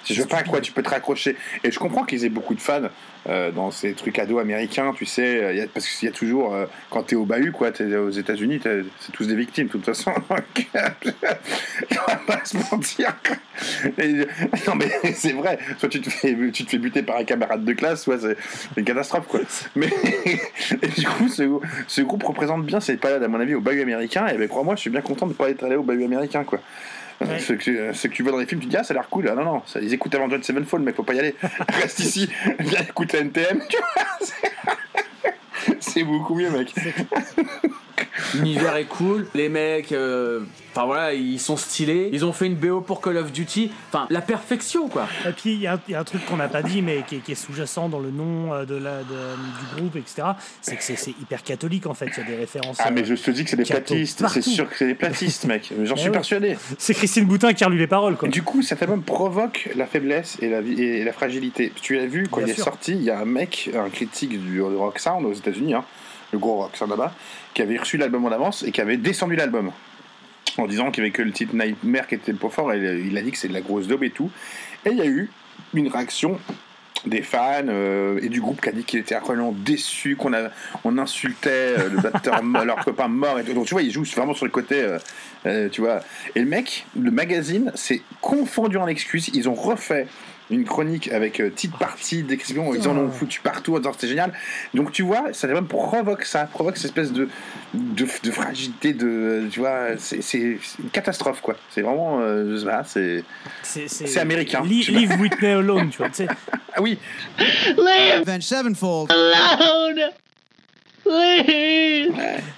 Je 0.07 0.15
sais 0.15 0.27
pas 0.27 0.39
à 0.39 0.43
quoi 0.45 0.61
tu 0.61 0.73
peux 0.73 0.83
te 0.83 0.91
raccrocher. 0.91 1.37
Et 1.63 1.71
je 1.71 1.79
comprends 1.79 2.05
qu'ils 2.05 2.25
aient 2.25 2.31
beaucoup 2.31 2.55
de 2.55 2.61
fans 2.61 2.89
euh, 3.27 3.51
dans 3.51 3.71
ces 3.71 3.95
trucs 3.95 4.19
ados 4.19 4.41
américains, 4.41 4.93
tu 4.95 5.07
sais, 5.07 5.43
euh, 5.43 5.67
parce 5.73 5.89
qu'il 5.89 6.07
y 6.07 6.13
a 6.13 6.15
toujours, 6.15 6.55
euh, 6.55 6.67
quand 6.91 7.05
t'es 7.05 7.17
au 7.17 7.25
bahut, 7.25 7.53
quoi, 7.53 7.71
t'es 7.73 7.97
aux 7.97 8.11
États-Unis, 8.11 8.61
c'est 8.63 9.13
tous 9.13 9.27
des 9.27 9.35
victimes, 9.35 9.67
de 9.67 9.73
toute 9.73 9.85
façon. 9.85 10.13
On 10.31 10.35
va 12.07 12.17
pas 12.27 12.45
se 12.45 12.59
mentir. 12.59 13.17
Non, 14.67 14.75
mais 14.77 14.91
c'est 15.15 15.33
vrai, 15.33 15.59
soit 15.79 15.89
tu 15.89 16.03
te, 16.03 16.11
fais, 16.11 16.37
tu 16.53 16.65
te 16.65 16.71
fais 16.71 16.79
buter 16.79 17.03
par 17.03 17.17
un 17.17 17.25
camarade 17.25 17.65
de 17.65 17.73
classe, 17.73 18.03
soit 18.03 18.19
c'est 18.19 18.37
une 18.77 18.85
catastrophe, 18.85 19.27
quoi. 19.27 19.41
Mais 19.75 19.89
du 19.89 21.07
coup, 21.07 21.29
ce, 21.29 21.49
ce 21.87 22.03
groupe 22.03 22.25
représente 22.25 22.67
bien 22.67 22.81
cette 22.81 23.01
période, 23.01 23.23
à 23.23 23.29
mon 23.29 23.41
avis, 23.41 23.55
au 23.55 23.61
bahut 23.61 23.81
américain, 23.81 24.27
et 24.27 24.37
ben, 24.37 24.49
crois-moi, 24.49 24.77
je 24.77 24.81
suis 24.83 24.91
bien 24.91 25.01
content 25.01 25.27
de 25.27 25.33
pas 25.33 25.49
être 25.49 25.65
allé 25.65 25.77
au 25.77 25.83
bahut 25.83 26.05
américain, 26.05 26.45
quoi. 26.45 26.61
Ouais. 27.21 27.39
Ce, 27.39 27.53
que, 27.53 27.93
ce 27.93 28.09
que 28.09 28.13
tu 28.13 28.23
vois 28.23 28.33
dans 28.33 28.39
les 28.39 28.47
films, 28.47 28.61
tu 28.61 28.67
te 28.67 28.71
dis, 28.71 28.77
ah, 28.77 28.85
ça 28.85 28.93
a 28.93 28.97
l'air 28.97 29.09
cool. 29.09 29.29
Ah 29.31 29.35
non, 29.35 29.45
non, 29.45 29.63
ça, 29.67 29.81
ils 29.81 29.93
écoutent 29.95 30.15
Avenged 30.15 30.43
Sevenfold, 30.45 30.85
mais 30.85 30.93
faut 30.93 31.03
pas 31.05 31.15
y 31.15 31.21
aller. 31.21 31.35
Reste 31.69 32.01
ici, 32.01 32.29
viens 32.59 32.81
écouter 32.81 33.19
NTM, 33.19 33.63
tu 33.69 33.77
vois. 33.77 34.05
c'est- 34.21 34.53
C'est 35.81 36.05
beaucoup 36.05 36.35
mieux, 36.35 36.51
mec. 36.51 36.75
L'univers 38.35 38.77
est 38.77 38.85
cool, 38.85 39.27
les 39.35 39.49
mecs, 39.49 39.93
euh, 39.93 40.41
enfin 40.73 40.87
voilà, 40.87 41.15
ils 41.15 41.39
sont 41.39 41.57
stylés. 41.57 42.11
Ils 42.13 42.25
ont 42.25 42.33
fait 42.33 42.47
une 42.47 42.55
BO 42.57 42.81
pour 42.81 43.01
Call 43.01 43.17
of 43.17 43.33
Duty. 43.33 43.71
Enfin, 43.89 44.07
la 44.11 44.21
perfection, 44.21 44.89
quoi. 44.89 45.07
Et 45.29 45.33
puis, 45.33 45.53
il 45.55 45.61
y, 45.61 45.67
a 45.67 45.75
un- 45.75 45.81
il 45.89 45.93
y 45.93 45.95
a 45.95 46.01
un 46.01 46.05
truc 46.05 46.25
qu'on 46.27 46.37
n'a 46.37 46.49
pas 46.49 46.63
dit, 46.63 46.83
mais 46.83 47.03
qui 47.07 47.17
est, 47.17 47.19
qui 47.21 47.33
est 47.33 47.37
sous-jacent 47.37 47.89
dans 47.89 48.01
le 48.01 48.11
nom 48.11 48.53
euh, 48.53 48.65
de 48.65 48.75
la, 48.77 48.99
de- 48.99 49.05
du 49.05 49.77
groupe, 49.77 49.97
etc. 49.97 50.29
C'est 50.61 50.77
que 50.77 50.83
c'est 50.83 51.11
hyper 51.21 51.43
catholique, 51.43 51.87
en 51.87 51.95
fait. 51.95 52.07
Il 52.17 52.19
y 52.19 52.27
a 52.27 52.31
des 52.31 52.37
références. 52.37 52.79
Ah, 52.81 52.89
euh, 52.89 52.91
mais 52.93 53.05
je 53.05 53.15
te 53.15 53.31
dis 53.31 53.45
que 53.45 53.51
c'est 53.51 53.57
des 53.57 53.65
Catho 53.65 53.95
platistes. 53.95 54.25
C'est 54.29 54.43
sûr 54.43 54.69
que 54.69 54.77
c'est 54.77 54.87
des 54.87 54.95
platistes, 54.95 55.45
mec. 55.47 55.73
J'en 55.85 55.95
Eh 55.95 55.99
suis 55.99 56.09
ouais. 56.09 56.13
persuadé. 56.13 56.57
C'est 56.79 56.95
Christine 56.95 57.25
Boutin 57.27 57.53
qui 57.53 57.63
a 57.65 57.67
relu 57.69 57.79
les 57.79 57.87
paroles, 57.87 58.17
quoi. 58.17 58.29
Du 58.29 58.43
coup, 58.43 58.63
cet 58.63 58.83
album 58.83 59.03
provoque 59.03 59.69
la 59.77 59.87
faiblesse 59.87 60.37
et 60.41 60.49
la, 60.49 60.61
vie- 60.61 60.81
et 60.83 61.05
la 61.05 61.13
fragilité. 61.13 61.73
Tu 61.81 61.95
l'as 61.97 62.07
vu, 62.07 62.27
quand 62.31 62.39
Bien 62.39 62.49
il 62.49 62.59
est 62.59 62.63
sorti, 62.63 62.93
il 62.93 63.03
y 63.03 63.11
a 63.11 63.19
un 63.21 63.25
mec, 63.25 63.71
un 63.77 63.89
critique 63.91 64.31
du, 64.31 64.39
du 64.39 64.61
Rock 64.63 64.99
Sound 64.99 65.25
aux 65.27 65.33
États-Unis, 65.33 65.75
hein, 65.75 65.85
le 66.33 66.39
gros 66.39 66.57
Rock 66.57 66.79
là-bas, 66.81 67.15
qui 67.55 67.63
avait 67.63 67.77
reçu 67.77 67.97
l'album 67.97 68.25
en 68.25 68.33
avance 68.33 68.63
et 68.63 68.73
qui 68.73 68.81
avait 68.81 68.97
descendu 68.97 69.37
l'album. 69.37 69.71
En 70.57 70.67
disant 70.67 70.91
qu'il 70.91 71.03
n'y 71.03 71.09
avait 71.09 71.17
que 71.17 71.23
le 71.23 71.33
titre 71.33 71.55
Nightmare 71.55 72.07
qui 72.07 72.15
était 72.15 72.33
point 72.33 72.51
fort, 72.51 72.73
et 72.73 73.03
il 73.05 73.17
a 73.19 73.23
dit 73.23 73.33
que 73.33 73.39
c'est 73.39 73.49
de 73.49 73.53
la 73.53 73.61
grosse 73.61 73.89
daube 73.89 74.05
et 74.05 74.11
tout. 74.11 74.31
Et 74.85 74.91
il 74.91 74.99
y 74.99 75.03
a 75.03 75.07
eu 75.07 75.31
une 75.73 75.89
réaction 75.89 76.39
des 77.07 77.23
fans 77.23 77.69
euh, 77.69 78.19
et 78.23 78.29
du 78.29 78.41
groupe 78.41 78.61
qui 78.61 78.69
a 78.69 78.73
dit 78.73 78.85
qu'il 78.85 79.01
était 79.01 79.15
incroyablement 79.15 79.53
déçu, 79.53 80.17
qu'on 80.17 80.33
on 80.85 80.99
insultait 80.99 81.75
euh, 81.79 81.89
le 81.91 82.01
batteur, 82.01 82.43
leur 82.43 82.85
copain 82.85 83.09
mort 83.09 83.39
et 83.39 83.45
tout. 83.45 83.53
Donc 83.53 83.67
tu 83.67 83.75
vois, 83.75 83.83
il 83.83 83.91
joue 83.91 84.05
vraiment 84.05 84.35
sur 84.35 84.47
le 84.47 84.51
côté, 84.51 84.81
euh, 84.81 84.99
euh, 85.47 85.69
tu 85.69 85.81
vois. 85.81 86.01
Et 86.35 86.41
le 86.41 86.47
mec, 86.47 86.87
le 86.99 87.11
magazine, 87.11 87.73
s'est 87.75 88.03
confondu 88.21 88.77
en 88.77 88.87
excuses. 88.87 89.31
Ils 89.35 89.49
ont 89.49 89.55
refait 89.55 90.07
une 90.51 90.65
chronique 90.65 91.11
avec 91.11 91.41
euh, 91.41 91.51
petite 91.51 91.77
partie 91.79 92.23
d'expression, 92.23 92.75
ils 92.75 92.87
en 92.89 92.97
ont 92.97 93.11
foutu 93.11 93.41
partout 93.41 93.75
en 93.75 93.79
disant 93.79 93.91
que 93.91 93.97
c'était 93.97 94.09
génial. 94.09 94.33
Donc 94.75 94.93
tu 94.93 95.03
vois, 95.03 95.33
ça 95.33 95.47
même 95.47 95.67
provoque 95.67 96.25
ça, 96.25 96.45
provoque 96.45 96.77
cette 96.77 96.87
espèce 96.87 97.13
de, 97.13 97.29
de, 97.73 98.07
de 98.23 98.31
fragilité, 98.31 98.93
de, 98.93 99.49
tu 99.51 99.61
vois, 99.61 99.97
c'est 99.99 100.39
une 100.39 100.91
catastrophe 100.93 101.41
quoi. 101.41 101.57
C'est 101.71 101.81
vraiment, 101.83 102.21
euh, 102.21 102.53
je 102.53 102.59
sais 102.59 102.67
pas, 102.67 102.85
c'est. 102.85 103.25
Américain. 104.21 104.63
Leave 104.65 105.19
Whitney 105.21 105.53
alone, 105.53 105.91
tu 105.91 105.99
vois. 105.99 106.09
tu 106.09 106.17
sais. 106.17 106.29
Ah 106.75 106.83
oui, 106.83 106.99
Avenged 108.17 108.43
Sevenfold. 108.43 109.11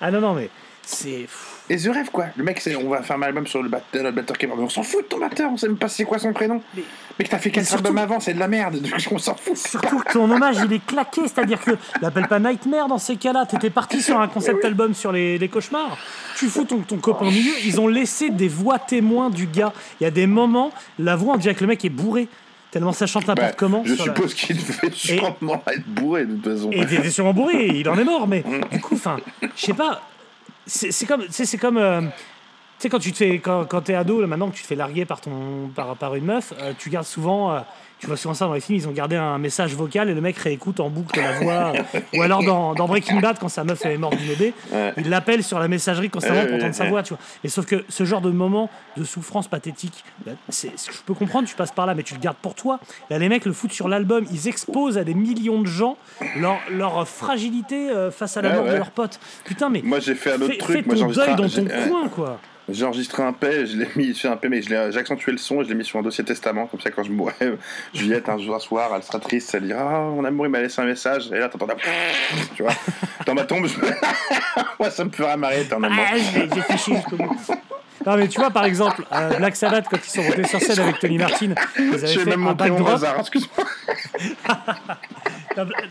Ah 0.01 0.11
non, 0.11 0.20
non, 0.20 0.35
mais 0.35 0.49
c'est. 0.83 1.27
Et 1.68 1.76
The 1.76 1.88
Rêve, 1.92 2.11
quoi. 2.12 2.26
Le 2.37 2.44
mec, 2.44 2.61
c'est, 2.61 2.76
on 2.76 2.88
va 2.88 3.02
faire 3.02 3.16
un 3.16 3.22
album 3.22 3.46
sur 3.46 3.61
le 3.62 3.68
batteur, 3.68 4.05
le 4.05 4.12
batteur 4.12 4.38
qui 4.38 4.44
est 4.44 4.48
mort. 4.48 4.57
Mais 4.57 4.64
on 4.64 4.68
s'en 4.68 4.83
fout 4.85 5.02
de 5.02 5.09
ton 5.09 5.18
batteur, 5.18 5.50
on 5.52 5.57
sait 5.57 5.66
même 5.66 5.76
pas 5.76 5.88
c'est 5.88 6.05
quoi 6.05 6.18
son 6.18 6.33
prénom. 6.33 6.62
Mais- 6.76 6.83
Mais 7.18 7.24
que 7.24 7.31
t'as 7.31 7.38
fait 7.38 7.50
quatre 7.50 7.66
surtout- 7.66 7.87
albums 7.87 7.98
avant, 7.98 8.20
c'est 8.20 8.35
de 8.35 8.38
la 8.38 8.46
merde. 8.46 8.76
Donc 8.81 8.92
on 9.11 9.18
s'en 9.18 9.35
fout. 9.35 9.57
Surtout 9.57 9.98
que 9.98 10.12
ton 10.12 10.31
hommage, 10.31 10.57
il 10.64 10.72
est 10.72 10.85
claqué, 10.87 11.22
c'est-à-dire 11.22 11.61
que 11.61 11.72
l'appelle 12.00 12.29
pas 12.29 12.38
Nightmare 12.38 12.88
dans 12.88 12.98
ces 12.98 13.16
cas-là. 13.16 13.46
T'étais 13.46 13.70
parti 13.70 14.00
sur 14.02 14.20
un 14.20 14.29
concept 14.29 14.64
album 14.64 14.94
sur 14.94 15.11
les, 15.12 15.38
les 15.38 15.48
cauchemars. 15.48 15.96
Tu 16.37 16.46
fous 16.46 16.64
ton, 16.64 16.79
ton 16.81 16.98
copain 16.98 17.26
au 17.26 17.31
milieu. 17.31 17.52
Ils 17.64 17.81
ont 17.81 17.88
laissé 17.88 18.31
des 18.31 18.48
voix 18.48 18.79
témoins 18.79 19.31
du 19.31 19.46
gars. 19.46 19.72
Il 20.00 20.05
y 20.05 20.07
a 20.07 20.11
des 20.11 20.26
moments, 20.26 20.70
la 20.98 21.16
voix, 21.16 21.35
on 21.35 21.38
dirait 21.38 21.55
que 21.55 21.62
le 21.62 21.68
mec 21.68 21.85
est 21.85 21.88
bourré. 21.90 22.29
Tellement 22.70 22.92
ça 22.92 23.07
chante 23.07 23.26
n'importe 23.26 23.48
Bah, 23.48 23.55
comment. 23.57 23.83
je 23.87 23.94
la- 23.94 24.05
suppose 24.05 24.35
qu'il 24.35 24.57
devait 24.57 24.90
sûrement 24.92 25.62
être 25.72 25.87
bourré 25.87 26.26
de 26.26 26.35
toute 26.35 26.55
façon. 26.55 26.70
Et 26.70 26.79
il 26.81 26.94
était 26.94 27.11
sûrement 27.11 27.33
bourré, 27.33 27.66
il 27.74 27.88
en 27.88 27.96
est 27.98 28.05
mort, 28.05 28.29
mais 28.29 28.44
du 28.70 28.81
coup, 28.81 28.94
enfin, 28.94 29.16
je 29.42 29.48
sais 29.66 29.72
pas. 29.72 30.02
C'est 30.66 31.07
comme, 31.07 31.24
c'est 31.31 31.59
comme, 31.59 31.79
euh, 31.79 32.00
tu 32.00 32.09
sais, 32.79 32.88
quand 32.88 32.98
tu 32.98 33.12
te 33.12 33.24
quand, 33.37 33.64
quand 33.66 33.83
t'es 33.83 33.94
ado, 33.94 34.26
maintenant 34.26 34.50
que 34.50 34.57
tu 34.57 34.62
te 34.62 34.66
fais 34.66 34.74
larguer 34.74 35.05
par 35.05 35.20
ton, 35.20 35.68
par, 35.74 35.96
par 35.96 36.14
une 36.16 36.24
meuf, 36.24 36.52
euh, 36.59 36.72
tu 36.76 36.90
gardes 36.90 37.07
souvent, 37.07 37.52
euh, 37.52 37.61
tu 37.99 38.07
vois 38.09 38.17
souvent 38.17 38.35
ça 38.35 38.47
dans 38.47 38.53
les 38.53 38.61
films, 38.61 38.79
ils 38.79 38.87
ont 38.89 38.93
gardé 38.93 39.17
un 39.17 39.39
message 39.39 39.75
vocal 39.75 40.11
et 40.11 40.15
le 40.15 40.21
mec 40.21 40.37
réécoute 40.37 40.81
en 40.81 40.91
boucle 40.91 41.19
la 41.19 41.33
voix. 41.41 41.73
ou 42.15 42.23
alors 42.23 42.43
dans, 42.45 42.75
dans 42.75 42.87
Breaking 42.87 43.21
Bad, 43.21 43.39
quand 43.39 43.49
sa 43.49 43.65
meuf 43.65 43.85
est 43.87 43.97
morte 43.97 44.17
du 44.17 44.27
bébé, 44.27 44.53
Ouais. 44.73 44.93
il 44.99 45.09
l'appelle 45.09 45.43
sur 45.43 45.59
la 45.59 45.67
messagerie 45.69 46.11
constamment 46.11 46.45
pour 46.45 46.55
entendre 46.57 46.75
sa 46.75 46.85
voix, 46.89 47.03
tu 47.03 47.15
vois. 47.15 47.19
Et 47.45 47.49
sauf 47.49 47.65
que 47.67 47.85
ce 47.89 48.05
genre 48.05 48.21
de 48.21 48.31
moment 48.31 48.69
de 48.97 49.05
souffrance 49.05 49.49
pathétique, 49.49 50.05
bah, 50.27 50.33
c'est, 50.51 50.73
je 50.77 50.99
peux 51.07 51.15
comprendre, 51.15 51.49
tu 51.49 51.55
passes 51.55 51.73
par 51.73 51.87
là, 51.87 51.95
mais 51.95 52.03
tu 52.03 52.15
le 52.15 52.21
gardes 52.21 52.37
pour 52.37 52.55
toi. 52.55 52.81
Là, 53.11 53.19
les 53.19 53.29
mecs 53.29 53.45
le 53.47 53.53
foutent 53.53 53.73
sur 53.73 53.89
l'album, 53.89 54.27
ils 54.31 54.47
exposent 54.49 54.99
à 54.99 55.05
des 55.05 55.15
millions 55.15 55.63
de 55.63 55.67
gens 55.67 55.97
leur, 56.39 56.59
leur 56.71 57.09
fragilité 57.09 57.89
euh, 57.91 58.11
face 58.11 58.37
à 58.37 58.43
la 58.43 58.51
Ouais, 58.51 58.57
mort 58.57 58.65
de 58.67 58.77
leurs 58.77 58.91
potes. 58.91 59.19
Putain, 59.45 59.69
mais 59.71 59.81
Moi, 59.83 60.01
j'ai 60.01 60.15
fait 60.15 60.33
un 60.33 60.37
autre 60.37 60.47
fais, 60.53 60.59
truc. 60.59 60.77
fais 60.77 60.83
ton 60.97 61.07
deuil 61.07 61.35
dans 61.37 61.49
ton 61.49 61.65
coin, 61.89 62.09
quoi. 62.09 62.39
J'ai 62.68 62.85
enregistré 62.85 63.22
un 63.22 63.33
paix, 63.33 63.64
je 63.66 63.76
l'ai 63.76 63.88
mis 63.94 64.12
sur 64.14 64.31
un 64.31 64.37
paix, 64.37 64.48
mais 64.48 64.61
l'ai- 64.61 64.90
j'ai 64.90 64.98
accentué 64.98 65.31
le 65.31 65.38
son 65.38 65.61
et 65.61 65.64
je 65.64 65.68
l'ai 65.68 65.74
mis 65.76 65.85
sur 65.85 65.98
un 66.00 66.02
dossier 66.02 66.24
testament. 66.24 66.66
Comme 66.66 66.81
ça, 66.81 66.90
quand 66.90 67.05
je 67.05 67.12
mourrais, 67.12 67.35
Juliette, 67.94 68.29
un 68.29 68.38
jour, 68.38 68.57
un 68.57 68.59
soir, 68.61 68.90
elle 68.96 69.02
sera 69.05 69.20
triste, 69.20 69.55
elle 69.55 69.66
dira 69.66 69.83
Ah, 69.83 70.00
mon 70.11 70.24
amour, 70.24 70.46
il 70.46 70.50
m'a 70.50 70.61
laissé 70.61 70.81
un 70.81 70.87
message. 70.87 71.31
Et 71.33 71.38
là, 71.38 71.48
t'entends 71.48 71.68
Tu 72.57 72.62
vois, 72.64 72.72
dans 73.24 73.35
ma 73.35 73.44
tombe, 73.44 73.66
je... 73.66 73.74
moi, 74.81 74.90
ça 74.90 75.05
me 75.05 75.11
fera 75.11 75.37
marrer 75.37 75.62
éternellement. 75.62 76.02
Ah, 76.05 76.16
j'ai. 76.16 76.48
Non, 78.05 78.17
mais 78.17 78.29
tu 78.29 78.39
vois, 78.39 78.51
par 78.51 78.65
exemple, 78.65 79.05
euh, 79.13 79.37
Black 79.37 79.57
Sabbath, 79.57 79.87
quand 79.91 79.99
ils 80.05 80.11
sont 80.11 80.23
montés 80.23 80.45
sur 80.45 80.61
scène 80.61 80.81
avec 80.81 80.99
Tony 80.99 81.19
Martin, 81.19 81.55
ils 81.79 81.95
avaient 81.95 82.07
fait 82.07 82.25
même 82.25 82.47
un 82.47 82.53
backdrop. 82.55 82.89
hasard, 82.89 83.21
excuse-moi. 83.21 83.67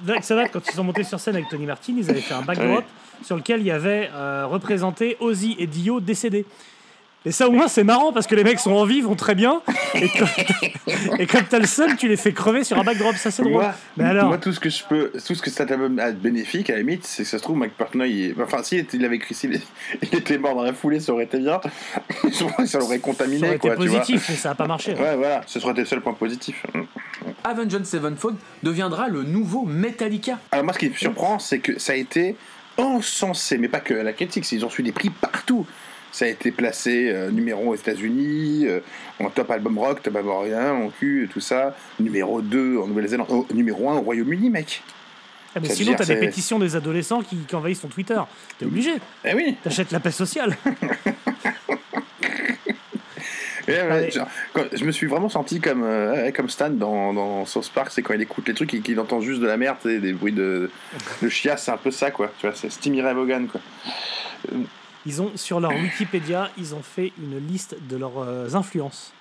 Black 0.04 0.24
Sabbath, 0.24 0.52
quand 0.52 0.68
ils 0.68 0.74
sont 0.74 0.84
montés 0.84 1.04
sur 1.04 1.20
scène 1.20 1.36
avec 1.36 1.50
Tony 1.50 1.65
Martin, 1.65 1.94
ils 1.98 2.10
avaient 2.10 2.22
fait 2.22 2.34
un 2.34 2.41
backdrop 2.41 2.84
sur 3.24 3.36
lequel 3.36 3.62
il 3.62 3.68
y 3.68 3.72
avait 3.72 4.10
euh, 4.13 4.46
représenté 4.46 5.18
Ozzy 5.20 5.56
et 5.58 5.68
Dio 5.68 6.00
décédés. 6.00 6.46
Et 7.25 7.31
ça, 7.31 7.47
au 7.47 7.51
moins, 7.51 7.67
c'est 7.67 7.83
marrant 7.83 8.13
parce 8.13 8.27
que 8.27 8.35
les 8.35 8.43
mecs 8.43 8.59
sont 8.59 8.71
en 8.73 8.85
vie, 8.85 9.01
vont 9.01 9.15
très 9.15 9.33
bien. 9.33 9.61
Et 9.95 10.09
comme, 10.09 10.27
et 11.19 11.25
comme 11.25 11.43
t'as 11.49 11.57
le 11.59 11.65
seum, 11.65 11.95
tu 11.95 12.07
les 12.07 12.17
fais 12.17 12.33
crever 12.33 12.63
sur 12.63 12.77
un 12.77 12.83
backdrop. 12.83 13.15
Ça, 13.15 13.31
c'est 13.31 13.41
drôle. 13.41 13.53
Moi, 13.63 13.73
Mais 13.97 14.03
alors, 14.03 14.27
moi, 14.27 14.38
tout 14.38 14.53
ce 14.53 14.59
que 14.59 14.69
je 14.69 14.83
peux, 14.83 15.11
tout 15.25 15.33
ce 15.33 15.41
que 15.41 15.49
cet 15.49 15.71
album 15.71 15.97
a 15.99 16.11
de 16.11 16.17
bénéfique, 16.17 16.69
à 16.69 16.73
la 16.73 16.79
limite, 16.79 17.05
c'est 17.05 17.23
que 17.23 17.29
ça 17.29 17.38
se 17.39 17.43
trouve, 17.43 17.57
Mike 17.57 17.73
Portnoy, 17.77 18.09
il... 18.09 18.35
enfin, 18.41 18.61
s'il 18.61 18.77
était- 18.79 18.97
il 18.97 19.05
avait 19.05 19.15
écrit, 19.15 19.33
s'il 19.33 19.59
il 20.01 20.15
était 20.15 20.38
mort 20.38 20.55
dans 20.55 20.63
la 20.63 20.73
foulée, 20.73 20.99
ça 20.99 21.13
aurait 21.13 21.23
été 21.23 21.39
bien. 21.39 21.59
Je 22.23 22.43
crois 22.45 22.63
que 22.63 22.69
ça 22.69 22.77
l'aurait 22.79 22.97
ça 22.97 23.01
contaminé, 23.01 23.39
aurait 23.47 23.55
été 23.55 23.67
quoi, 23.67 23.75
tu 23.77 23.88
vois. 23.88 23.99
positif, 23.99 24.25
mais 24.29 24.35
ça 24.35 24.49
n'a 24.49 24.55
pas 24.55 24.67
marché. 24.67 24.93
Ouais, 24.93 25.15
voilà, 25.15 25.41
ce 25.47 25.59
serait 25.59 25.71
été 25.71 25.81
le 25.81 25.88
seul 25.88 26.01
point 26.01 26.13
positif. 26.13 26.63
Avenged 27.43 27.85
Sevenfold 27.85 28.35
deviendra 28.63 29.07
le 29.07 29.23
nouveau 29.23 29.65
Metallica. 29.65 30.38
Alors 30.51 30.65
moi, 30.65 30.73
ce 30.73 30.79
qui 30.79 30.89
me 30.89 30.95
surprend, 30.95 31.39
c'est 31.39 31.59
que 31.59 31.79
ça 31.79 31.93
a 31.93 31.95
été 31.95 32.35
encensé, 32.77 33.57
mais 33.57 33.67
pas 33.67 33.79
que 33.79 33.93
à 33.93 34.03
la 34.03 34.13
critique, 34.13 34.49
ils 34.51 34.63
ont 34.65 34.67
reçu 34.67 34.83
des 34.83 34.91
prix 34.91 35.09
partout. 35.09 35.65
Ça 36.15 36.23
a 36.23 36.28
été 36.30 36.49
placé 36.54 37.10
euh, 37.10 37.30
numéro 37.30 37.62
1 37.63 37.67
aux 37.71 37.75
États-Unis, 37.75 38.67
euh, 38.67 38.80
en 39.19 39.30
top 39.30 39.51
album 39.51 39.78
rock, 39.78 40.01
top 40.01 40.15
album 40.15 40.38
rien, 40.43 40.71
en 40.73 40.88
cul, 40.88 41.30
tout 41.30 41.41
ça. 41.41 41.75
Numéro 41.99 42.41
2 42.41 42.78
en 42.78 42.88
Nouvelle-Zélande, 42.88 43.28
oh, 43.30 43.45
numéro 43.54 43.89
1 43.89 43.95
au 43.95 43.99
Royaume-Uni, 43.99 44.49
mec. 44.49 44.82
Ah, 45.54 45.60
mais 45.62 45.67
Ça 45.67 45.75
sinon, 45.75 45.93
t'as 45.93 46.06
des 46.06 46.15
pétitions 46.15 46.58
des 46.58 46.78
adolescents 46.78 47.21
qui, 47.21 47.36
qui 47.39 47.54
envahissent 47.54 47.82
ton 47.82 47.89
Twitter. 47.89 48.17
T'es 48.58 48.65
obligé. 48.65 48.91
Eh 49.25 49.34
oui. 49.34 49.58
T'achètes 49.62 49.91
la 49.91 49.99
paix 49.99 50.12
sociale. 50.12 50.56
Eh 53.67 53.71
ouais, 53.71 53.80
Allez. 53.80 54.12
genre, 54.12 54.28
quand- 54.54 54.65
je 54.73 54.86
me 54.86 54.91
suis 54.91 55.08
vraiment 55.08 55.28
senti 55.28 55.60
comme, 55.60 55.82
euh, 55.84 56.30
comme 56.32 56.49
Stan 56.49 56.69
dans, 56.69 57.13
dans 57.15 57.45
South 57.45 57.71
Park, 57.73 57.88
c'est 57.91 58.04
quand 58.04 58.13
il 58.13 58.21
écoute 58.21 58.47
les 58.47 58.54
trucs 58.54 58.71
et 58.75 58.80
qu'il 58.80 58.99
entend 58.99 59.21
juste 59.21 59.41
de 59.41 59.47
la 59.47 59.58
merde, 59.58 59.78
sais, 59.82 59.97
des 59.99 60.13
bruits 60.13 60.34
de, 60.34 60.69
de 61.23 61.30
chiasse, 61.30 61.65
c'est 61.65 61.71
un 61.71 61.78
peu 61.78 61.89
ça, 61.89 62.12
quoi. 62.12 62.32
Tu 62.39 62.45
vois, 62.45 62.56
c'est 62.56 62.67
Timmy 62.80 63.01
Ray 63.01 63.15
Vaughan, 63.15 63.47
quoi. 63.51 63.60
Ils 65.06 65.22
ont, 65.22 65.32
sur 65.36 65.60
leur 65.60 65.72
Wikipédia, 65.72 66.50
ils 66.58 66.74
ont 66.74 66.82
fait 66.82 67.13
une 67.22 67.38
liste 67.48 67.78
de 67.88 67.98
leurs 67.98 68.20
euh, 68.20 68.54
influences. 68.54 69.13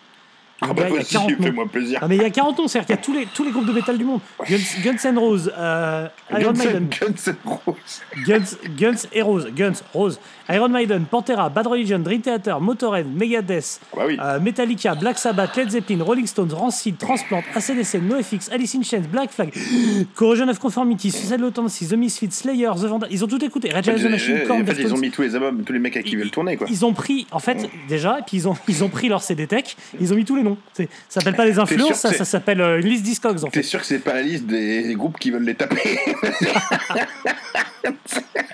Ah 0.60 0.72
bah, 0.72 0.84
il 0.88 0.94
y 0.94 0.94
a 0.94 0.96
vas-y, 0.98 1.04
40 1.12 1.30
noms. 1.30 1.42
fais-moi 1.44 1.66
plaisir. 1.66 1.98
Ah 2.00 2.08
mais 2.08 2.16
il 2.16 2.22
y 2.22 2.24
a 2.24 2.30
40 2.30 2.58
noms, 2.58 2.68
c'est-à-dire 2.68 2.86
qu'il 2.86 2.94
y 2.96 2.98
a 2.98 3.02
tous 3.02 3.12
les, 3.12 3.26
tous 3.34 3.44
les 3.44 3.50
groupes 3.50 3.66
de 3.66 3.72
métal 3.72 3.98
du 3.98 4.04
monde. 4.04 4.20
Guns, 4.48 4.56
Guns 4.84 5.10
N' 5.10 5.18
Roses, 5.18 5.52
euh, 5.58 6.06
Iron 6.30 6.52
Guns 6.52 6.58
Maiden, 6.64 6.88
Guns 6.88 7.32
N' 7.32 7.36
Roses. 7.44 8.02
Guns, 8.26 8.56
Guns 8.78 9.08
et 9.12 9.22
Roses, 9.22 9.48
Guns, 9.54 9.82
Rose, 9.92 10.18
Iron 10.48 10.68
Maiden, 10.68 11.04
Pantera, 11.10 11.48
Bad 11.48 11.66
Religion, 11.66 11.98
Dream 11.98 12.20
Theater, 12.22 12.60
Motorhead, 12.60 13.06
Megadeth, 13.14 13.80
Ah 13.92 13.96
bah 13.96 14.02
oui. 14.06 14.16
euh, 14.22 14.40
Metallica, 14.40 14.94
Black 14.94 15.18
Sabbath, 15.18 15.56
Led 15.56 15.70
Zeppelin, 15.70 16.02
Rolling 16.04 16.26
Stones, 16.26 16.52
Rancid, 16.52 16.98
Transplant, 16.98 17.42
ACDC, 17.54 18.00
NoFX, 18.00 18.50
Alice 18.52 18.74
in 18.76 18.82
Chains, 18.82 19.02
Black 19.10 19.32
Flag, 19.32 19.52
Corrosion 20.14 20.48
of 20.48 20.58
Conformity, 20.58 21.10
Suicide 21.10 21.40
Tendencies, 21.52 21.88
The 21.88 21.94
Misfits, 21.96 22.30
Slayer, 22.30 22.70
The 22.76 22.84
Vandals, 22.86 23.08
ils 23.10 23.24
ont 23.24 23.28
tout 23.28 23.44
écouté. 23.44 23.68
The 23.70 23.86
Machine, 23.86 24.36
Euh, 24.36 24.46
Korn, 24.46 24.62
en 24.62 24.66
fait, 24.66 24.80
ils 24.80 24.94
ont 24.94 24.98
mis 24.98 25.10
tous 25.10 25.22
les 25.22 25.34
albums, 25.34 25.62
tous 25.64 25.72
les 25.72 25.78
mecs 25.78 25.96
avec 25.96 26.06
qui 26.06 26.16
veulent 26.16 26.30
tourner, 26.30 26.56
quoi. 26.56 26.66
Ils 26.70 26.84
ont 26.84 26.92
pris, 26.92 27.26
en 27.32 27.38
fait, 27.40 27.68
déjà, 27.88 28.20
et 28.20 28.22
puis 28.22 28.36
ils 28.38 28.48
ont, 28.48 28.56
ils 28.68 28.84
ont 28.84 28.88
pris 28.88 29.08
leur 29.08 29.22
CD 29.22 29.46
Tech, 29.46 29.76
ils 30.00 30.12
ont 30.12 30.16
mis 30.16 30.24
tous 30.24 30.36
les 30.36 30.42
C'est- 30.72 30.88
Ça 31.08 31.20
s'appelle 31.20 31.34
pas 31.36 31.44
les 31.44 31.58
influences, 31.58 31.94
ça, 32.00 32.12
s'appelle 32.24 32.60
euh, 32.60 32.80
une 32.80 32.86
liste 32.86 33.02
Discogs, 33.04 33.44
en 33.44 33.48
T'es 33.48 33.62
sûr 33.62 33.80
que 33.80 33.86
c'est 33.86 33.98
pas 33.98 34.14
la 34.14 34.22
liste 34.22 34.46
des 34.46 34.94
groupes 34.96 35.18
qui 35.18 35.30
veulent 35.30 35.44
les 35.44 35.54
taper 35.54 35.98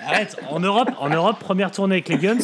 Arrête, 0.05 0.35
en 0.49 0.59
Europe, 0.59 0.89
en 0.99 1.09
Europe, 1.09 1.39
première 1.39 1.71
tournée 1.71 1.95
avec 1.95 2.09
les 2.09 2.17
Guns, 2.17 2.37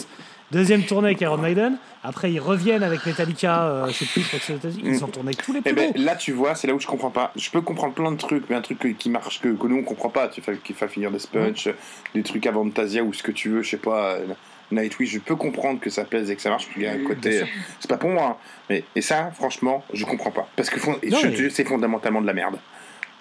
deuxième 0.52 0.84
tournée 0.84 1.08
avec 1.10 1.22
Iron 1.22 1.38
Maiden, 1.38 1.78
après 2.04 2.32
ils 2.32 2.40
reviennent 2.40 2.84
avec 2.84 3.06
Metallica, 3.06 3.64
euh, 3.64 3.88
je 3.88 3.94
sais 3.94 4.06
plus, 4.06 4.22
je 4.22 4.28
crois 4.28 4.40
que 4.40 4.46
c'est 4.46 4.80
ils 4.84 5.04
ont 5.04 5.08
tourné 5.08 5.30
avec 5.30 5.44
tous 5.44 5.54
les 5.54 5.62
plus 5.62 5.72
Eh 5.72 5.74
ben, 5.74 5.92
gros. 5.92 6.02
là, 6.04 6.16
tu 6.16 6.32
vois, 6.32 6.56
c'est 6.56 6.68
là 6.68 6.74
où 6.74 6.80
je 6.80 6.88
comprends 6.88 7.10
pas. 7.12 7.32
Je 7.36 7.50
peux 7.50 7.62
comprendre 7.62 7.94
plein 7.94 8.12
de 8.12 8.18
trucs, 8.18 8.50
mais 8.50 8.56
un 8.56 8.62
truc 8.62 8.80
que- 8.80 8.88
qui 8.90 9.10
marche 9.10 9.42
que, 9.42 9.50
que 9.50 9.68
nous 9.68 9.78
on 9.78 9.84
comprend 9.84 10.10
pas. 10.10 10.28
Tu 10.30 10.42
fais 10.42 10.56
qui 10.58 10.74
fait 10.74 10.88
finir 10.88 11.12
des 11.12 11.20
sponges, 11.20 11.70
des 12.14 12.24
trucs 12.24 12.46
avant 12.46 12.64
Fantasia 12.64 13.04
ou 13.04 13.12
ce 13.14 13.24
que 13.24 13.32
tu 13.32 13.50
veux, 13.50 13.62
je 13.64 13.72
sais 13.72 13.78
pas. 13.78 14.14
euh, 14.14 14.26
Nightwish, 14.72 15.12
je 15.12 15.20
peux 15.20 15.36
comprendre 15.36 15.80
que 15.80 15.90
ça 15.90 16.04
plaise 16.04 16.30
et 16.30 16.36
que 16.36 16.42
ça 16.42 16.50
marche. 16.50 16.68
Il 16.76 16.84
y 16.84 16.88
a 16.88 16.92
un 16.92 17.04
côté, 17.06 17.44
c'est 17.80 17.90
pas 17.90 17.98
pour 17.98 18.10
moi. 18.10 18.24
hein. 18.32 18.36
Mais 18.70 18.84
et 18.96 19.02
ça, 19.02 19.32
franchement, 19.34 19.84
je 19.94 20.04
comprends 20.06 20.32
pas 20.32 20.48
parce 20.56 20.70
que 20.70 20.80
fond- 20.80 20.98
mais- 21.04 21.50
c'est 21.50 21.64
fondamentalement 21.66 22.22
de 22.22 22.28
la 22.28 22.34
merde. 22.34 22.58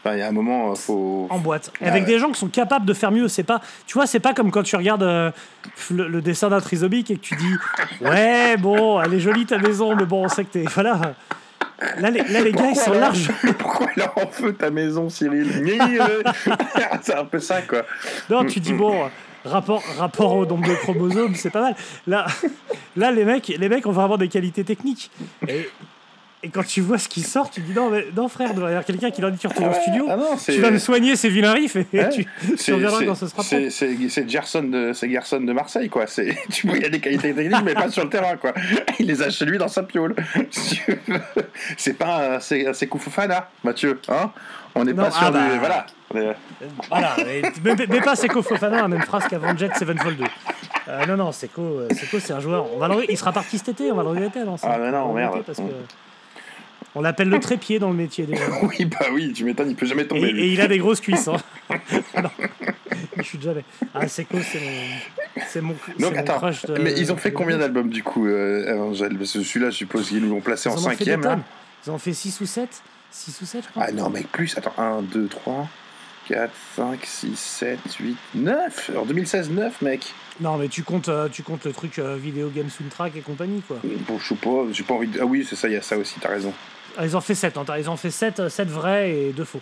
Enfin, 0.05 0.15
il 0.17 0.21
y 0.21 0.23
a 0.23 0.29
un 0.29 0.33
moment, 0.33 0.71
euh, 0.71 0.75
faut. 0.77 1.27
en 1.31 1.39
boîte. 1.39 1.73
Ah 1.81 1.87
avec 1.89 2.03
ouais. 2.03 2.07
des 2.13 2.19
gens 2.21 2.31
qui 2.31 2.39
sont 2.39 2.47
capables 2.49 2.87
de 2.87 2.95
faire 2.95 3.11
mieux. 3.11 3.27
C'est 3.29 3.43
pas, 3.43 3.61
tu 3.87 3.95
vois, 3.95 4.07
c'est 4.07 4.21
pas 4.21 4.35
comme 4.35 4.51
quand 4.53 4.63
tu 4.63 4.77
regardes 4.77 5.03
euh, 5.03 5.31
le, 5.91 6.07
le 6.09 6.21
dessin 6.23 6.49
d'un 6.49 6.61
trisomique 6.61 7.11
et 7.11 7.17
que 7.17 7.21
tu 7.23 7.35
dis, 7.35 7.55
ouais, 8.01 8.57
bon, 8.57 9.01
elle 9.01 9.15
est 9.15 9.21
jolie 9.21 9.47
ta 9.47 9.59
maison, 9.59 9.97
mais 9.97 10.05
bon, 10.05 10.25
on 10.25 10.29
sait 10.29 10.45
que 10.45 10.51
t'es, 10.53 10.65
voilà. 10.75 11.15
Là, 11.99 12.11
les, 12.11 12.23
là, 12.23 12.41
les 12.41 12.53
gars, 12.53 12.69
ils 12.71 12.77
sont 12.77 12.93
larges. 12.93 13.31
Pourquoi 13.59 13.89
elle 13.97 14.05
en 14.17 14.27
feu 14.29 14.55
ta 14.55 14.71
maison, 14.71 15.09
Cyril? 15.11 15.51
Euh, 15.81 16.23
C'est 17.03 17.15
un 17.15 17.25
peu 17.25 17.39
ça, 17.39 17.61
quoi. 17.63 17.83
Non, 18.31 18.45
tu 18.47 18.61
dis 18.61 18.73
bon, 18.73 19.11
rapport, 19.47 20.37
au 20.37 20.47
nombre 20.47 20.69
de 20.69 20.75
chromosomes, 20.75 21.35
c'est 21.35 21.51
pas 21.51 21.61
mal. 21.61 21.77
Là, 22.07 22.27
là 22.97 23.11
les 23.11 23.25
mecs, 23.25 23.49
les 23.49 23.69
mecs 23.69 23.87
ont 23.87 23.93
vraiment 23.93 24.17
des 24.17 24.29
qualités 24.29 24.65
techniques. 24.65 25.11
Et 26.43 26.49
quand 26.51 26.65
tu 26.65 26.81
vois 26.81 26.99
ce 26.99 27.09
qui 27.09 27.23
sort, 27.23 27.51
tu 27.51 27.61
dis 27.61 27.73
non, 27.73 27.91
mais, 27.91 28.07
non 28.15 28.29
frère, 28.29 28.49
il 28.53 28.57
doit 28.57 28.67
y 28.67 28.71
avoir 28.71 28.85
quelqu'un 28.85 29.11
qui 29.11 29.21
leur 29.21 29.31
dit 29.33 29.39
tu 29.39 29.47
retournes 29.47 29.69
au 29.71 29.73
studio. 29.73 30.07
Ah 30.09 30.17
non, 30.17 30.37
c'est- 30.37 30.55
tu 30.55 30.61
vas 30.61 30.71
me 30.71 30.79
soigner 30.79 31.17
ces 31.17 31.29
vilains 31.29 31.53
riffs 31.53 31.77
et 31.77 31.87
Ouais. 31.93 32.09
tu, 32.11 32.27
tu 32.57 32.73
reviendras 32.75 33.05
quand 33.05 33.15
ce 33.15 33.27
sera 33.27 33.43
propre. 33.43 33.69
C'est 33.71 34.29
Gerson 34.29 34.63
de, 34.65 34.93
c'est 34.93 35.11
Gerson 35.11 35.41
de 35.41 35.53
Marseille, 35.53 35.89
quoi. 35.89 36.05
Tu 36.51 36.67
vois, 36.67 36.77
il 36.77 36.83
y 36.83 36.87
a 36.87 36.89
des 36.91 37.01
qualités 37.01 37.35
techniques, 37.35 37.63
mais 37.65 37.75
pas 37.75 37.91
sur 37.91 38.05
le 38.05 38.11
terrain, 38.11 38.37
quoi. 38.37 38.53
Il 38.99 39.07
les 39.07 39.23
a 39.23 39.31
chez 39.31 39.45
lui 39.45 39.59
dans 39.59 39.69
sa 39.69 39.83
veux. 40.51 41.21
C'est 41.77 41.95
pas 41.95 42.37
un- 42.37 42.41
c'est 42.41 42.87
Koufouffana, 42.87 43.49
Mathieu. 43.65 44.01
Hein 44.09 44.31
On 44.75 44.85
n'est 44.85 44.93
Non, 44.93 45.05
pas 45.05 45.11
sur 45.11 45.23
ah 45.27 45.31
bah. 45.31 45.41
du. 45.55 45.59
Voilà. 45.59 45.87
Mais, 46.15 47.75
mais 47.89 48.01
pas 48.01 48.15
Seco 48.15 48.43
Fofana, 48.43 48.83
la 48.83 48.89
même 48.89 49.03
phrase 49.03 49.27
qu'avant 49.29 49.57
Jet 49.57 49.75
Sevenfold 49.77 50.19
2. 50.19 50.25
Euh, 50.89 51.07
non, 51.07 51.17
non, 51.17 51.33
Seco, 51.33 51.63
euh, 51.63 51.89
c'est 52.21 52.33
un 52.33 52.41
joueur. 52.41 52.67
On 52.75 52.79
va 52.79 52.89
le- 52.89 53.11
il 53.11 53.17
sera 53.19 53.33
parti 53.33 53.59
cet 53.59 53.71
été, 53.71 53.91
on 53.91 53.97
va 53.97 54.03
le 54.03 54.11
regretter 54.11 54.45
ça. 54.57 54.69
Ah, 54.73 54.79
mais 54.79 54.91
non, 54.93 55.13
merde. 55.13 55.31
regretter 55.33 55.47
Parce 55.47 55.59
que 55.59 55.75
on 56.97 57.03
l'appelle 57.03 57.29
le 57.29 57.39
trépied 57.39 57.79
dans 57.79 57.91
le 57.91 57.97
métier 57.97 58.27
déjà. 58.27 58.43
Oui, 58.63 58.85
bah 58.87 59.07
oui, 59.13 59.33
tu 59.33 59.45
m'étonnes, 59.45 59.71
il 59.71 59.77
peut 59.77 59.87
jamais 59.87 60.03
Et, 60.03 60.07
tomber. 60.09 60.29
et 60.29 60.33
lui. 60.33 60.53
il 60.55 60.61
a 60.61 60.67
des 60.67 60.79
grosses 60.79 61.01
cuisses. 61.01 61.29
Hein. 61.29 61.37
non, 62.23 62.31
il 63.17 63.23
chute 63.23 63.43
jamais. 63.43 63.65
Ah, 63.95 64.09
c'est 64.09 64.27
mon, 64.33 64.41
c'est 64.43 65.61
mon, 65.61 65.75
c'est 65.87 65.99
Donc 66.01 66.15
mon 66.15 66.19
attends, 66.19 66.39
crush 66.39 66.65
de- 66.67 66.79
mais 66.79 66.93
ils 66.99 67.13
ont 67.13 67.17
fait 67.17 67.33
combien 67.33 67.59
d'albums 67.59 67.91
du 67.91 68.03
coup, 68.03 68.27
euh, 68.27 68.77
Angèle 68.79 69.17
Parce 69.17 69.33
que 69.33 69.43
celui-là, 69.43 69.71
je 69.71 69.77
suppose 69.77 70.09
qu'ils 70.09 70.27
l'ont 70.29 70.41
placé 70.41 70.69
Ils 70.69 70.73
en 70.73 70.79
cinquième 70.79 71.21
tonnes. 71.21 71.43
Ils 71.87 71.91
en 71.91 71.95
ont 71.95 71.99
fait 71.99 72.13
6 72.15 72.41
ou 72.41 72.47
7 72.47 72.83
6 73.13 73.41
ou 73.43 73.47
7, 73.47 73.65
je 73.65 73.69
crois. 73.71 73.85
Ah 73.87 73.93
non, 73.93 74.11
mec, 74.11 74.27
plus. 74.33 74.57
Attends, 74.59 74.75
1, 74.77 75.03
2, 75.03 75.27
3, 75.29 75.69
4, 76.29 76.51
5, 76.77 76.99
6, 77.05 77.37
7, 77.39 77.79
8, 78.01 78.17
9. 78.35 78.91
En 78.99 79.05
2016, 79.07 79.51
9, 79.51 79.81
mec. 79.83 80.13
Non, 80.41 80.57
mais 80.59 80.69
tu 80.69 80.83
comptes, 80.83 81.09
euh, 81.09 81.29
tu 81.31 81.43
comptes 81.43 81.65
le 81.65 81.73
truc 81.73 81.99
euh, 81.99 82.17
vidéo 82.17 82.51
game 82.55 82.69
soundtrack 82.69 83.17
et 83.17 83.21
compagnie, 83.21 83.63
quoi. 83.63 83.79
Bon, 84.07 84.19
je 84.19 84.29
sais 84.29 84.35
pas, 84.35 84.65
j'ai 84.73 84.83
pas 84.83 84.95
envie 84.95 85.07
de. 85.09 85.19
Ah 85.21 85.25
oui, 85.25 85.47
c'est 85.49 85.57
ça, 85.57 85.69
il 85.69 85.75
y 85.75 85.77
a 85.77 85.83
ça 85.83 85.97
aussi, 85.97 86.17
t'as 86.21 86.29
raison. 86.29 86.53
Ah, 86.99 87.05
Ils 87.05 87.17
ont 87.17 87.21
fait 87.21 87.35
7, 87.35 87.59
ils 87.79 87.91
ont 87.91 87.97
fait 87.97 88.11
7, 88.11 88.49
7 88.49 88.69
vrais 88.69 89.11
et 89.11 89.33
2 89.33 89.45
faux. 89.45 89.61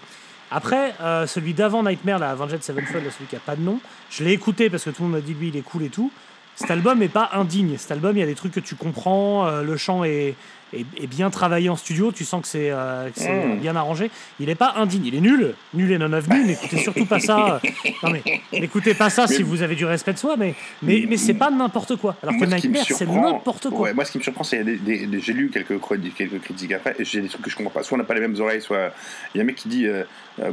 Après, 0.51 0.95
euh, 1.01 1.27
celui 1.27 1.55
d'avant 1.55 1.83
Nightmare, 1.83 2.19
là, 2.19 2.31
Avenged 2.31 2.63
Sevenfold, 2.63 3.05
là, 3.05 3.11
celui 3.11 3.27
qui 3.27 3.37
a 3.37 3.41
pas 3.41 3.57
de 3.57 3.63
nom, 3.63 3.81
je 4.11 4.23
l'ai 4.23 4.33
écouté 4.33 4.71
parce 4.71 4.85
que 4.85 4.91
tout 4.91 5.03
le 5.03 5.09
monde 5.09 5.19
m'a 5.19 5.27
dit 5.27 5.35
lui 5.35 5.49
il 5.49 5.57
est 5.57 5.63
cool 5.63 5.83
et 5.83 5.89
tout. 5.89 6.13
Cet 6.55 6.71
album 6.71 7.03
est 7.03 7.09
pas 7.09 7.31
indigne. 7.33 7.77
Cet 7.77 7.91
album, 7.91 8.17
il 8.17 8.21
y 8.21 8.23
a 8.23 8.27
des 8.27 8.37
trucs 8.37 8.53
que 8.53 8.61
tu 8.61 8.77
comprends, 8.77 9.47
euh, 9.47 9.63
le 9.63 9.77
chant 9.77 10.05
est, 10.05 10.37
est, 10.81 11.03
est 11.03 11.07
bien 11.07 11.31
travaillé 11.31 11.69
en 11.69 11.77
studio, 11.77 12.13
tu 12.13 12.25
sens 12.25 12.43
que 12.43 12.49
c'est 12.49 12.71
euh, 12.71 13.09
Mm. 13.09 13.23
euh, 13.29 13.55
bien 13.57 13.77
arrangé. 13.77 14.11
Il 14.41 14.49
est 14.51 14.55
pas 14.55 14.75
indigne, 14.77 15.05
il 15.07 15.15
est 15.15 15.21
nul, 15.21 15.55
nul 15.75 15.91
et 15.93 15.99
non 15.99 16.13
avenu. 16.13 16.45
N'écoutez 16.45 16.79
surtout 16.79 17.07
pas 17.07 17.21
ça. 17.21 17.61
euh, 17.65 17.91
Non 18.03 18.11
mais 18.11 18.23
n'écoutez 18.53 18.95
pas 18.95 19.11
ça 19.11 19.27
si 19.27 19.43
vous 19.43 19.63
avez 19.63 19.75
du 19.75 19.85
respect 19.85 20.13
de 20.13 20.19
soi, 20.19 20.37
mais 20.37 20.55
mais, 20.83 21.05
mais 21.09 21.17
c'est 21.17 21.35
pas 21.35 21.51
n'importe 21.51 21.97
quoi. 21.97 22.17
Alors 22.23 22.35
que 22.39 22.45
Nightmare, 22.45 22.85
c'est 22.87 23.07
n'importe 23.09 23.71
quoi. 23.71 23.81
Ouais, 23.89 23.95
moi, 23.95 24.05
ce 24.05 24.13
qui 24.13 24.19
me 24.19 24.23
surprend, 24.23 24.45
c'est 24.45 24.65
j'ai 24.65 25.33
lu 25.33 25.51
quelques, 25.51 25.81
quelques 26.17 26.41
critiques 26.41 26.73
après, 26.73 26.95
et 26.99 27.05
j'ai 27.05 27.21
des 27.21 27.29
trucs 27.29 27.43
que 27.43 27.51
je 27.51 27.57
comprends 27.57 27.73
pas. 27.73 27.83
Soit 27.83 27.97
on 27.97 27.99
n'a 27.99 28.05
pas 28.05 28.15
les 28.15 28.21
mêmes 28.21 28.37
oreilles, 28.41 28.63
soit 28.63 28.93
il 29.35 29.39
y 29.39 29.41
a 29.41 29.43
un 29.43 29.47
mec 29.47 29.57
qui 29.57 29.69
dit 29.69 29.87
euh, 29.87 30.03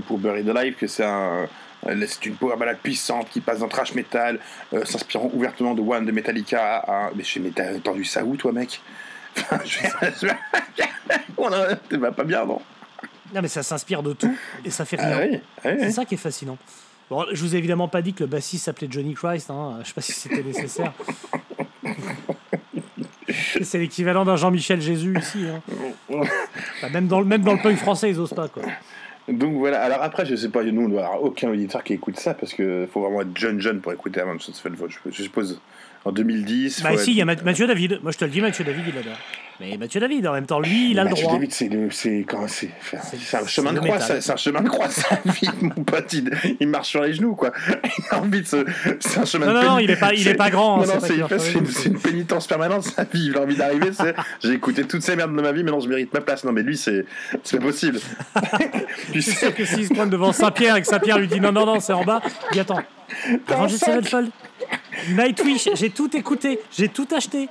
pour 0.07 0.17
Buried 0.17 0.47
Alive 0.49 0.75
que 0.75 0.87
c'est 0.87 1.05
un. 1.05 1.47
C'est 2.05 2.27
une 2.27 2.35
power 2.35 2.57
ballade 2.57 2.77
puissante 2.77 3.27
qui 3.31 3.41
passe 3.41 3.59
d'un 3.61 3.67
trash 3.67 3.95
metal, 3.95 4.37
euh, 4.71 4.85
s'inspirant 4.85 5.31
ouvertement 5.33 5.73
de 5.73 5.81
One 5.81 6.05
de 6.05 6.11
Metallica 6.11 6.75
à. 6.87 7.09
Mais 7.15 7.49
t'as 7.49 7.75
entendu 7.75 8.05
ça 8.05 8.23
où, 8.23 8.35
toi, 8.35 8.51
mec? 8.51 8.81
T'es 11.89 11.97
bah, 11.97 12.11
pas 12.11 12.23
bien, 12.23 12.45
non 12.45 12.61
Non 13.33 13.41
mais 13.41 13.47
ça 13.47 13.63
s'inspire 13.63 14.03
de 14.03 14.13
tout 14.13 14.35
et 14.63 14.69
ça 14.69 14.85
fait 14.85 14.97
rien. 14.97 15.17
Ah 15.17 15.21
oui, 15.29 15.39
ah 15.63 15.69
oui, 15.69 15.75
C'est 15.79 15.85
oui. 15.87 15.91
ça 15.93 16.05
qui 16.05 16.15
est 16.15 16.17
fascinant. 16.17 16.57
Bon, 17.09 17.25
je 17.31 17.41
vous 17.41 17.55
ai 17.55 17.57
évidemment 17.57 17.87
pas 17.87 18.01
dit 18.01 18.13
que 18.13 18.23
le 18.23 18.29
bassiste 18.29 18.65
s'appelait 18.65 18.87
Johnny 18.89 19.13
Christ. 19.13 19.49
Hein. 19.49 19.79
Je 19.81 19.87
sais 19.87 19.93
pas 19.93 20.01
si 20.01 20.13
c'était 20.13 20.43
nécessaire. 20.43 20.93
C'est 23.61 23.79
l'équivalent 23.79 24.25
d'un 24.25 24.35
Jean-Michel 24.35 24.81
Jésus 24.81 25.17
ici. 25.17 25.45
hein. 25.47 25.61
Enfin, 26.09 26.89
même, 26.89 27.07
dans 27.07 27.19
le, 27.19 27.25
même 27.25 27.43
dans 27.43 27.53
le 27.53 27.59
punk 27.59 27.77
français, 27.77 28.09
ils 28.09 28.19
osent 28.19 28.33
pas. 28.33 28.47
Quoi. 28.47 28.63
Donc 29.29 29.55
voilà, 29.55 29.81
alors 29.81 30.01
après, 30.01 30.25
je 30.25 30.35
sais 30.35 30.49
pas, 30.49 30.63
nous, 30.63 30.85
on 30.85 30.89
doit 30.89 31.05
avoir 31.05 31.23
aucun 31.23 31.49
auditeur 31.49 31.83
qui 31.83 31.93
écoute 31.93 32.19
ça 32.19 32.33
parce 32.33 32.53
que 32.53 32.87
faut 32.91 33.01
vraiment 33.01 33.21
être 33.21 33.37
jeune, 33.37 33.61
jeune 33.61 33.79
pour 33.79 33.93
écouter 33.93 34.19
Avenged 34.19 34.41
Sevenfold. 34.41 34.91
Je 35.09 35.23
suppose 35.23 35.61
en 36.05 36.11
2010. 36.11 36.81
Bah 36.83 36.97
si, 36.97 37.11
il 37.11 37.17
y 37.17 37.21
a 37.21 37.25
Mathieu 37.25 37.67
David. 37.67 37.99
Moi 38.01 38.11
je 38.11 38.17
te 38.17 38.25
le 38.25 38.31
dis, 38.31 38.41
Mathieu 38.41 38.63
David, 38.63 38.83
il 38.87 38.97
adore. 38.97 39.17
Mais 39.59 39.77
Mathieu 39.77 39.99
David, 39.99 40.25
en 40.25 40.33
même 40.33 40.47
temps, 40.47 40.59
lui, 40.59 40.89
il 40.89 40.99
a 40.99 41.03
le 41.03 41.09
Mathieu 41.09 41.25
droit. 41.25 41.35
David, 41.35 41.53
c'est 41.53 41.69
le, 41.69 41.91
c'est 41.91 42.25
quand 42.27 42.47
c'est, 42.47 42.71
C'est- 42.81 43.37
un 43.37 43.45
chemin 43.45 43.73
de 43.73 43.79
croix, 43.79 43.99
c'est 43.99 44.31
un 44.31 44.35
chemin 44.35 44.61
de 44.61 44.69
croix, 44.69 44.89
sa 44.89 45.19
vie, 45.23 45.49
mon 45.61 45.83
pote, 45.83 46.11
il, 46.13 46.31
il 46.59 46.67
marche 46.67 46.89
sur 46.89 47.03
les 47.03 47.13
genoux, 47.13 47.35
quoi. 47.35 47.51
Il 47.99 48.03
a 48.09 48.19
envie 48.19 48.41
de 48.41 48.47
se, 48.47 48.65
c'est 48.99 49.19
un 49.19 49.25
chemin 49.25 49.45
Non, 49.45 49.53
de 49.53 49.57
non, 49.59 49.71
non, 49.73 49.79
il 49.79 49.91
est 49.91 49.97
pas- 49.97 50.15
il 50.15 50.27
est 50.27 50.33
pas 50.33 50.49
grand, 50.49 50.77
Non, 50.77 50.85
c'est 50.99 51.17
non, 51.17 51.27
une, 51.85 51.99
pénitence 51.99 52.47
permanente, 52.47 52.85
sa 52.85 53.03
vie. 53.03 53.27
Il 53.27 53.37
a 53.37 53.41
envie 53.41 53.55
d'arriver, 53.55 53.91
c'est, 53.93 54.15
j'ai 54.43 54.53
écouté 54.53 54.83
toutes 54.85 55.03
ces 55.03 55.15
merdes 55.15 55.35
de 55.35 55.41
ma 55.41 55.51
vie, 55.51 55.63
maintenant 55.63 55.79
je 55.81 55.89
mérite 55.89 56.11
ma 56.11 56.21
place. 56.21 56.43
Non, 56.43 56.53
mais 56.53 56.63
lui, 56.63 56.75
c'est, 56.75 57.05
c'est 57.43 57.57
pas 57.59 57.65
possible. 57.65 57.99
tu 59.13 59.21
sais, 59.21 59.31
sûr 59.31 59.53
que 59.53 59.63
s'il 59.65 59.85
se 59.87 59.93
pointe 59.93 60.09
devant 60.09 60.31
Saint-Pierre 60.33 60.77
et 60.77 60.81
que 60.81 60.87
Saint-Pierre 60.87 61.19
lui 61.19 61.27
dit 61.27 61.39
non, 61.39 61.51
non, 61.51 61.67
non, 61.67 61.79
c'est 61.79 61.93
en 61.93 62.03
bas, 62.03 62.21
il 62.49 62.53
dit 62.53 62.59
attends. 62.61 62.81
Avenged 63.49 63.77
sac 63.77 63.89
Sevenfold, 63.89 64.31
Nightwish, 65.09 65.69
j'ai 65.75 65.89
tout 65.89 66.15
écouté, 66.15 66.59
j'ai 66.71 66.87
tout 66.89 67.07
acheté. 67.15 67.49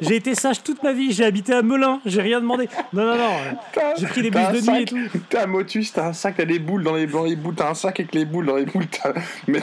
J'ai 0.00 0.16
été 0.16 0.34
sage 0.34 0.62
toute 0.62 0.82
ma 0.82 0.92
vie, 0.92 1.12
j'ai 1.12 1.26
habité 1.26 1.52
à 1.52 1.60
Melun, 1.60 2.00
j'ai 2.06 2.22
rien 2.22 2.40
demandé. 2.40 2.70
Non, 2.94 3.04
non, 3.04 3.16
non. 3.16 3.32
J'ai 3.98 4.06
pris 4.06 4.22
des 4.22 4.30
bus 4.30 4.40
de 4.48 4.52
nuit 4.52 4.58
et 4.58 4.62
sac, 4.62 4.84
tout. 4.86 5.18
T'as 5.28 5.42
un 5.42 5.46
motus, 5.46 5.92
t'as 5.92 6.06
un 6.08 6.12
sac, 6.14 6.36
t'as 6.38 6.46
des 6.46 6.58
boules 6.58 6.82
dans 6.82 6.94
les, 6.94 7.06
dans 7.06 7.24
les 7.24 7.36
boules, 7.36 7.54
t'as 7.54 7.68
un 7.68 7.74
sac 7.74 8.00
avec 8.00 8.14
les 8.14 8.24
boules 8.24 8.46
dans 8.46 8.56
les 8.56 8.64
boules, 8.64 8.86
t'as, 8.86 9.12
mais 9.46 9.60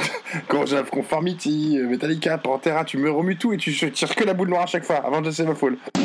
quand 0.47 0.67
j'ai 0.67 0.79
Conformity, 0.91 1.79
Metallica, 1.89 2.37
Pantera, 2.37 2.85
tu 2.85 2.97
me 2.99 3.09
remues 3.09 3.37
tout 3.37 3.51
et 3.51 3.57
tu 3.57 3.73
tires 3.73 4.15
que 4.15 4.23
la 4.25 4.35
boule 4.35 4.49
noire 4.49 4.63
à 4.63 4.67
chaque 4.67 4.83
fois, 4.83 4.97
avant 4.97 5.21
de 5.21 5.31
Sevenfold. 5.31 5.77
Et- 5.97 6.01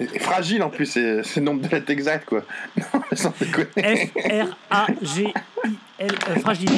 et 0.00 0.18
fragile 0.18 0.62
en 0.62 0.70
plus, 0.70 0.86
c'est 0.86 1.36
le 1.36 1.42
nombre 1.42 1.62
de 1.62 1.68
lettres 1.68 1.90
exact 1.90 2.26
quoi. 2.28 2.42
Non, 2.76 3.00
mais 3.10 3.16
sans 3.16 3.32
déconner. 3.40 4.06
F-R-A-G-I-L, 4.06 6.12
euh, 6.30 6.34
fragile. 6.40 6.70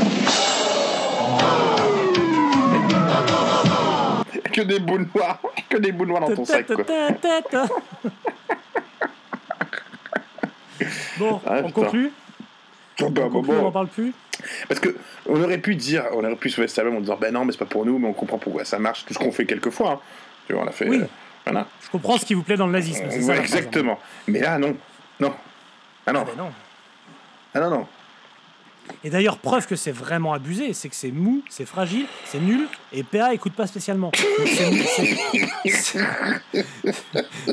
Que 4.52 4.62
des 4.62 4.78
boules 4.80 5.06
noires, 5.14 5.40
que 5.68 5.76
des 5.78 5.92
boules 5.92 6.08
noires 6.08 6.28
dans 6.28 6.34
ton 6.34 6.44
sac 6.44 6.66
quoi. 6.66 6.84
Bon, 11.18 11.40
Ah, 11.46 11.60
on 11.64 11.70
conclut 11.70 12.12
Bon, 12.98 13.10
bah, 13.10 13.22
On 13.24 13.28
bon, 13.30 13.40
conclut, 13.40 13.56
on 13.56 13.62
bon. 13.62 13.66
en 13.68 13.72
parle 13.72 13.88
plus 13.88 14.12
Parce 14.68 14.80
que 14.80 14.96
on 15.26 15.42
aurait 15.42 15.58
pu 15.58 15.74
dire, 15.74 16.04
on 16.12 16.24
aurait 16.24 16.36
pu 16.36 16.50
sauver 16.50 16.68
cet 16.68 16.78
album 16.78 16.96
en 16.96 17.00
disant 17.00 17.18
ben 17.20 17.32
non 17.34 17.44
mais 17.44 17.52
c'est 17.52 17.58
pas 17.58 17.64
pour 17.64 17.84
nous, 17.84 17.98
mais 17.98 18.06
on 18.08 18.12
comprend 18.12 18.38
pourquoi 18.38 18.64
ça 18.64 18.78
marche, 18.78 19.04
tout 19.04 19.14
ce 19.14 19.18
qu'on 19.18 19.32
fait 19.32 19.46
quelquefois. 19.46 19.92
hein. 19.92 20.00
Tu 20.46 20.52
vois, 20.52 20.62
on 20.62 20.66
l'a 20.66 20.72
fait. 20.72 20.88
Oui. 20.88 21.00
euh, 21.00 21.06
voilà. 21.52 21.66
Je 21.84 21.88
comprends 21.90 22.18
ce 22.18 22.24
qui 22.24 22.34
vous 22.34 22.42
plaît 22.42 22.56
dans 22.56 22.66
le 22.66 22.72
nazisme. 22.72 23.04
ça, 23.10 23.20
phrase. 23.20 23.38
exactement. 23.40 23.98
Mais 24.26 24.40
là, 24.40 24.58
non. 24.58 24.76
Non. 25.20 25.34
Ah 26.06 26.12
non. 26.12 26.24
Ah 26.32 26.36
non. 26.36 26.50
Ah 27.54 27.60
non, 27.60 27.70
non. 27.70 27.86
Et 29.04 29.10
d'ailleurs, 29.10 29.36
preuve 29.38 29.66
que 29.66 29.76
c'est 29.76 29.92
vraiment 29.92 30.32
abusé, 30.32 30.72
c'est 30.72 30.88
que 30.88 30.94
c'est 30.96 31.10
mou, 31.10 31.42
c'est 31.50 31.66
fragile, 31.66 32.06
c'est 32.24 32.40
nul, 32.40 32.66
et 32.92 33.02
PA 33.02 33.34
écoute 33.34 33.52
pas 33.52 33.66
spécialement. 33.66 34.10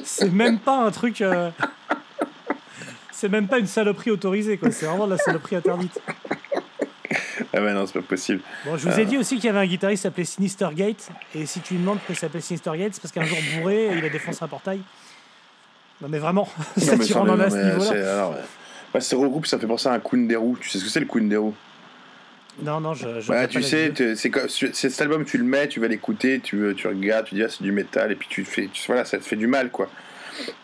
C'est 0.03 0.31
même 0.31 0.59
pas 0.59 0.77
un 0.85 0.91
truc. 0.91 1.21
euh, 1.21 1.49
C'est 3.11 3.29
même 3.29 3.47
pas 3.47 3.59
une 3.59 3.67
saloperie 3.67 4.11
autorisée, 4.11 4.57
quoi. 4.57 4.71
C'est 4.71 4.85
vraiment 4.85 5.07
de 5.07 5.11
la 5.13 5.17
saloperie 5.17 5.55
interdite. 5.57 5.99
Ah 7.55 7.61
ouais, 7.61 7.73
non, 7.73 7.85
c'est 7.87 7.93
pas 7.93 8.01
possible. 8.01 8.41
Bon, 8.65 8.75
je 8.77 8.89
vous 8.89 8.99
ai 8.99 9.05
dit 9.05 9.17
aussi 9.17 9.35
qu'il 9.35 9.45
y 9.45 9.49
avait 9.49 9.59
un 9.59 9.65
guitariste 9.65 10.01
qui 10.01 10.03
s'appelait 10.03 10.25
Sinister 10.25 10.67
Gate, 10.73 11.09
et 11.33 11.45
si 11.45 11.61
tu 11.61 11.73
lui 11.75 11.79
demandes 11.79 11.97
pourquoi 11.99 12.15
il 12.15 12.19
s'appelle 12.19 12.41
Sinister 12.41 12.71
Gate, 12.77 12.93
c'est 12.95 13.01
parce 13.01 13.13
qu'un 13.13 13.23
jour 13.23 13.37
bourré, 13.57 13.89
il 13.97 14.03
a 14.05 14.09
défoncé 14.09 14.39
un 14.43 14.47
portail. 14.47 14.79
Non 16.01 16.09
mais 16.09 16.19
vraiment, 16.19 16.47
ça 16.77 16.97
tu 16.97 17.13
mais 17.13 17.43
à 17.45 17.49
ce 17.49 17.55
niveau-là. 17.55 18.29
ouais. 18.93 19.01
Ce 19.01 19.15
regroupe, 19.15 19.45
ça 19.45 19.57
fait 19.59 19.67
penser 19.67 19.87
à 19.87 19.93
un 19.93 19.99
Kunderu. 19.99 20.55
Tu 20.59 20.69
sais 20.69 20.79
ce 20.79 20.83
que 20.83 20.89
c'est 20.89 20.99
le 20.99 21.05
Kunderu 21.05 21.51
Non, 22.61 22.79
non, 22.81 22.93
je. 22.93 23.21
je 23.21 23.31
Ouais, 23.31 23.39
vois 23.39 23.47
tu 23.47 23.61
sais, 23.61 23.93
c'est 24.15 24.73
cet 24.89 25.01
album, 25.01 25.23
tu 25.25 25.37
le 25.37 25.43
mets, 25.43 25.67
tu 25.67 25.79
vas 25.79 25.87
l'écouter, 25.87 26.39
tu, 26.41 26.73
tu 26.75 26.87
regardes, 26.87 27.25
tu 27.27 27.35
dis 27.35 27.43
ah, 27.43 27.49
c'est 27.49 27.63
du 27.63 27.71
métal, 27.71 28.11
et 28.11 28.15
puis 28.15 28.27
tu 28.29 28.43
fais, 28.43 28.67
tu- 28.71 28.83
voilà, 28.87 29.05
ça 29.05 29.17
te 29.17 29.23
fait 29.23 29.35
du 29.37 29.47
mal, 29.47 29.69
quoi. 29.69 29.89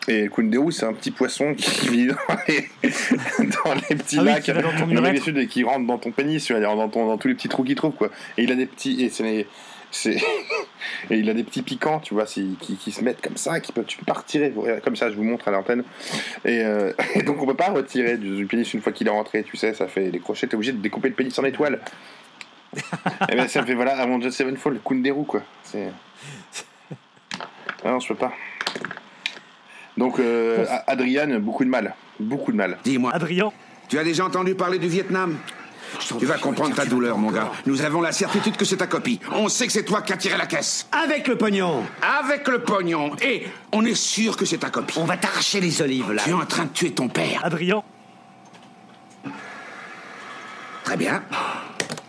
Et 0.08 0.22
le 0.24 0.28
Kunderu, 0.30 0.72
c'est 0.72 0.86
un 0.86 0.92
petit 0.92 1.10
poisson 1.10 1.54
qui 1.54 1.88
vit 1.90 2.06
dans 2.08 2.14
les, 2.48 2.68
dans 3.64 3.74
les 3.74 3.96
petits 3.96 4.18
Ah 4.20 4.24
lacs 4.24 4.46
dans 4.50 5.22
Sud 5.22 5.38
et 5.38 5.46
qui 5.46 5.64
rentre 5.64 5.86
dans 5.86 5.98
ton 5.98 6.10
pénis, 6.10 6.44
tu 6.44 6.52
vois, 6.52 6.60
dans, 6.62 6.88
ton- 6.88 7.06
dans 7.06 7.18
tous 7.18 7.28
les 7.28 7.34
petits 7.34 7.48
trous 7.48 7.64
qu'il 7.64 7.76
trouve, 7.76 7.92
quoi. 7.94 8.10
Et 8.36 8.42
il 8.44 8.52
a 8.52 8.54
des 8.54 8.66
petits, 8.66 9.02
et 9.02 9.08
c'est 9.08 9.46
et 11.10 11.16
il 11.18 11.28
a 11.28 11.34
des 11.34 11.44
petits 11.44 11.60
piquants, 11.60 12.00
tu 12.00 12.14
vois, 12.14 12.24
qui, 12.24 12.56
qui 12.58 12.92
se 12.92 13.04
mettent 13.04 13.20
comme 13.20 13.36
ça, 13.36 13.60
qui 13.60 13.72
peuvent, 13.72 13.84
tu 13.84 13.98
peux 13.98 14.06
pas 14.06 14.14
retirer, 14.14 14.52
comme 14.82 14.96
ça, 14.96 15.10
je 15.10 15.16
vous 15.16 15.22
montre 15.22 15.48
à 15.48 15.50
l'antenne. 15.50 15.84
Et, 16.46 16.62
euh, 16.64 16.92
et 17.14 17.22
donc 17.22 17.42
on 17.42 17.46
peut 17.46 17.54
pas 17.54 17.68
retirer 17.70 18.16
du, 18.16 18.34
du 18.36 18.46
pénis 18.46 18.72
une 18.72 18.80
fois 18.80 18.92
qu'il 18.92 19.06
est 19.06 19.10
rentré, 19.10 19.42
tu 19.42 19.56
sais, 19.58 19.74
ça 19.74 19.88
fait 19.88 20.10
les 20.10 20.18
crochets, 20.18 20.46
t'es 20.46 20.54
obligé 20.54 20.72
de 20.72 20.78
découper 20.78 21.08
le 21.08 21.14
pénis 21.14 21.38
en 21.38 21.44
étoiles. 21.44 21.80
et 23.30 23.36
ben 23.36 23.46
ça 23.48 23.60
me 23.60 23.66
fait 23.66 23.74
voilà, 23.74 23.96
avant 24.00 24.18
Just 24.18 24.38
Sevenfold, 24.38 24.76
le 24.76 24.80
Kunderu 24.82 25.24
quoi. 25.26 25.42
C'est. 25.62 25.88
Ah 27.84 27.90
non, 27.90 28.00
je 28.00 28.08
peux 28.08 28.14
pas. 28.14 28.32
Donc 29.96 30.18
euh, 30.18 30.64
Adrian, 30.86 31.38
beaucoup 31.40 31.64
de 31.64 31.70
mal, 31.70 31.94
beaucoup 32.18 32.52
de 32.52 32.56
mal. 32.56 32.78
Dis-moi, 32.84 33.12
Adrien, 33.14 33.52
tu 33.88 33.98
as 33.98 34.04
déjà 34.04 34.24
entendu 34.24 34.54
parler 34.54 34.78
du 34.78 34.88
Vietnam 34.88 35.36
Tu 36.18 36.24
vas 36.24 36.38
comprendre 36.38 36.74
ta 36.74 36.86
douleur, 36.86 37.18
mon 37.18 37.30
gars. 37.30 37.50
Nous 37.66 37.82
avons 37.82 38.00
la 38.00 38.12
certitude 38.12 38.56
que 38.56 38.64
c'est 38.64 38.78
ta 38.78 38.86
copie. 38.86 39.20
On 39.32 39.48
sait 39.48 39.66
que 39.66 39.72
c'est 39.72 39.84
toi 39.84 40.00
qui 40.00 40.12
as 40.12 40.16
tiré 40.16 40.38
la 40.38 40.46
caisse. 40.46 40.88
Avec 40.92 41.28
le 41.28 41.36
pognon 41.36 41.84
Avec 42.20 42.48
le 42.48 42.60
pognon. 42.60 43.14
Et 43.22 43.46
on 43.72 43.84
est 43.84 43.94
sûr 43.94 44.36
que 44.36 44.46
c'est 44.46 44.58
ta 44.58 44.70
copie. 44.70 44.98
On 44.98 45.04
va 45.04 45.16
t'arracher 45.18 45.60
les 45.60 45.82
olives, 45.82 46.12
là. 46.12 46.22
Tu 46.24 46.30
es 46.30 46.34
en 46.34 46.46
train 46.46 46.64
de 46.64 46.70
tuer 46.70 46.92
ton 46.92 47.08
père. 47.08 47.40
Adrien, 47.44 47.82
Très 50.84 50.96
bien. 50.96 51.22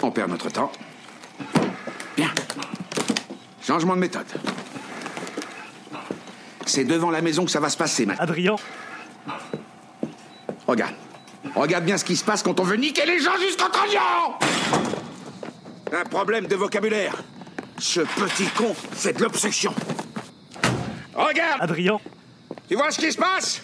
On 0.02 0.12
perd 0.12 0.30
notre 0.30 0.50
temps. 0.50 0.72
Bien. 2.18 2.30
Changement 3.62 3.96
de 3.96 4.02
méthode. 4.02 4.26
C'est 6.66 6.84
devant 6.86 7.12
la 7.12 7.22
maison 7.22 7.46
que 7.46 7.52
ça 7.52 7.60
va 7.60 7.70
se 7.70 7.78
passer 7.78 8.06
maintenant. 8.06 8.24
Adrien, 8.24 8.56
Regarde. 10.68 10.94
Regarde 11.56 11.84
bien 11.84 11.98
ce 11.98 12.06
qui 12.06 12.16
se 12.16 12.24
passe 12.24 12.42
quand 12.42 12.60
on 12.60 12.64
veut 12.64 12.78
niquer 12.78 13.06
les 13.06 13.20
gens 13.20 13.38
jusqu'au 13.38 13.68
trognon 13.68 14.00
Un 15.92 16.04
problème 16.06 16.48
de 16.48 16.56
vocabulaire. 16.56 17.16
Ce 17.78 18.00
petit 18.00 18.48
con 18.58 18.74
fait 18.74 19.14
de 19.14 19.22
l'obstruction. 19.24 19.74
Regarde 21.14 21.62
Adrien, 21.62 22.00
Tu 22.68 22.76
vois 22.76 22.92
ce 22.92 23.00
qui 23.00 23.12
se 23.12 23.18
passe? 23.18 23.62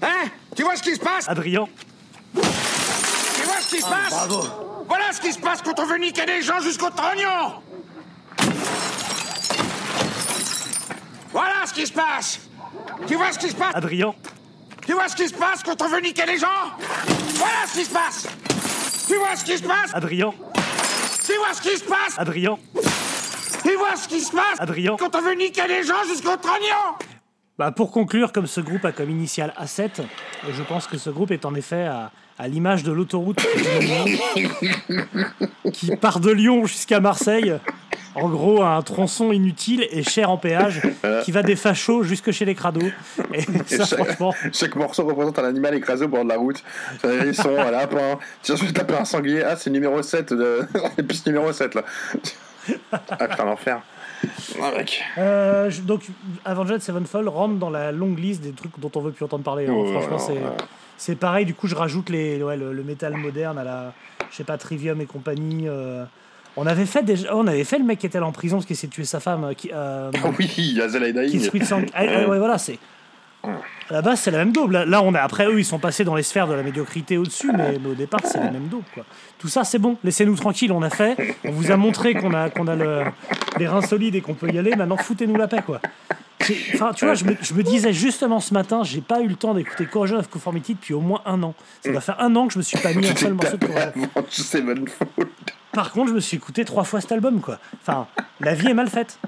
Hein? 0.00 0.28
Tu 0.56 0.62
vois 0.62 0.74
ce 0.76 0.82
qui 0.82 0.94
se 0.94 1.00
passe? 1.00 1.28
Adrien, 1.28 1.68
Tu 2.34 2.40
vois 3.44 3.60
ce 3.60 3.68
qui 3.76 3.80
se 3.80 3.86
passe? 3.88 4.28
Voilà 4.88 5.12
ce 5.12 5.20
qui 5.20 5.32
se 5.32 5.38
passe 5.38 5.62
quand 5.62 5.78
on 5.78 5.86
veut 5.86 5.98
niquer 5.98 6.24
des 6.26 6.42
gens 6.42 6.60
jusqu'au 6.60 6.90
trognon 6.90 7.62
Voilà 11.32 11.66
ce 11.66 11.72
qui 11.74 11.86
se 11.86 11.92
passe. 11.92 12.40
Tu 13.06 13.14
vois 13.16 13.32
ce 13.32 13.38
qui 13.38 13.48
se 13.50 13.54
passe? 13.56 13.74
Adrien, 13.74 14.14
Tu 14.86 14.92
vois 14.92 15.08
ce 15.08 15.16
qui 15.16 15.28
se 15.28 15.34
passe 15.34 15.62
quand 15.62 15.80
on 15.82 15.88
veut 15.88 16.00
niquer 16.00 16.26
les 16.26 16.38
gens? 16.38 16.46
Voilà 17.34 17.66
ce 17.66 17.78
qui 17.78 17.84
se 17.84 17.90
passe. 17.92 18.26
Tu 19.06 19.16
vois 19.16 19.36
ce 19.36 19.44
qui 19.44 19.58
se 19.58 19.62
passe? 19.62 19.94
Adrien, 19.94 20.32
Tu 21.24 21.32
vois 21.34 21.54
ce 21.54 21.62
qui 21.62 21.76
se 21.76 21.84
passe? 21.84 22.14
Adrien, 22.18 22.58
Tu 23.62 23.74
vois 23.76 23.96
ce 23.96 24.08
qui 24.08 24.20
se 24.20 24.32
passe? 24.32 24.58
Adrien. 24.60 24.96
quand 24.98 25.14
on 25.16 25.20
veut 25.22 25.34
niquer 25.34 25.66
les 25.68 25.82
gens 25.84 26.02
jusqu'au 26.06 26.36
trognon. 26.36 26.96
Bah, 27.58 27.70
pour 27.70 27.92
conclure, 27.92 28.32
comme 28.32 28.46
ce 28.46 28.60
groupe 28.60 28.84
a 28.84 28.92
comme 28.92 29.10
initial 29.10 29.54
A7, 29.60 30.00
et 30.48 30.52
je 30.52 30.62
pense 30.62 30.86
que 30.86 30.96
ce 30.98 31.10
groupe 31.10 31.30
est 31.30 31.44
en 31.44 31.54
effet 31.54 31.84
à, 31.84 32.10
à 32.38 32.48
l'image 32.48 32.82
de 32.82 32.90
l'autoroute 32.92 33.38
qui 35.72 35.94
part 35.96 36.18
de 36.20 36.30
Lyon 36.30 36.64
jusqu'à 36.66 36.98
Marseille. 37.00 37.54
En 38.14 38.28
gros, 38.28 38.62
un 38.62 38.82
tronçon 38.82 39.32
inutile 39.32 39.86
et 39.90 40.02
cher 40.02 40.28
en 40.30 40.36
péage 40.36 40.82
qui 41.24 41.32
va 41.32 41.42
des 41.42 41.56
fachos 41.56 42.02
jusque 42.02 42.30
chez 42.30 42.44
les 42.44 42.54
crados. 42.54 42.82
Et 43.32 43.38
Et 43.40 43.42
ça, 43.76 43.84
chaque, 43.84 44.04
franchement, 44.04 44.34
chaque 44.52 44.76
morceau 44.76 45.04
représente 45.06 45.38
un 45.38 45.44
animal 45.44 45.74
écrasé 45.74 46.04
au 46.04 46.08
bord 46.08 46.24
de 46.24 46.28
la 46.28 46.36
route. 46.36 46.62
Un 47.04 47.10
hérisson, 47.10 47.56
un 47.58 47.70
lapin. 47.70 48.18
Tiens, 48.42 48.56
je 48.56 48.64
vais 48.66 48.72
taper 48.72 48.94
un 48.94 49.04
sanglier. 49.04 49.42
Ah, 49.42 49.56
c'est 49.56 49.70
numéro 49.70 50.02
7. 50.02 50.32
De... 50.34 50.60
C'est 50.96 51.02
plus 51.02 51.24
numéro 51.26 51.50
7 51.52 51.74
là. 51.74 51.84
Ah 53.10 53.28
putain, 53.28 53.44
l'enfer. 53.44 53.80
Ah, 54.60 54.70
euh, 55.18 55.70
je- 55.70 55.80
donc 55.80 56.02
Avenged 56.44 56.80
Sevenfold 56.80 57.26
rentre 57.28 57.54
dans 57.56 57.70
la 57.70 57.90
longue 57.90 58.18
liste 58.18 58.42
des 58.42 58.52
trucs 58.52 58.78
dont 58.78 58.90
on 58.94 59.00
veut 59.00 59.10
plus 59.12 59.24
entendre 59.24 59.42
parler. 59.42 59.66
hein. 59.66 59.74
Franchement, 59.92 60.18
c'est 60.18 60.38
c'est 60.96 61.16
pareil. 61.16 61.44
Du 61.44 61.54
coup, 61.54 61.66
je 61.66 61.74
rajoute 61.74 62.10
les, 62.10 62.40
ouais, 62.42 62.56
le, 62.56 62.72
le 62.72 62.82
métal 62.84 63.16
moderne 63.16 63.58
à 63.58 63.64
la, 63.64 63.92
je 64.30 64.36
sais 64.36 64.44
pas, 64.44 64.58
Trivium 64.58 65.00
et 65.00 65.06
compagnie. 65.06 65.64
euh. 65.66 66.04
On 66.56 66.66
avait 66.66 66.84
fait 66.86 67.02
déjà, 67.02 67.34
on 67.34 67.46
avait 67.46 67.64
fait 67.64 67.78
le 67.78 67.84
mec 67.84 67.98
qui 67.98 68.06
était 68.06 68.18
allé 68.18 68.26
en 68.26 68.32
prison 68.32 68.56
parce 68.58 68.66
qu'il 68.66 68.76
s'est 68.76 68.88
tué 68.88 69.04
sa 69.04 69.20
femme. 69.20 69.44
euh, 69.44 69.54
Qui, 69.54 69.70
euh, 69.72 70.10
Ah 70.22 70.28
oui, 70.38 70.78
Hazel. 70.82 71.40
Sweetsong. 71.40 71.86
Ah, 71.94 72.04
ouais, 72.04 72.38
voilà, 72.38 72.58
c'est. 72.58 72.78
À 73.44 73.94
la 73.94 74.02
base, 74.02 74.20
c'est 74.20 74.30
la 74.30 74.38
même 74.38 74.52
daube. 74.52 74.70
Là, 74.70 74.84
là, 74.84 75.02
on 75.02 75.12
est 75.14 75.18
après 75.18 75.46
eux, 75.46 75.58
ils 75.58 75.64
sont 75.64 75.80
passés 75.80 76.04
dans 76.04 76.14
les 76.14 76.22
sphères 76.22 76.46
de 76.46 76.54
la 76.54 76.62
médiocrité 76.62 77.18
au-dessus, 77.18 77.50
mais, 77.56 77.76
mais 77.82 77.90
au 77.90 77.94
départ, 77.94 78.20
c'est 78.24 78.38
la 78.38 78.50
même 78.52 78.68
daube. 78.68 78.84
Quoi. 78.94 79.04
Tout 79.38 79.48
ça, 79.48 79.64
c'est 79.64 79.78
bon. 79.80 79.96
Laissez-nous 80.04 80.36
tranquilles, 80.36 80.70
on 80.72 80.82
a 80.82 80.90
fait. 80.90 81.16
On 81.44 81.50
vous 81.50 81.72
a 81.72 81.76
montré 81.76 82.14
qu'on 82.14 82.32
a, 82.34 82.50
qu'on 82.50 82.68
a 82.68 82.76
le- 82.76 83.02
les 83.58 83.66
reins 83.66 83.82
solides 83.82 84.14
et 84.14 84.20
qu'on 84.20 84.34
peut 84.34 84.48
y 84.50 84.58
aller. 84.58 84.76
Maintenant, 84.76 84.96
foutez-nous 84.96 85.36
la 85.36 85.48
paix, 85.48 85.60
quoi. 85.66 85.80
Enfin, 86.74 86.92
tu 86.92 87.04
vois, 87.04 87.14
je 87.14 87.24
me, 87.24 87.36
je 87.40 87.54
me 87.54 87.62
disais 87.62 87.92
justement 87.92 88.40
ce 88.40 88.54
matin, 88.54 88.82
j'ai 88.84 89.00
pas 89.00 89.20
eu 89.20 89.28
le 89.28 89.36
temps 89.36 89.54
d'écouter 89.54 89.86
Corrosion 89.86 90.18
of 90.18 90.28
Conformity 90.28 90.74
depuis 90.74 90.94
au 90.94 91.00
moins 91.00 91.22
un 91.26 91.42
an. 91.42 91.54
Ça 91.84 91.90
doit 91.90 92.00
faire 92.00 92.20
un 92.20 92.34
an 92.36 92.46
que 92.46 92.54
je 92.54 92.58
me 92.58 92.62
suis 92.62 92.78
pas 92.78 92.92
mis 92.92 93.06
un 93.06 93.16
seul 93.16 93.34
morceau 93.34 93.56
de 93.56 93.66
Corrosion. 93.66 93.92
Par 95.72 95.90
contre, 95.92 96.10
je 96.10 96.14
me 96.14 96.20
suis 96.20 96.36
écouté 96.36 96.64
trois 96.64 96.84
fois 96.84 97.00
cet 97.00 97.12
album, 97.12 97.40
quoi. 97.40 97.58
Enfin, 97.80 98.06
la 98.40 98.54
vie 98.54 98.68
est 98.68 98.74
mal 98.74 98.88
faite. 98.88 99.18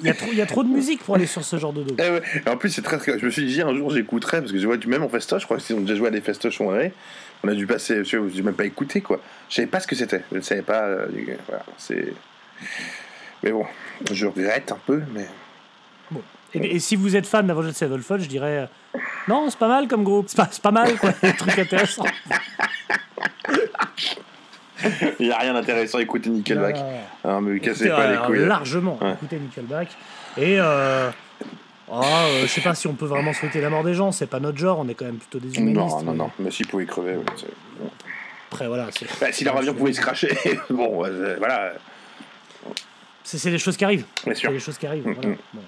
Il 0.00 0.06
y, 0.06 0.10
a 0.10 0.14
trop, 0.14 0.28
il 0.32 0.38
y 0.38 0.42
a 0.42 0.46
trop 0.46 0.64
de 0.64 0.68
musique 0.68 1.04
pour 1.04 1.14
aller 1.16 1.26
sur 1.26 1.44
ce 1.44 1.58
genre 1.58 1.72
de 1.72 1.82
dos. 1.82 1.94
Eh 1.98 2.10
ouais. 2.10 2.22
En 2.48 2.56
plus, 2.56 2.70
c'est 2.70 2.82
très, 2.82 2.98
très. 2.98 3.18
Je 3.18 3.24
me 3.26 3.30
suis 3.30 3.44
dit, 3.44 3.60
un 3.60 3.74
jour, 3.74 3.90
j'écouterai, 3.90 4.40
parce 4.40 4.50
que 4.50 4.58
je 4.58 4.66
vois 4.66 4.76
du 4.76 4.88
même 4.88 5.02
en 5.02 5.08
festoche, 5.08 5.42
je 5.42 5.46
crois 5.46 5.58
qu'ils 5.58 5.76
ont 5.76 5.80
déjà 5.80 5.94
joué 5.94 6.08
à 6.08 6.10
des 6.10 6.20
festoches 6.20 6.60
en 6.60 6.66
vrai. 6.66 6.92
On 7.44 7.48
a 7.48 7.54
dû 7.54 7.66
passer, 7.66 8.04
je 8.04 8.16
n'ai 8.16 8.42
même 8.42 8.54
pas 8.54 8.64
écouté, 8.64 9.00
quoi. 9.00 9.20
Je 9.48 9.56
savais 9.56 9.68
pas 9.68 9.80
ce 9.80 9.86
que 9.86 9.94
c'était. 9.94 10.22
Je 10.32 10.38
ne 10.38 10.42
savais 10.42 10.62
pas. 10.62 10.82
euh, 10.84 11.06
voilà, 11.46 11.64
c'est. 11.76 12.14
Mais 13.42 13.50
bon, 13.52 13.66
je 14.10 14.26
regrette 14.26 14.72
un 14.72 14.78
peu, 14.86 15.02
mais. 15.14 15.26
Et, 16.54 16.76
et 16.76 16.78
si 16.80 16.96
vous 16.96 17.16
êtes 17.16 17.26
fan 17.26 17.46
d'Avenged 17.46 17.72
Sevenfold, 17.72 18.22
je 18.22 18.28
dirais 18.28 18.68
euh, 18.94 18.98
non, 19.28 19.48
c'est 19.48 19.58
pas 19.58 19.68
mal 19.68 19.88
comme 19.88 20.04
groupe. 20.04 20.26
C'est 20.28 20.36
pas, 20.36 20.50
pas 20.62 20.70
mal, 20.70 20.96
quoi. 20.98 21.10
Un 21.22 21.32
truc 21.32 21.58
intéressant. 21.58 22.04
Il 25.20 25.26
n'y 25.26 25.32
a 25.32 25.38
rien 25.38 25.54
d'intéressant 25.54 25.98
à 25.98 26.02
écouter 26.02 26.28
Nickelback. 26.30 26.76
Non, 27.24 27.40
mais 27.40 27.60
cassez 27.60 27.86
Écoutez, 27.86 28.02
pas 28.02 28.10
les 28.10 28.16
euh, 28.16 28.26
couilles. 28.26 28.46
Largement. 28.46 28.98
Ouais. 29.00 29.12
Écoutez 29.12 29.38
Nickelback. 29.38 29.88
Et 30.36 30.56
euh, 30.58 31.10
oh, 31.88 32.00
euh, 32.02 32.42
je 32.42 32.46
sais 32.46 32.60
pas 32.60 32.74
si 32.74 32.88
on 32.88 32.94
peut 32.94 33.06
vraiment 33.06 33.32
souhaiter 33.32 33.60
la 33.60 33.70
mort 33.70 33.84
des 33.84 33.94
gens. 33.94 34.10
C'est 34.10 34.26
pas 34.26 34.40
notre 34.40 34.58
genre. 34.58 34.80
On 34.80 34.88
est 34.88 34.94
quand 34.94 35.04
même 35.04 35.18
plutôt 35.18 35.38
des 35.38 35.56
humanistes. 35.56 35.96
Non, 35.98 36.02
non, 36.02 36.14
non. 36.14 36.30
Mais 36.40 36.50
s'il 36.50 36.66
pouvait 36.66 36.86
crever, 36.86 37.16
ouais. 37.16 37.24
Après, 38.50 38.66
voilà. 38.66 38.88
Bah, 39.20 39.32
si 39.32 39.44
leur 39.44 39.56
avion 39.56 39.72
pouvait 39.72 39.92
se 39.92 40.00
cracher, 40.00 40.36
bon, 40.70 41.04
euh, 41.06 41.36
voilà. 41.38 41.74
C'est 43.22 43.50
des 43.50 43.58
choses 43.58 43.76
qui 43.76 43.84
arrivent. 43.84 44.04
Bien 44.24 44.34
sûr. 44.34 44.50
C'est 44.50 44.54
des 44.54 44.60
choses 44.60 44.78
qui 44.78 44.86
arrivent. 44.86 45.06
Mm, 45.06 45.14
voilà. 45.14 45.28
mm. 45.30 45.36
Bon. 45.54 45.62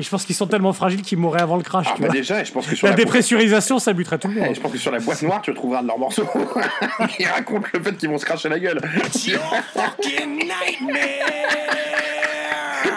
Et 0.00 0.02
je 0.02 0.08
pense 0.08 0.24
qu'ils 0.24 0.34
sont 0.34 0.46
tellement 0.46 0.72
fragiles 0.72 1.02
qu'ils 1.02 1.18
mourraient 1.18 1.42
avant 1.42 1.58
le 1.58 1.62
crash. 1.62 1.84
Ah, 1.90 1.92
tu 1.94 2.00
bah 2.00 2.08
vois. 2.08 2.16
déjà, 2.16 2.42
je 2.42 2.50
pense 2.50 2.66
que 2.66 2.74
sur 2.74 2.86
La 2.86 2.92
la, 2.92 2.96
dépressurisation, 2.96 3.78
ça 3.78 3.92
buterait 3.92 4.16
tout 4.16 4.28
le 4.28 4.40
monde. 4.40 4.54
je 4.54 4.58
pense 4.58 4.72
que 4.72 4.78
sur 4.78 4.90
la 4.90 4.98
boîte 4.98 5.20
noire, 5.20 5.42
tu 5.42 5.50
retrouveras 5.50 5.82
de 5.82 5.88
leurs 5.88 5.98
morceaux 5.98 6.24
qui 7.18 7.26
racontent 7.26 7.66
le 7.74 7.82
fait 7.82 7.94
qu'ils 7.98 8.08
vont 8.08 8.16
se 8.16 8.24
cracher 8.24 8.48
la 8.48 8.58
gueule. 8.58 8.80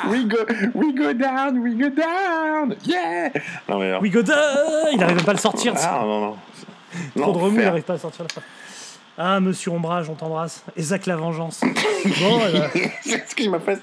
we 0.09 0.25
go, 0.25 0.37
we 0.73 0.93
go 0.95 1.11
down, 1.11 1.59
we 1.59 1.75
go 1.75 1.89
down, 1.89 2.73
yeah. 2.85 3.31
Non 3.67 3.79
mais 3.79 3.91
non. 3.91 3.99
We 3.99 4.09
go 4.09 4.21
down 4.21 4.37
Il 4.93 4.99
n'arrive 4.99 5.17
même 5.17 5.25
pas 5.25 5.31
à 5.31 5.33
le 5.33 5.39
sortir. 5.41 5.73
Ah 5.75 6.03
non 6.05 6.21
non. 6.21 6.37
Trop 7.21 7.33
de 7.33 7.37
remous, 7.37 7.59
il 7.59 7.65
n'arrive 7.65 7.83
pas 7.83 7.95
à 7.95 7.99
sortir 7.99 8.23
la 8.23 8.29
fin. 8.33 8.41
Ah, 9.17 9.39
monsieur 9.39 9.69
Ombrage, 9.71 10.09
on 10.09 10.15
t'embrasse. 10.15 10.63
Et 10.75 10.81
Zach 10.81 11.05
la 11.05 11.15
vengeance. 11.15 11.61
Bon, 12.19 12.41
c'est 13.05 13.29
ce 13.29 13.33
qui 13.33 13.47
m'a 13.47 13.61
fait, 13.61 13.79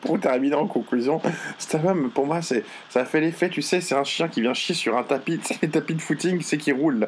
pour 0.00 0.18
terminer 0.18 0.54
en 0.54 0.66
conclusion, 0.66 1.20
cet 1.58 1.76
pour 2.14 2.24
moi, 2.26 2.40
c'est, 2.40 2.64
ça 2.88 3.00
a 3.00 3.04
fait 3.04 3.20
l'effet, 3.20 3.50
tu 3.50 3.60
sais, 3.60 3.82
c'est 3.82 3.94
un 3.94 4.04
chien 4.04 4.26
qui 4.28 4.40
vient 4.40 4.54
chier 4.54 4.74
sur 4.74 4.96
un 4.96 5.02
tapis, 5.02 5.38
tu 5.38 5.48
sais, 5.48 5.58
les 5.60 5.68
tapis 5.68 5.94
de 5.94 6.00
footing, 6.00 6.40
c'est 6.40 6.56
qui 6.56 6.72
roule, 6.72 7.06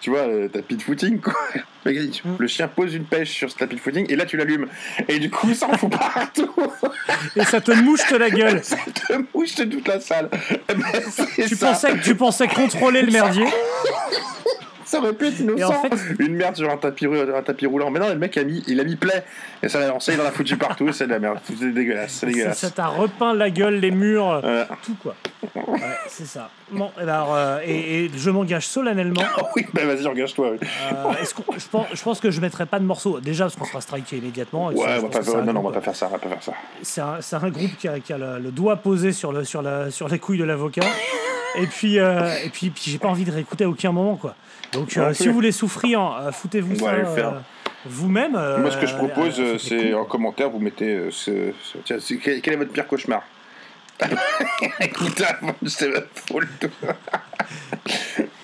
tu 0.00 0.10
vois, 0.10 0.26
le 0.26 0.48
tapis 0.48 0.74
de 0.74 0.82
footing, 0.82 1.20
quoi. 1.20 1.34
Le 1.84 1.92
il- 1.94 2.20
Le 2.38 2.46
chien 2.48 2.66
pose 2.68 2.92
une 2.94 3.04
pêche 3.04 3.30
sur 3.30 3.48
ce 3.50 3.56
tapis 3.56 3.76
de 3.76 3.80
footing, 3.80 4.04
et 4.10 4.16
là, 4.16 4.26
tu 4.26 4.36
l'allumes. 4.36 4.66
Et 5.08 5.20
du 5.20 5.30
coup, 5.30 5.54
ça 5.54 5.68
en 5.68 5.78
fout 5.78 5.90
partout. 5.90 6.50
et 7.36 7.44
ça 7.44 7.60
te 7.60 7.70
mouche 7.70 8.10
la 8.10 8.30
gueule. 8.30 8.64
ça 8.64 8.76
te 8.76 9.12
mouche 9.32 9.54
de 9.54 9.64
toute 9.64 9.86
la 9.86 10.00
salle. 10.00 10.28
Ben, 10.68 10.76
Tu 11.36 11.54
ça. 11.56 11.68
pensais, 11.68 11.92
que- 11.92 12.02
tu 12.02 12.14
pensais 12.16 12.48
contrôler 12.48 13.02
le 13.02 13.12
merdier. 13.12 13.46
Ça 14.90 14.98
aurait 14.98 15.12
pu 15.12 15.26
être 15.28 15.40
en 15.40 15.44
innocent. 15.54 15.82
fait- 15.82 16.14
Une 16.24 16.34
merde 16.34 16.56
sur 16.56 16.68
un 16.68 16.76
tapis, 16.76 17.06
rou- 17.06 17.14
un 17.14 17.42
tapis 17.42 17.66
roulant. 17.66 17.90
Mais 17.90 18.00
non, 18.00 18.08
le 18.08 18.16
mec 18.16 18.36
a 18.36 18.42
mis, 18.42 18.62
il 18.66 18.80
a 18.80 18.84
mis 18.84 18.96
play. 18.96 19.22
Et 19.62 19.68
ça 19.68 19.78
l'a 19.78 19.86
lancé, 19.86 20.14
il 20.14 20.20
en 20.20 20.24
a 20.24 20.32
foutu 20.32 20.56
partout. 20.56 20.88
et 20.88 20.92
C'est 20.92 21.06
de 21.06 21.10
la 21.12 21.20
merde. 21.20 21.38
C'est 21.46 21.72
dégueulasse. 21.72 22.10
C'est 22.12 22.20
Ça 22.20 22.26
dégueulasse. 22.26 22.58
ça 22.58 22.70
t'a 22.70 22.86
repeint 22.88 23.32
la 23.34 23.50
gueule, 23.50 23.76
les 23.76 23.92
murs, 23.92 24.40
Voilà. 24.40 24.66
tout 24.84 24.96
quoi. 25.00 25.14
Ouais, 25.54 25.78
c'est 26.08 26.26
ça. 26.26 26.50
Bon, 26.72 26.90
et, 27.00 27.04
ben, 27.04 27.12
alors, 27.14 27.34
euh, 27.36 27.58
et, 27.64 28.04
et 28.06 28.10
je 28.16 28.30
m'engage 28.30 28.66
solennellement. 28.66 29.22
Oh 29.38 29.42
oui, 29.56 29.66
bah 29.72 29.86
vas-y, 29.86 30.06
engage-toi. 30.06 30.50
oui. 30.52 30.58
Euh, 30.92 31.12
je, 31.56 31.66
pense, 31.68 31.86
je 31.94 32.02
pense 32.02 32.20
que 32.20 32.30
je 32.32 32.40
mettrai 32.40 32.66
pas 32.66 32.78
de 32.80 32.84
morceaux. 32.84 33.20
Déjà 33.20 33.44
parce 33.44 33.56
qu'on 33.56 33.64
sera 33.66 33.80
striké 33.80 34.16
immédiatement. 34.18 34.70
ça, 34.70 34.76
Ouais, 34.76 34.86
on 34.98 35.02
va 35.02 35.08
pas 35.08 35.22
faire, 35.22 35.44
non, 35.44 35.52
non, 35.52 35.60
on 35.60 35.68
va 35.68 35.72
pas 35.74 35.80
faire 35.82 35.94
ça, 35.96 36.06
on 36.08 36.10
va 36.10 36.18
pas 36.18 36.28
faire 36.28 36.42
ça. 36.42 36.52
C'est 36.82 37.00
un, 37.00 37.20
c'est 37.20 37.36
un 37.36 37.48
groupe 37.50 37.76
qui 37.78 37.86
a, 37.86 38.00
qui 38.00 38.12
a 38.12 38.18
le, 38.18 38.38
le 38.40 38.50
doigt 38.50 38.76
posé 38.76 39.12
sur, 39.12 39.30
le, 39.32 39.44
sur, 39.44 39.62
la, 39.62 39.90
sur 39.92 40.08
les 40.08 40.18
couilles 40.18 40.38
de 40.38 40.44
l'avocat. 40.44 40.82
Et 41.58 41.66
puis, 41.66 41.98
euh, 41.98 42.28
et 42.44 42.48
puis, 42.48 42.70
puis 42.70 42.82
j'ai 42.90 42.98
pas 42.98 43.08
envie 43.08 43.24
de 43.24 43.32
réécouter 43.32 43.64
à 43.64 43.68
aucun 43.68 43.90
moment, 43.92 44.16
quoi. 44.16 44.34
Donc, 44.72 44.96
euh, 44.96 45.12
si 45.14 45.28
vous 45.28 45.34
voulez 45.34 45.52
souffrir, 45.52 46.00
euh, 46.00 46.32
foutez-vous 46.32 46.76
ça 46.76 46.92
euh, 46.92 47.30
vous-même. 47.86 48.32
Moi, 48.32 48.70
ce 48.70 48.76
que 48.76 48.86
je 48.86 48.94
propose, 48.94 49.40
c'est 49.58 49.94
en 49.94 50.04
commentaire, 50.04 50.50
vous 50.50 50.58
mettez. 50.60 51.08
ce, 51.10 51.52
ce- 51.62 51.78
tiens, 51.84 51.96
quel, 52.22 52.52
est 52.54 52.56
votre 52.56 52.72
pire 52.72 52.86
cauchemar? 52.86 53.22
Écoute, 54.80 55.22
c'est. 55.66 55.90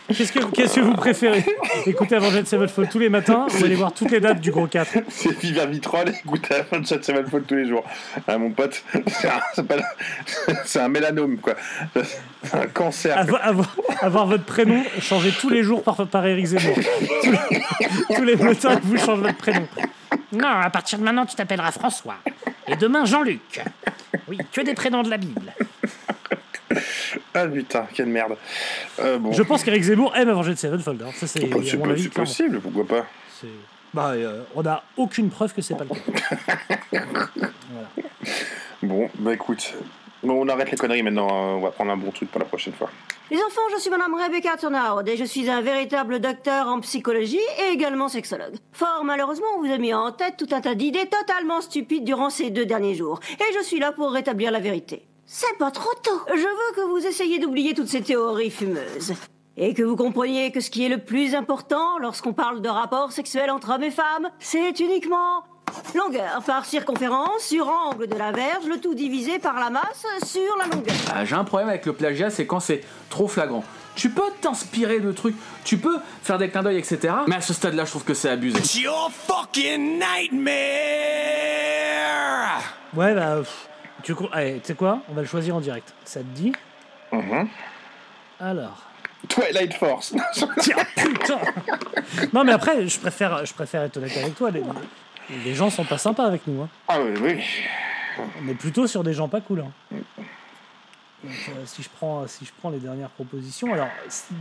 Qu'est-ce 0.09 0.33
que, 0.33 0.39
qu'est-ce 0.53 0.77
que 0.77 0.81
vous 0.81 0.95
préférez 0.95 1.45
Écoutez 1.85 2.15
Avenged 2.15 2.47
Sevenfold 2.47 2.89
tous 2.91 2.99
les 3.01 3.09
matins, 3.09 3.47
vous 3.51 3.65
allez 3.65 3.75
voir 3.75 3.93
toutes 3.93 4.11
les 4.13 4.21
dates 4.21 4.41
du 4.41 4.53
gros 4.53 4.67
4. 4.67 4.99
C'est 5.09 5.37
Viva 5.41 5.67
Vitrol, 5.67 6.09
écoute, 6.25 6.47
à 6.51 6.59
la 6.59 6.65
fin 6.65 6.79
de 6.79 6.87
cette 6.87 7.05
semaine 7.05 7.27
folle 7.27 7.43
tous 7.43 7.57
les 7.57 7.67
jours. 7.69 7.85
Ah, 8.29 8.39
mon 8.39 8.51
pote, 8.51 8.83
c'est 9.09 9.29
un, 9.29 9.41
c'est 9.55 9.67
pas- 9.67 9.77
c'est 10.65 10.81
un 10.81 10.89
mélanome, 10.89 11.39
quoi. 11.39 11.55
C'est 12.45 12.55
un 12.55 12.67
cancer. 12.67 13.19
Avoir, 13.19 13.45
avoir- 13.45 13.77
avoir 14.01 14.27
votre 14.27 14.45
prénom 14.45 14.83
changé 15.01 15.33
tous 15.41 15.49
les 15.51 15.63
jours 15.65 15.83
par, 15.83 16.07
par 16.07 16.25
Eric 16.27 16.47
Zemmour. 16.47 16.77
Tous 17.25 17.31
les, 17.33 18.17
tous 18.17 18.25
les 18.25 18.37
matins, 18.37 18.79
vous 18.85 18.97
changez 18.99 19.23
votre 19.23 19.37
prénom. 19.39 19.67
Non, 20.33 20.49
à 20.49 20.71
partir 20.71 20.99
de 20.99 21.05
maintenant, 21.05 21.27
tu 21.27 21.35
t'appelleras 21.35 21.73
François. 21.73 22.17
Et 22.69 22.77
demain, 22.77 23.05
Jean-Luc. 23.05 23.61
Oui, 24.29 24.39
que 24.53 24.61
des 24.61 24.75
prénoms 24.75 25.03
de 25.03 25.11
la 25.11 25.17
Bible. 25.17 25.53
Ah 27.39 27.47
putain, 27.47 27.87
quelle 27.93 28.07
merde. 28.07 28.37
Euh, 28.99 29.18
bon. 29.18 29.32
Je 29.32 29.43
pense 29.43 29.62
qu'Eric 29.62 29.82
Zemmour 29.82 30.16
aime 30.16 30.30
Avenged 30.30 30.57
Sevenfold. 30.57 31.03
hein. 31.03 31.11
Ça, 31.14 31.26
c'est, 31.26 31.45
Oh, 31.45 31.49
possible, 32.14 32.61
pourquoi 32.61 32.87
pas 32.87 33.07
Bah, 33.93 34.12
euh, 34.14 34.43
on 34.55 34.62
n'a 34.62 34.82
aucune 34.97 35.28
preuve 35.28 35.53
que 35.53 35.61
c'est 35.61 35.74
pas 35.76 35.84
le 35.84 35.91
cas. 35.91 37.47
Bon, 38.82 39.09
bah 39.18 39.34
écoute. 39.34 39.74
Bon, 40.22 40.45
on 40.45 40.49
arrête 40.49 40.70
les 40.70 40.76
conneries 40.76 41.03
maintenant, 41.03 41.28
hein. 41.28 41.55
on 41.57 41.61
va 41.61 41.70
prendre 41.70 41.91
un 41.93 41.97
bon 41.97 42.11
truc 42.11 42.30
pour 42.30 42.41
la 42.41 42.47
prochaine 42.47 42.72
fois. 42.72 42.91
Les 43.30 43.39
enfants, 43.39 43.61
je 43.74 43.80
suis 43.80 43.91
Madame 43.91 44.14
Rebecca 44.14 44.57
Turnaud 44.57 45.03
et 45.07 45.16
je 45.16 45.24
suis 45.24 45.49
un 45.51 45.61
véritable 45.61 46.20
docteur 46.20 46.68
en 46.68 46.80
psychologie 46.80 47.41
et 47.61 47.72
également 47.72 48.09
sexologue. 48.09 48.55
Fort 48.72 49.03
malheureusement, 49.05 49.47
on 49.59 49.62
vous 49.66 49.72
a 49.72 49.78
mis 49.78 49.93
en 49.93 50.12
tête 50.12 50.37
tout 50.39 50.49
un 50.55 50.61
tas 50.61 50.74
d'idées 50.74 51.09
totalement 51.09 51.61
stupides 51.61 52.05
durant 52.05 52.30
ces 52.30 52.51
deux 52.51 52.66
derniers 52.66 52.95
jours. 52.95 53.20
Et 53.41 53.55
je 53.59 53.62
suis 53.64 53.78
là 53.80 53.93
pour 53.93 54.12
rétablir 54.12 54.51
la 54.53 54.61
vérité. 54.61 55.03
C'est 55.29 55.59
pas 55.59 55.72
trop 55.72 55.93
tôt. 56.05 56.20
Je 56.29 56.35
veux 56.37 56.74
que 56.77 56.89
vous 56.89 57.05
essayiez 57.05 57.41
d'oublier 57.41 57.74
toutes 57.74 57.89
ces 57.89 58.01
théories 58.01 58.51
fumeuses. 58.51 59.12
Et 59.57 59.74
que 59.74 59.83
vous 59.83 59.97
compreniez 59.97 60.53
que 60.53 60.61
ce 60.61 60.70
qui 60.70 60.85
est 60.85 60.89
le 60.89 60.99
plus 60.99 61.35
important 61.35 61.99
lorsqu'on 61.99 62.33
parle 62.33 62.61
de 62.62 62.68
rapports 62.68 63.11
sexuels 63.11 63.51
entre 63.51 63.70
hommes 63.74 63.83
et 63.83 63.91
femmes, 63.91 64.31
c'est 64.39 64.79
uniquement 64.79 65.43
longueur 65.97 66.43
par 66.47 66.64
circonférence 66.64 67.41
sur 67.41 67.68
angle 67.68 68.07
de 68.07 68.14
la 68.14 68.31
verge, 68.31 68.66
le 68.68 68.79
tout 68.79 68.95
divisé 68.95 69.41
par 69.41 69.59
la 69.59 69.70
masse 69.70 70.07
sur 70.24 70.57
la 70.59 70.66
longueur. 70.66 70.95
Ah, 71.12 71.24
J'ai 71.24 71.35
un 71.35 71.43
problème 71.43 71.70
avec 71.70 71.87
le 71.87 71.93
plagiat, 71.95 72.31
c'est 72.31 72.47
quand 72.47 72.61
c'est 72.61 72.83
trop 73.11 73.27
flagrant. 73.27 73.64
Tu 73.97 74.11
peux 74.11 74.31
t'inspirer 74.41 75.01
de 75.01 75.11
trucs, 75.11 75.35
tu 75.64 75.79
peux 75.79 75.99
faire 76.22 76.39
des 76.39 76.51
clins 76.51 76.62
d'œil, 76.62 76.77
etc. 76.79 77.14
Mais 77.27 77.37
à 77.37 77.41
ce 77.41 77.53
stade-là, 77.53 77.85
je 77.85 77.91
trouve 77.91 78.05
que 78.05 78.14
c'est 78.14 78.29
abusé. 78.29 78.61
Your 78.81 79.11
fucking 79.11 79.99
nightmare! 79.99 80.53
Ouais, 82.95 83.14
bah. 83.14 83.39
pff, 83.39 83.68
tu 84.15 84.15
allez, 84.33 84.55
tu 84.61 84.67
sais 84.69 84.75
quoi 84.75 85.01
On 85.09 85.15
va 85.15 85.23
le 85.23 85.27
choisir 85.27 85.57
en 85.57 85.61
direct. 85.61 85.93
Ça 86.05 86.21
te 86.21 86.25
dit 86.27 86.53
Mhm. 87.13 87.49
Alors. 88.41 88.83
Twilight 89.29 89.75
Force. 89.75 90.15
Tiens, 90.61 90.77
putain 90.97 91.41
Non, 92.33 92.45
mais 92.45 92.53
après, 92.53 92.87
je 92.87 92.99
préfère, 93.01 93.45
je 93.45 93.53
préfère 93.55 93.83
être 93.83 93.97
honnête 93.97 94.17
avec 94.17 94.35
toi. 94.37 94.51
Les, 94.51 94.63
les 95.45 95.55
gens 95.55 95.71
sont 95.71 95.85
pas 95.85 95.99
sympas 95.99 96.25
avec 96.27 96.47
nous. 96.47 96.63
hein. 96.63 96.69
Ah 96.89 96.99
oui, 97.01 97.11
oui. 97.21 97.43
On 98.45 98.49
est 98.49 98.55
plutôt 98.55 98.87
sur 98.87 99.03
des 99.03 99.13
gens 99.13 99.29
pas 99.29 99.41
cool. 99.41 99.61
hein. 99.61 99.97
Donc, 101.25 101.33
euh, 101.49 101.63
si, 101.65 101.83
je 101.83 101.89
prends, 101.89 102.27
si 102.29 102.45
je 102.45 102.53
prends 102.61 102.71
les 102.71 102.79
dernières 102.79 103.09
propositions, 103.09 103.73
alors 103.73 103.89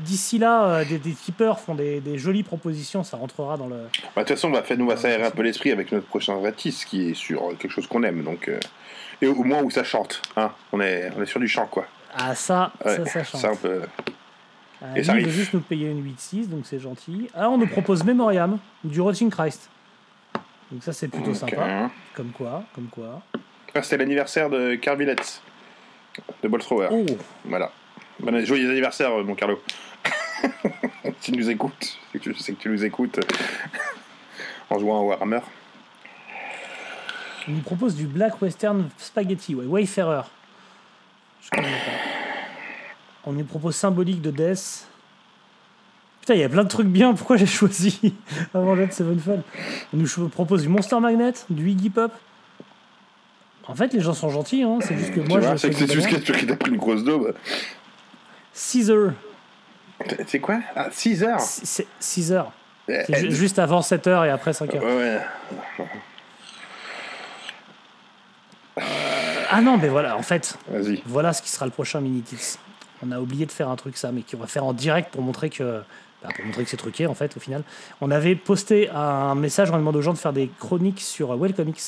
d'ici 0.03 0.38
là, 0.38 0.66
euh, 0.66 0.86
des, 0.86 0.99
des 0.99 1.13
tipeurs 1.13 1.59
font 1.59 1.74
des, 1.74 1.99
des 1.99 2.18
jolies 2.20 2.43
propositions, 2.43 3.03
ça 3.03 3.18
rentrera 3.18 3.57
dans 3.57 3.68
le. 3.68 3.78
Bah, 4.16 4.22
De 4.24 4.28
toute 4.28 4.36
façon, 4.36 4.49
on 4.49 4.51
va, 4.51 4.61
faire, 4.61 4.78
nous, 4.78 4.86
va 4.86 4.97
s'aérer 4.97 5.24
un 5.24 5.32
peu 5.32 5.41
l'esprit 5.41 5.72
avec 5.72 5.91
notre 5.91 6.05
prochain 6.05 6.36
Vatis 6.38 6.86
qui 6.86 7.09
est 7.09 7.13
sur 7.16 7.47
quelque 7.57 7.72
chose 7.72 7.88
qu'on 7.88 8.03
aime. 8.03 8.24
Donc, 8.24 8.49
euh, 8.49 8.59
Et 9.22 9.28
au 9.28 9.43
moins 9.43 9.61
où 9.63 9.70
ça 9.70 9.84
chante. 9.84 10.22
Hein 10.38 10.51
on, 10.72 10.80
est, 10.82 11.09
on 11.18 11.22
est 11.22 11.26
sur 11.26 11.39
du 11.39 11.47
chant, 11.47 11.68
quoi. 11.68 11.86
Ah, 12.16 12.36
ça, 12.36 12.72
Ouais, 12.84 12.97
ça, 12.97 13.05
ça 13.05 13.24
chante. 13.24 13.41
Ça, 13.41 13.51
on 13.51 13.55
peut. 13.55 13.82
Ah, 14.82 14.97
Et 14.97 15.03
ça 15.03 15.13
arrive. 15.13 15.30
juste 15.30 15.53
nous 15.53 15.61
payer 15.61 15.89
une 15.89 16.03
8-6, 16.05 16.47
donc 16.49 16.66
c'est 16.66 16.80
gentil. 16.80 17.30
Ah, 17.34 17.49
on 17.49 17.57
nous 17.57 17.68
propose 17.68 18.03
Memoriam 18.03 18.57
du 18.84 18.99
Rotting 19.01 19.30
Christ. 19.30 19.70
Donc 20.72 20.84
ça, 20.84 20.93
c'est 20.93 21.07
plutôt 21.07 21.34
sympa. 21.34 21.89
Comme 22.13 22.32
quoi, 22.32 22.63
comme 22.74 22.88
quoi. 22.88 23.22
Ah, 23.74 23.82
C'était 23.84 23.97
l'anniversaire 23.97 24.49
de 24.49 24.76
Carl 24.76 24.97
Villets, 24.97 25.16
de 26.43 26.47
Ballthrower. 26.47 26.88
Oh. 26.91 27.05
Voilà. 27.45 27.72
Bon, 28.20 28.45
joyeux 28.45 28.70
anniversaire, 28.70 29.11
euh, 29.11 29.24
mon 29.24 29.36
Carlo. 29.36 29.61
tu 31.22 31.32
nous 31.32 31.49
écoutes, 31.49 31.97
tu- 32.22 32.34
c'est 32.36 32.53
que 32.53 32.61
tu 32.61 32.70
nous 32.70 32.84
écoutes 32.86 33.20
en 34.70 34.80
jouant 34.80 34.99
à 34.99 35.03
Warhammer. 35.03 35.39
On 37.47 37.51
nous 37.51 37.61
propose 37.61 37.95
du 37.95 38.07
Black 38.07 38.41
Western 38.41 38.89
Spaghetti, 38.97 39.55
ouais, 39.55 39.65
Wayfarer. 39.65 40.23
Je 41.41 41.49
connais 41.49 41.67
pas. 41.67 41.91
On 43.25 43.33
nous 43.33 43.43
propose 43.43 43.75
Symbolique 43.75 44.21
de 44.21 44.31
Death. 44.31 44.87
Putain, 46.21 46.33
il 46.35 46.39
y 46.39 46.43
a 46.43 46.49
plein 46.49 46.63
de 46.63 46.69
trucs 46.69 46.87
bien, 46.87 47.13
pourquoi 47.13 47.37
j'ai 47.37 47.45
choisi 47.45 48.15
avant 48.53 48.75
Jet 48.75 48.91
Sevenfold? 48.91 49.43
On 49.93 49.97
nous 49.97 50.29
propose 50.29 50.63
du 50.63 50.69
Monster 50.69 50.99
Magnet, 50.99 51.33
du 51.49 51.69
Iggy 51.69 51.91
Pop. 51.91 52.11
En 53.67 53.75
fait, 53.75 53.93
les 53.93 53.99
gens 53.99 54.13
sont 54.13 54.29
gentils, 54.29 54.63
hein, 54.63 54.79
c'est 54.81 54.97
juste 54.97 55.13
que 55.13 55.21
moi 55.21 55.41
je. 55.41 55.57
c'est 55.57 55.69
que 55.69 55.75
c'est 55.75 55.91
juste 55.91 56.09
que 56.09 56.17
tu 56.17 56.51
as 56.51 56.55
pris 56.55 56.71
une 56.71 56.77
grosse 56.77 57.03
daube. 57.03 57.33
Caesar. 58.53 59.13
C'est 60.27 60.39
quoi? 60.39 60.59
Ah, 60.75 60.87
6 60.91 61.23
heures 61.23 61.39
C'est 61.39 61.87
6 61.99 62.31
heures. 62.31 62.51
Eh, 62.87 63.01
eh, 63.09 63.31
juste 63.31 63.59
avant 63.59 63.81
7 63.81 64.07
heures 64.07 64.25
et 64.25 64.29
après 64.29 64.53
5 64.53 64.73
heures. 64.75 64.83
Ouais, 64.83 64.97
ouais. 64.97 65.85
Ah 68.78 69.61
non, 69.61 69.78
mais 69.78 69.88
voilà, 69.88 70.17
en 70.17 70.21
fait, 70.21 70.57
voilà 71.05 71.34
ce 71.34 71.41
qui 71.41 71.49
sera 71.49 71.65
le 71.65 71.71
prochain 71.71 72.01
Minitix. 72.01 72.59
On 73.05 73.11
a 73.11 73.19
oublié 73.19 73.45
de 73.45 73.51
faire 73.51 73.69
un 73.69 73.76
truc 73.76 73.97
ça, 73.97 74.11
mais 74.11 74.21
qu'on 74.21 74.38
va 74.38 74.47
faire 74.47 74.63
en 74.65 74.73
direct 74.73 75.11
pour 75.11 75.21
montrer 75.21 75.49
que, 75.49 75.82
bah, 76.23 76.30
pour 76.36 76.45
montrer 76.45 76.63
que 76.63 76.69
c'est 76.69 76.78
truqué 76.78 77.07
en 77.07 77.13
fait 77.13 77.36
au 77.38 77.39
final. 77.39 77.63
On 78.01 78.09
avait 78.11 78.36
posté 78.36 78.89
un 78.89 79.36
message 79.36 79.69
en 79.71 79.78
demandant 79.78 79.99
aux 79.99 80.01
gens 80.01 80.13
de 80.13 80.17
faire 80.17 80.34
des 80.34 80.49
chroniques 80.59 81.01
sur 81.01 81.32
euh, 81.32 81.38
Wellcomics. 81.38 81.80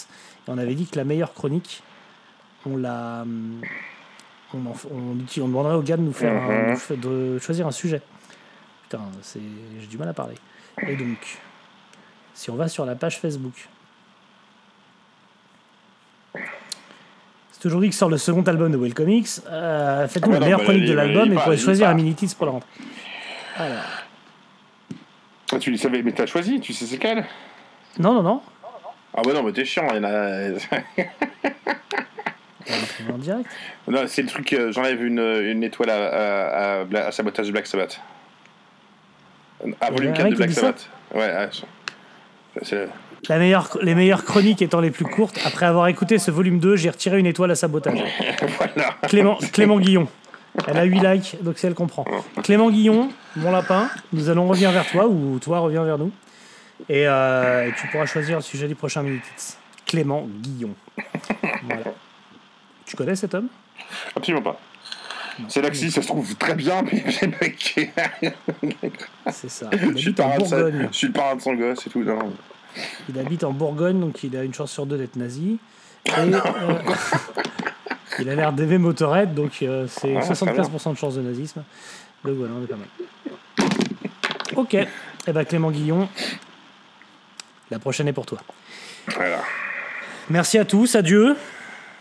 Et 0.48 0.52
on 0.52 0.58
avait 0.58 0.76
dit 0.76 0.86
que 0.86 0.98
la 0.98 1.04
meilleure 1.06 1.34
chronique, 1.34 1.82
on 2.66 2.78
la, 2.78 3.22
hum, 3.24 3.62
on, 4.54 4.60
en- 4.70 4.76
on, 4.92 5.16
demanderait 5.48 5.76
aux 5.76 5.82
gars 5.82 5.98
de 5.98 6.04
nous 6.04 6.14
faire, 6.14 6.34
Mhm. 6.42 7.00
de 7.02 7.40
choisir 7.40 7.68
un 7.68 7.72
sujet. 7.72 8.02
Putain, 8.84 9.02
c'est, 9.22 9.42
j'ai 9.80 9.88
du 9.88 9.98
mal 9.98 10.08
à 10.10 10.14
parler. 10.14 10.36
Et 10.88 10.96
donc, 10.96 11.18
si 12.34 12.50
on 12.50 12.56
va 12.56 12.68
sur 12.68 12.86
la 12.86 12.96
page 12.96 13.20
Facebook. 13.20 13.68
C'est 17.60 17.66
aujourd'hui 17.68 17.90
que 17.90 17.96
sort 17.96 18.10
le 18.10 18.18
second 18.18 18.44
album 18.44 18.72
de 18.72 18.78
Wellcomics. 18.78 19.28
Euh, 19.50 20.08
Faites-nous 20.08 20.34
Ah 20.36 20.40
bah 20.40 20.40
la 20.40 20.40
non, 20.40 20.46
meilleure 20.46 20.60
bah, 20.60 20.64
chronique 20.66 20.86
de 20.86 20.94
l'album 20.94 21.32
et 21.32 21.36
part, 21.36 21.44
pourrez 21.46 21.58
choisir 21.58 21.90
un 21.90 21.94
mini-titre 21.96 22.36
pour 22.36 22.46
la 22.46 22.52
rentrée. 22.54 22.70
Alors. 23.58 23.84
Ah, 25.54 25.58
tu 25.60 25.72
le 25.72 25.78
savais, 25.78 26.02
mais 26.04 26.12
t'as 26.12 26.26
choisi, 26.28 26.60
tu 26.60 26.74
sais 26.74 26.86
c'est 26.86 26.98
quel 26.98 27.26
Non, 27.98 28.14
non, 28.14 28.22
non. 28.22 28.42
Ah 29.16 29.22
bah 29.26 29.34
non, 29.34 29.42
mais 29.44 29.52
t'es 29.54 29.66
chiant, 29.66 29.88
il 29.92 29.96
y 29.96 30.00
en 30.00 30.04
a... 30.04 30.50
En 33.14 33.18
direct. 33.18 33.50
non, 33.88 34.02
c'est 34.08 34.22
le 34.24 34.28
truc, 34.28 34.52
euh, 34.52 34.74
j'enlève 34.74 35.02
une, 35.04 35.20
une 35.20 35.64
étoile 35.64 35.90
à, 35.90 35.96
à, 36.76 36.80
à 36.82 36.84
Bla- 36.84 37.08
à 37.08 37.12
Sabotage 37.14 37.48
de 37.48 37.52
Black 37.54 37.66
Sabbath. 37.66 38.02
À 39.80 39.88
y 39.88 39.92
volume 39.92 40.10
a 40.10 40.12
un 40.12 40.16
4 40.16 40.24
mec 40.26 40.32
de 40.34 40.38
Black 40.38 40.52
Sabbath. 40.52 40.90
Ouais, 41.16 41.50
C'est- 42.64 42.90
La 43.30 43.38
meilleure, 43.38 43.78
les 43.82 43.96
meilleures 43.96 44.24
chroniques 44.24 44.62
étant 44.62 44.80
les 44.80 44.92
plus 44.92 45.06
courtes. 45.06 45.40
Après 45.46 45.66
avoir 45.66 45.88
écouté 45.88 46.18
ce 46.18 46.32
volume 46.32 46.60
2, 46.60 46.76
j'ai 46.76 46.90
retiré 46.90 47.20
une 47.20 47.26
étoile 47.26 47.52
à 47.52 47.56
sabotage. 47.56 48.00
voilà. 48.58 48.96
Clément, 49.04 49.38
Clément 49.52 49.80
Guillon. 49.80 50.08
Elle 50.68 50.78
a 50.78 50.84
8 50.84 51.00
likes, 51.00 51.38
donc 51.42 51.58
c'est 51.58 51.68
elle 51.68 51.76
comprend. 51.76 52.06
Clément 52.44 52.70
Guillon, 52.70 53.10
mon 53.36 53.52
lapin, 53.52 53.90
nous 54.12 54.30
allons 54.30 54.48
revenir 54.48 54.72
vers 54.72 54.88
toi, 54.90 55.08
ou 55.08 55.38
toi 55.40 55.60
reviens 55.60 55.84
vers 55.84 55.98
nous. 55.98 56.12
Et, 56.90 57.08
euh, 57.08 57.68
et 57.68 57.74
tu 57.74 57.88
pourras 57.88 58.06
choisir 58.06 58.38
le 58.38 58.44
sujet 58.44 58.68
du 58.68 58.76
prochain 58.76 59.04
Minute 59.04 59.24
Hits. 59.38 59.58
Clément 59.86 60.28
Guillon. 60.42 60.74
Voilà. 61.64 61.94
Tu 62.86 62.96
connais 62.96 63.16
cet 63.16 63.36
homme? 63.36 63.48
Absolument 64.16 64.44
pas. 64.44 64.60
C'est 65.48 65.62
là 65.62 65.70
que 65.70 65.76
si 65.76 65.92
ça 65.92 66.02
se 66.02 66.08
trouve 66.08 66.36
très 66.36 66.56
bien, 66.56 66.82
mais 66.82 67.04
j'ai 67.12 67.28
mec 67.28 67.78
C'est 69.32 69.50
ça. 69.50 69.70
Je 69.72 69.98
suis, 69.98 70.10
le 70.10 70.14
parrain 71.12 71.36
de 71.36 71.42
son 71.42 71.54
gosse 71.54 71.86
et 71.86 71.90
tout. 71.90 72.04
Non. 72.04 72.34
Il 73.10 73.18
habite 73.20 73.44
en 73.44 73.52
Bourgogne, 73.52 74.00
donc 74.00 74.24
il 74.24 74.36
a 74.38 74.44
une 74.44 74.54
chance 74.54 74.72
sur 74.72 74.86
deux 74.86 74.98
d'être 74.98 75.16
nazi. 75.16 75.58
Et, 76.06 76.12
euh, 76.18 76.40
il 78.20 78.30
a 78.30 78.36
l'air 78.36 78.54
d'aimer 78.54 78.78
Motorhead, 78.78 79.34
donc 79.34 79.60
euh, 79.62 79.86
c'est 79.88 80.16
Ah, 80.18 80.22
très 80.22 80.34
75% 80.34 80.92
de 80.94 80.98
chance 80.98 81.16
de 81.16 81.22
nazisme. 81.22 81.64
Donc 82.24 82.36
voilà, 82.38 82.54
on 82.60 82.64
est 82.64 82.68
pas 82.68 82.76
mal. 82.76 83.68
Ok, 84.56 84.74
et 84.74 84.88
ben 85.34 85.44
Clément 85.46 85.72
Guillon, 85.72 86.08
la 87.70 87.80
prochaine 87.80 88.08
est 88.08 88.14
pour 88.14 88.26
toi. 88.26 88.40
Voilà. 89.16 89.40
Merci 90.30 90.58
à 90.58 90.66
tous, 90.66 90.96
adieu. 90.96 91.36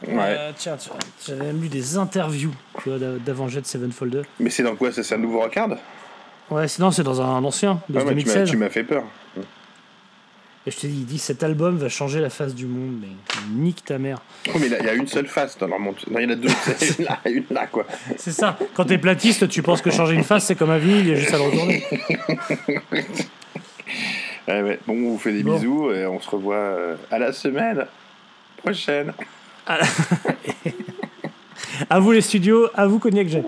Ouais. 0.07 0.15
Euh, 0.19 0.53
tiens, 0.57 0.77
tiens, 0.79 0.93
j'avais 1.27 1.47
même 1.47 1.61
lu 1.61 1.69
des 1.69 1.97
interviews 1.97 2.53
tu 2.83 2.91
vois, 2.91 2.99
d'A- 2.99 3.19
d'Avenged 3.19 3.65
Sevenfold. 3.67 4.25
Mais 4.41 4.51
c'est 4.51 4.63
dans 4.63 4.77
quoi? 4.77 4.91
C'est 4.93 5.15
un 5.15 5.19
nouveau 5.19 5.41
record? 5.41 5.77
Ouais, 6.51 6.69
sinon 6.69 6.91
c'est 6.91 7.03
dans 7.03 7.21
un 7.21 7.43
ancien, 7.45 7.81
de 7.89 7.99
Ah 7.99 7.99
ouais, 8.01 8.05
m'as- 8.05 8.11
2016. 8.11 8.51
Tu 8.51 8.57
m'as 8.57 8.69
fait 8.69 8.85
peur. 8.85 9.05
Et 10.67 10.73
je 10.73 10.77
te 10.79 10.87
dis, 10.89 10.95
il 10.99 11.07
dit 11.07 11.19
cet 11.19 11.45
album 11.45 11.77
va 11.79 11.89
changer 11.89 12.21
la 12.21 12.29
face 12.29 12.53
du 12.55 12.67
monde, 12.67 12.97
mais 13.01 13.09
nique 13.51 13.85
ta 13.85 13.99
mère. 13.99 14.19
Oh, 14.49 14.59
mais 14.59 14.67
il 14.67 14.85
y 14.85 14.89
a 14.89 14.95
une 14.95 15.07
seule 15.07 15.29
face 15.29 15.57
dans 15.59 15.69
leur 15.69 15.79
monde. 15.79 15.95
Non, 16.11 16.19
il 16.19 16.25
y 16.25 16.27
en 16.27 16.31
a 16.31 16.35
deux. 16.35 16.49
C'est 16.77 16.99
une 16.99 17.05
là 17.05 17.21
une 17.27 17.45
là, 17.51 17.67
quoi. 17.69 17.87
C'est 18.17 18.33
ça. 18.33 18.59
Quand 18.75 18.85
t'es 18.85 18.99
platiste, 18.99 19.49
tu 19.49 19.63
penses 19.63 19.81
que 19.81 19.91
changer 19.93 20.15
une 20.15 20.25
face, 20.25 20.47
c'est 20.47 20.57
comme 20.57 20.71
un 20.71 20.79
vinyle, 20.79 21.07
il 21.07 21.09
y 21.09 21.13
a 21.13 21.15
juste 21.15 21.33
à 21.35 21.39
le 21.39 21.43
retourner. 21.45 21.85
Ouais, 24.49 24.63
ouais. 24.63 24.79
Bon, 24.87 24.95
on 24.95 25.11
vous 25.11 25.19
fait 25.19 25.33
des 25.33 25.43
Bon. 25.43 25.57
bisous 25.57 25.91
et 25.91 26.07
on 26.07 26.21
se 26.21 26.31
revoit 26.31 26.55
euh, 26.55 26.95
à 27.11 27.19
la 27.19 27.33
semaine 27.33 27.85
prochaine. 28.59 29.13
À 31.91 31.99
vous 31.99 32.13
les 32.13 32.21
studios, 32.21 32.69
à 32.75 32.87
vous 32.87 33.01
Cognac 33.01 33.27
Jet. 33.29 33.43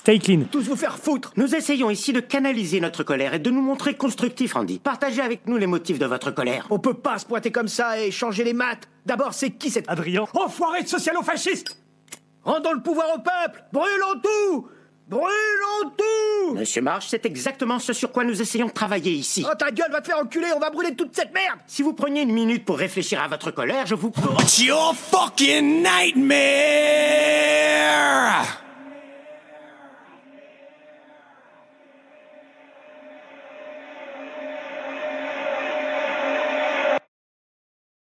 Stay 0.00 0.18
clean. 0.18 0.44
Tous 0.50 0.62
vous 0.62 0.76
faire 0.76 0.96
foutre 0.96 1.30
Nous 1.36 1.54
essayons 1.54 1.90
ici 1.90 2.14
de 2.14 2.20
canaliser 2.20 2.80
notre 2.80 3.02
colère 3.04 3.34
et 3.34 3.38
de 3.38 3.50
nous 3.50 3.60
montrer 3.60 3.92
constructifs, 3.92 4.56
Andy. 4.56 4.78
Partagez 4.78 5.20
avec 5.20 5.46
nous 5.46 5.58
les 5.58 5.66
motifs 5.66 5.98
de 5.98 6.06
votre 6.06 6.30
colère. 6.30 6.66
On 6.70 6.78
peut 6.78 6.94
pas 6.94 7.18
se 7.18 7.26
pointer 7.26 7.52
comme 7.52 7.68
ça 7.68 8.00
et 8.00 8.10
changer 8.10 8.42
les 8.42 8.54
maths. 8.54 8.88
D'abord, 9.04 9.34
c'est 9.34 9.50
qui 9.50 9.68
cette... 9.68 9.86
Adrien. 9.90 10.24
Enfoiré 10.32 10.84
de 10.84 10.88
socialo-fasciste 10.88 11.76
Rendons 12.44 12.72
le 12.72 12.80
pouvoir 12.80 13.08
au 13.14 13.18
peuple 13.18 13.62
Brûlons 13.74 14.22
tout 14.22 14.68
Brûlons 15.06 15.90
tout 15.98 16.54
Monsieur 16.54 16.80
Marsh, 16.80 17.08
c'est 17.08 17.26
exactement 17.26 17.78
ce 17.78 17.92
sur 17.92 18.10
quoi 18.10 18.24
nous 18.24 18.40
essayons 18.40 18.68
de 18.68 18.72
travailler 18.72 19.12
ici. 19.12 19.44
Oh 19.46 19.52
ta 19.54 19.70
gueule, 19.70 19.92
va 19.92 20.00
te 20.00 20.06
faire 20.06 20.18
enculer, 20.18 20.46
on 20.56 20.60
va 20.60 20.70
brûler 20.70 20.94
toute 20.94 21.14
cette 21.14 21.34
merde 21.34 21.58
Si 21.66 21.82
vous 21.82 21.92
preniez 21.92 22.22
une 22.22 22.32
minute 22.32 22.64
pour 22.64 22.78
réfléchir 22.78 23.22
à 23.22 23.28
votre 23.28 23.50
colère, 23.50 23.84
je 23.84 23.94
vous... 23.94 24.10
It's 24.40 24.60
your 24.60 24.94
fucking 24.94 25.82
nightmare 25.82 26.30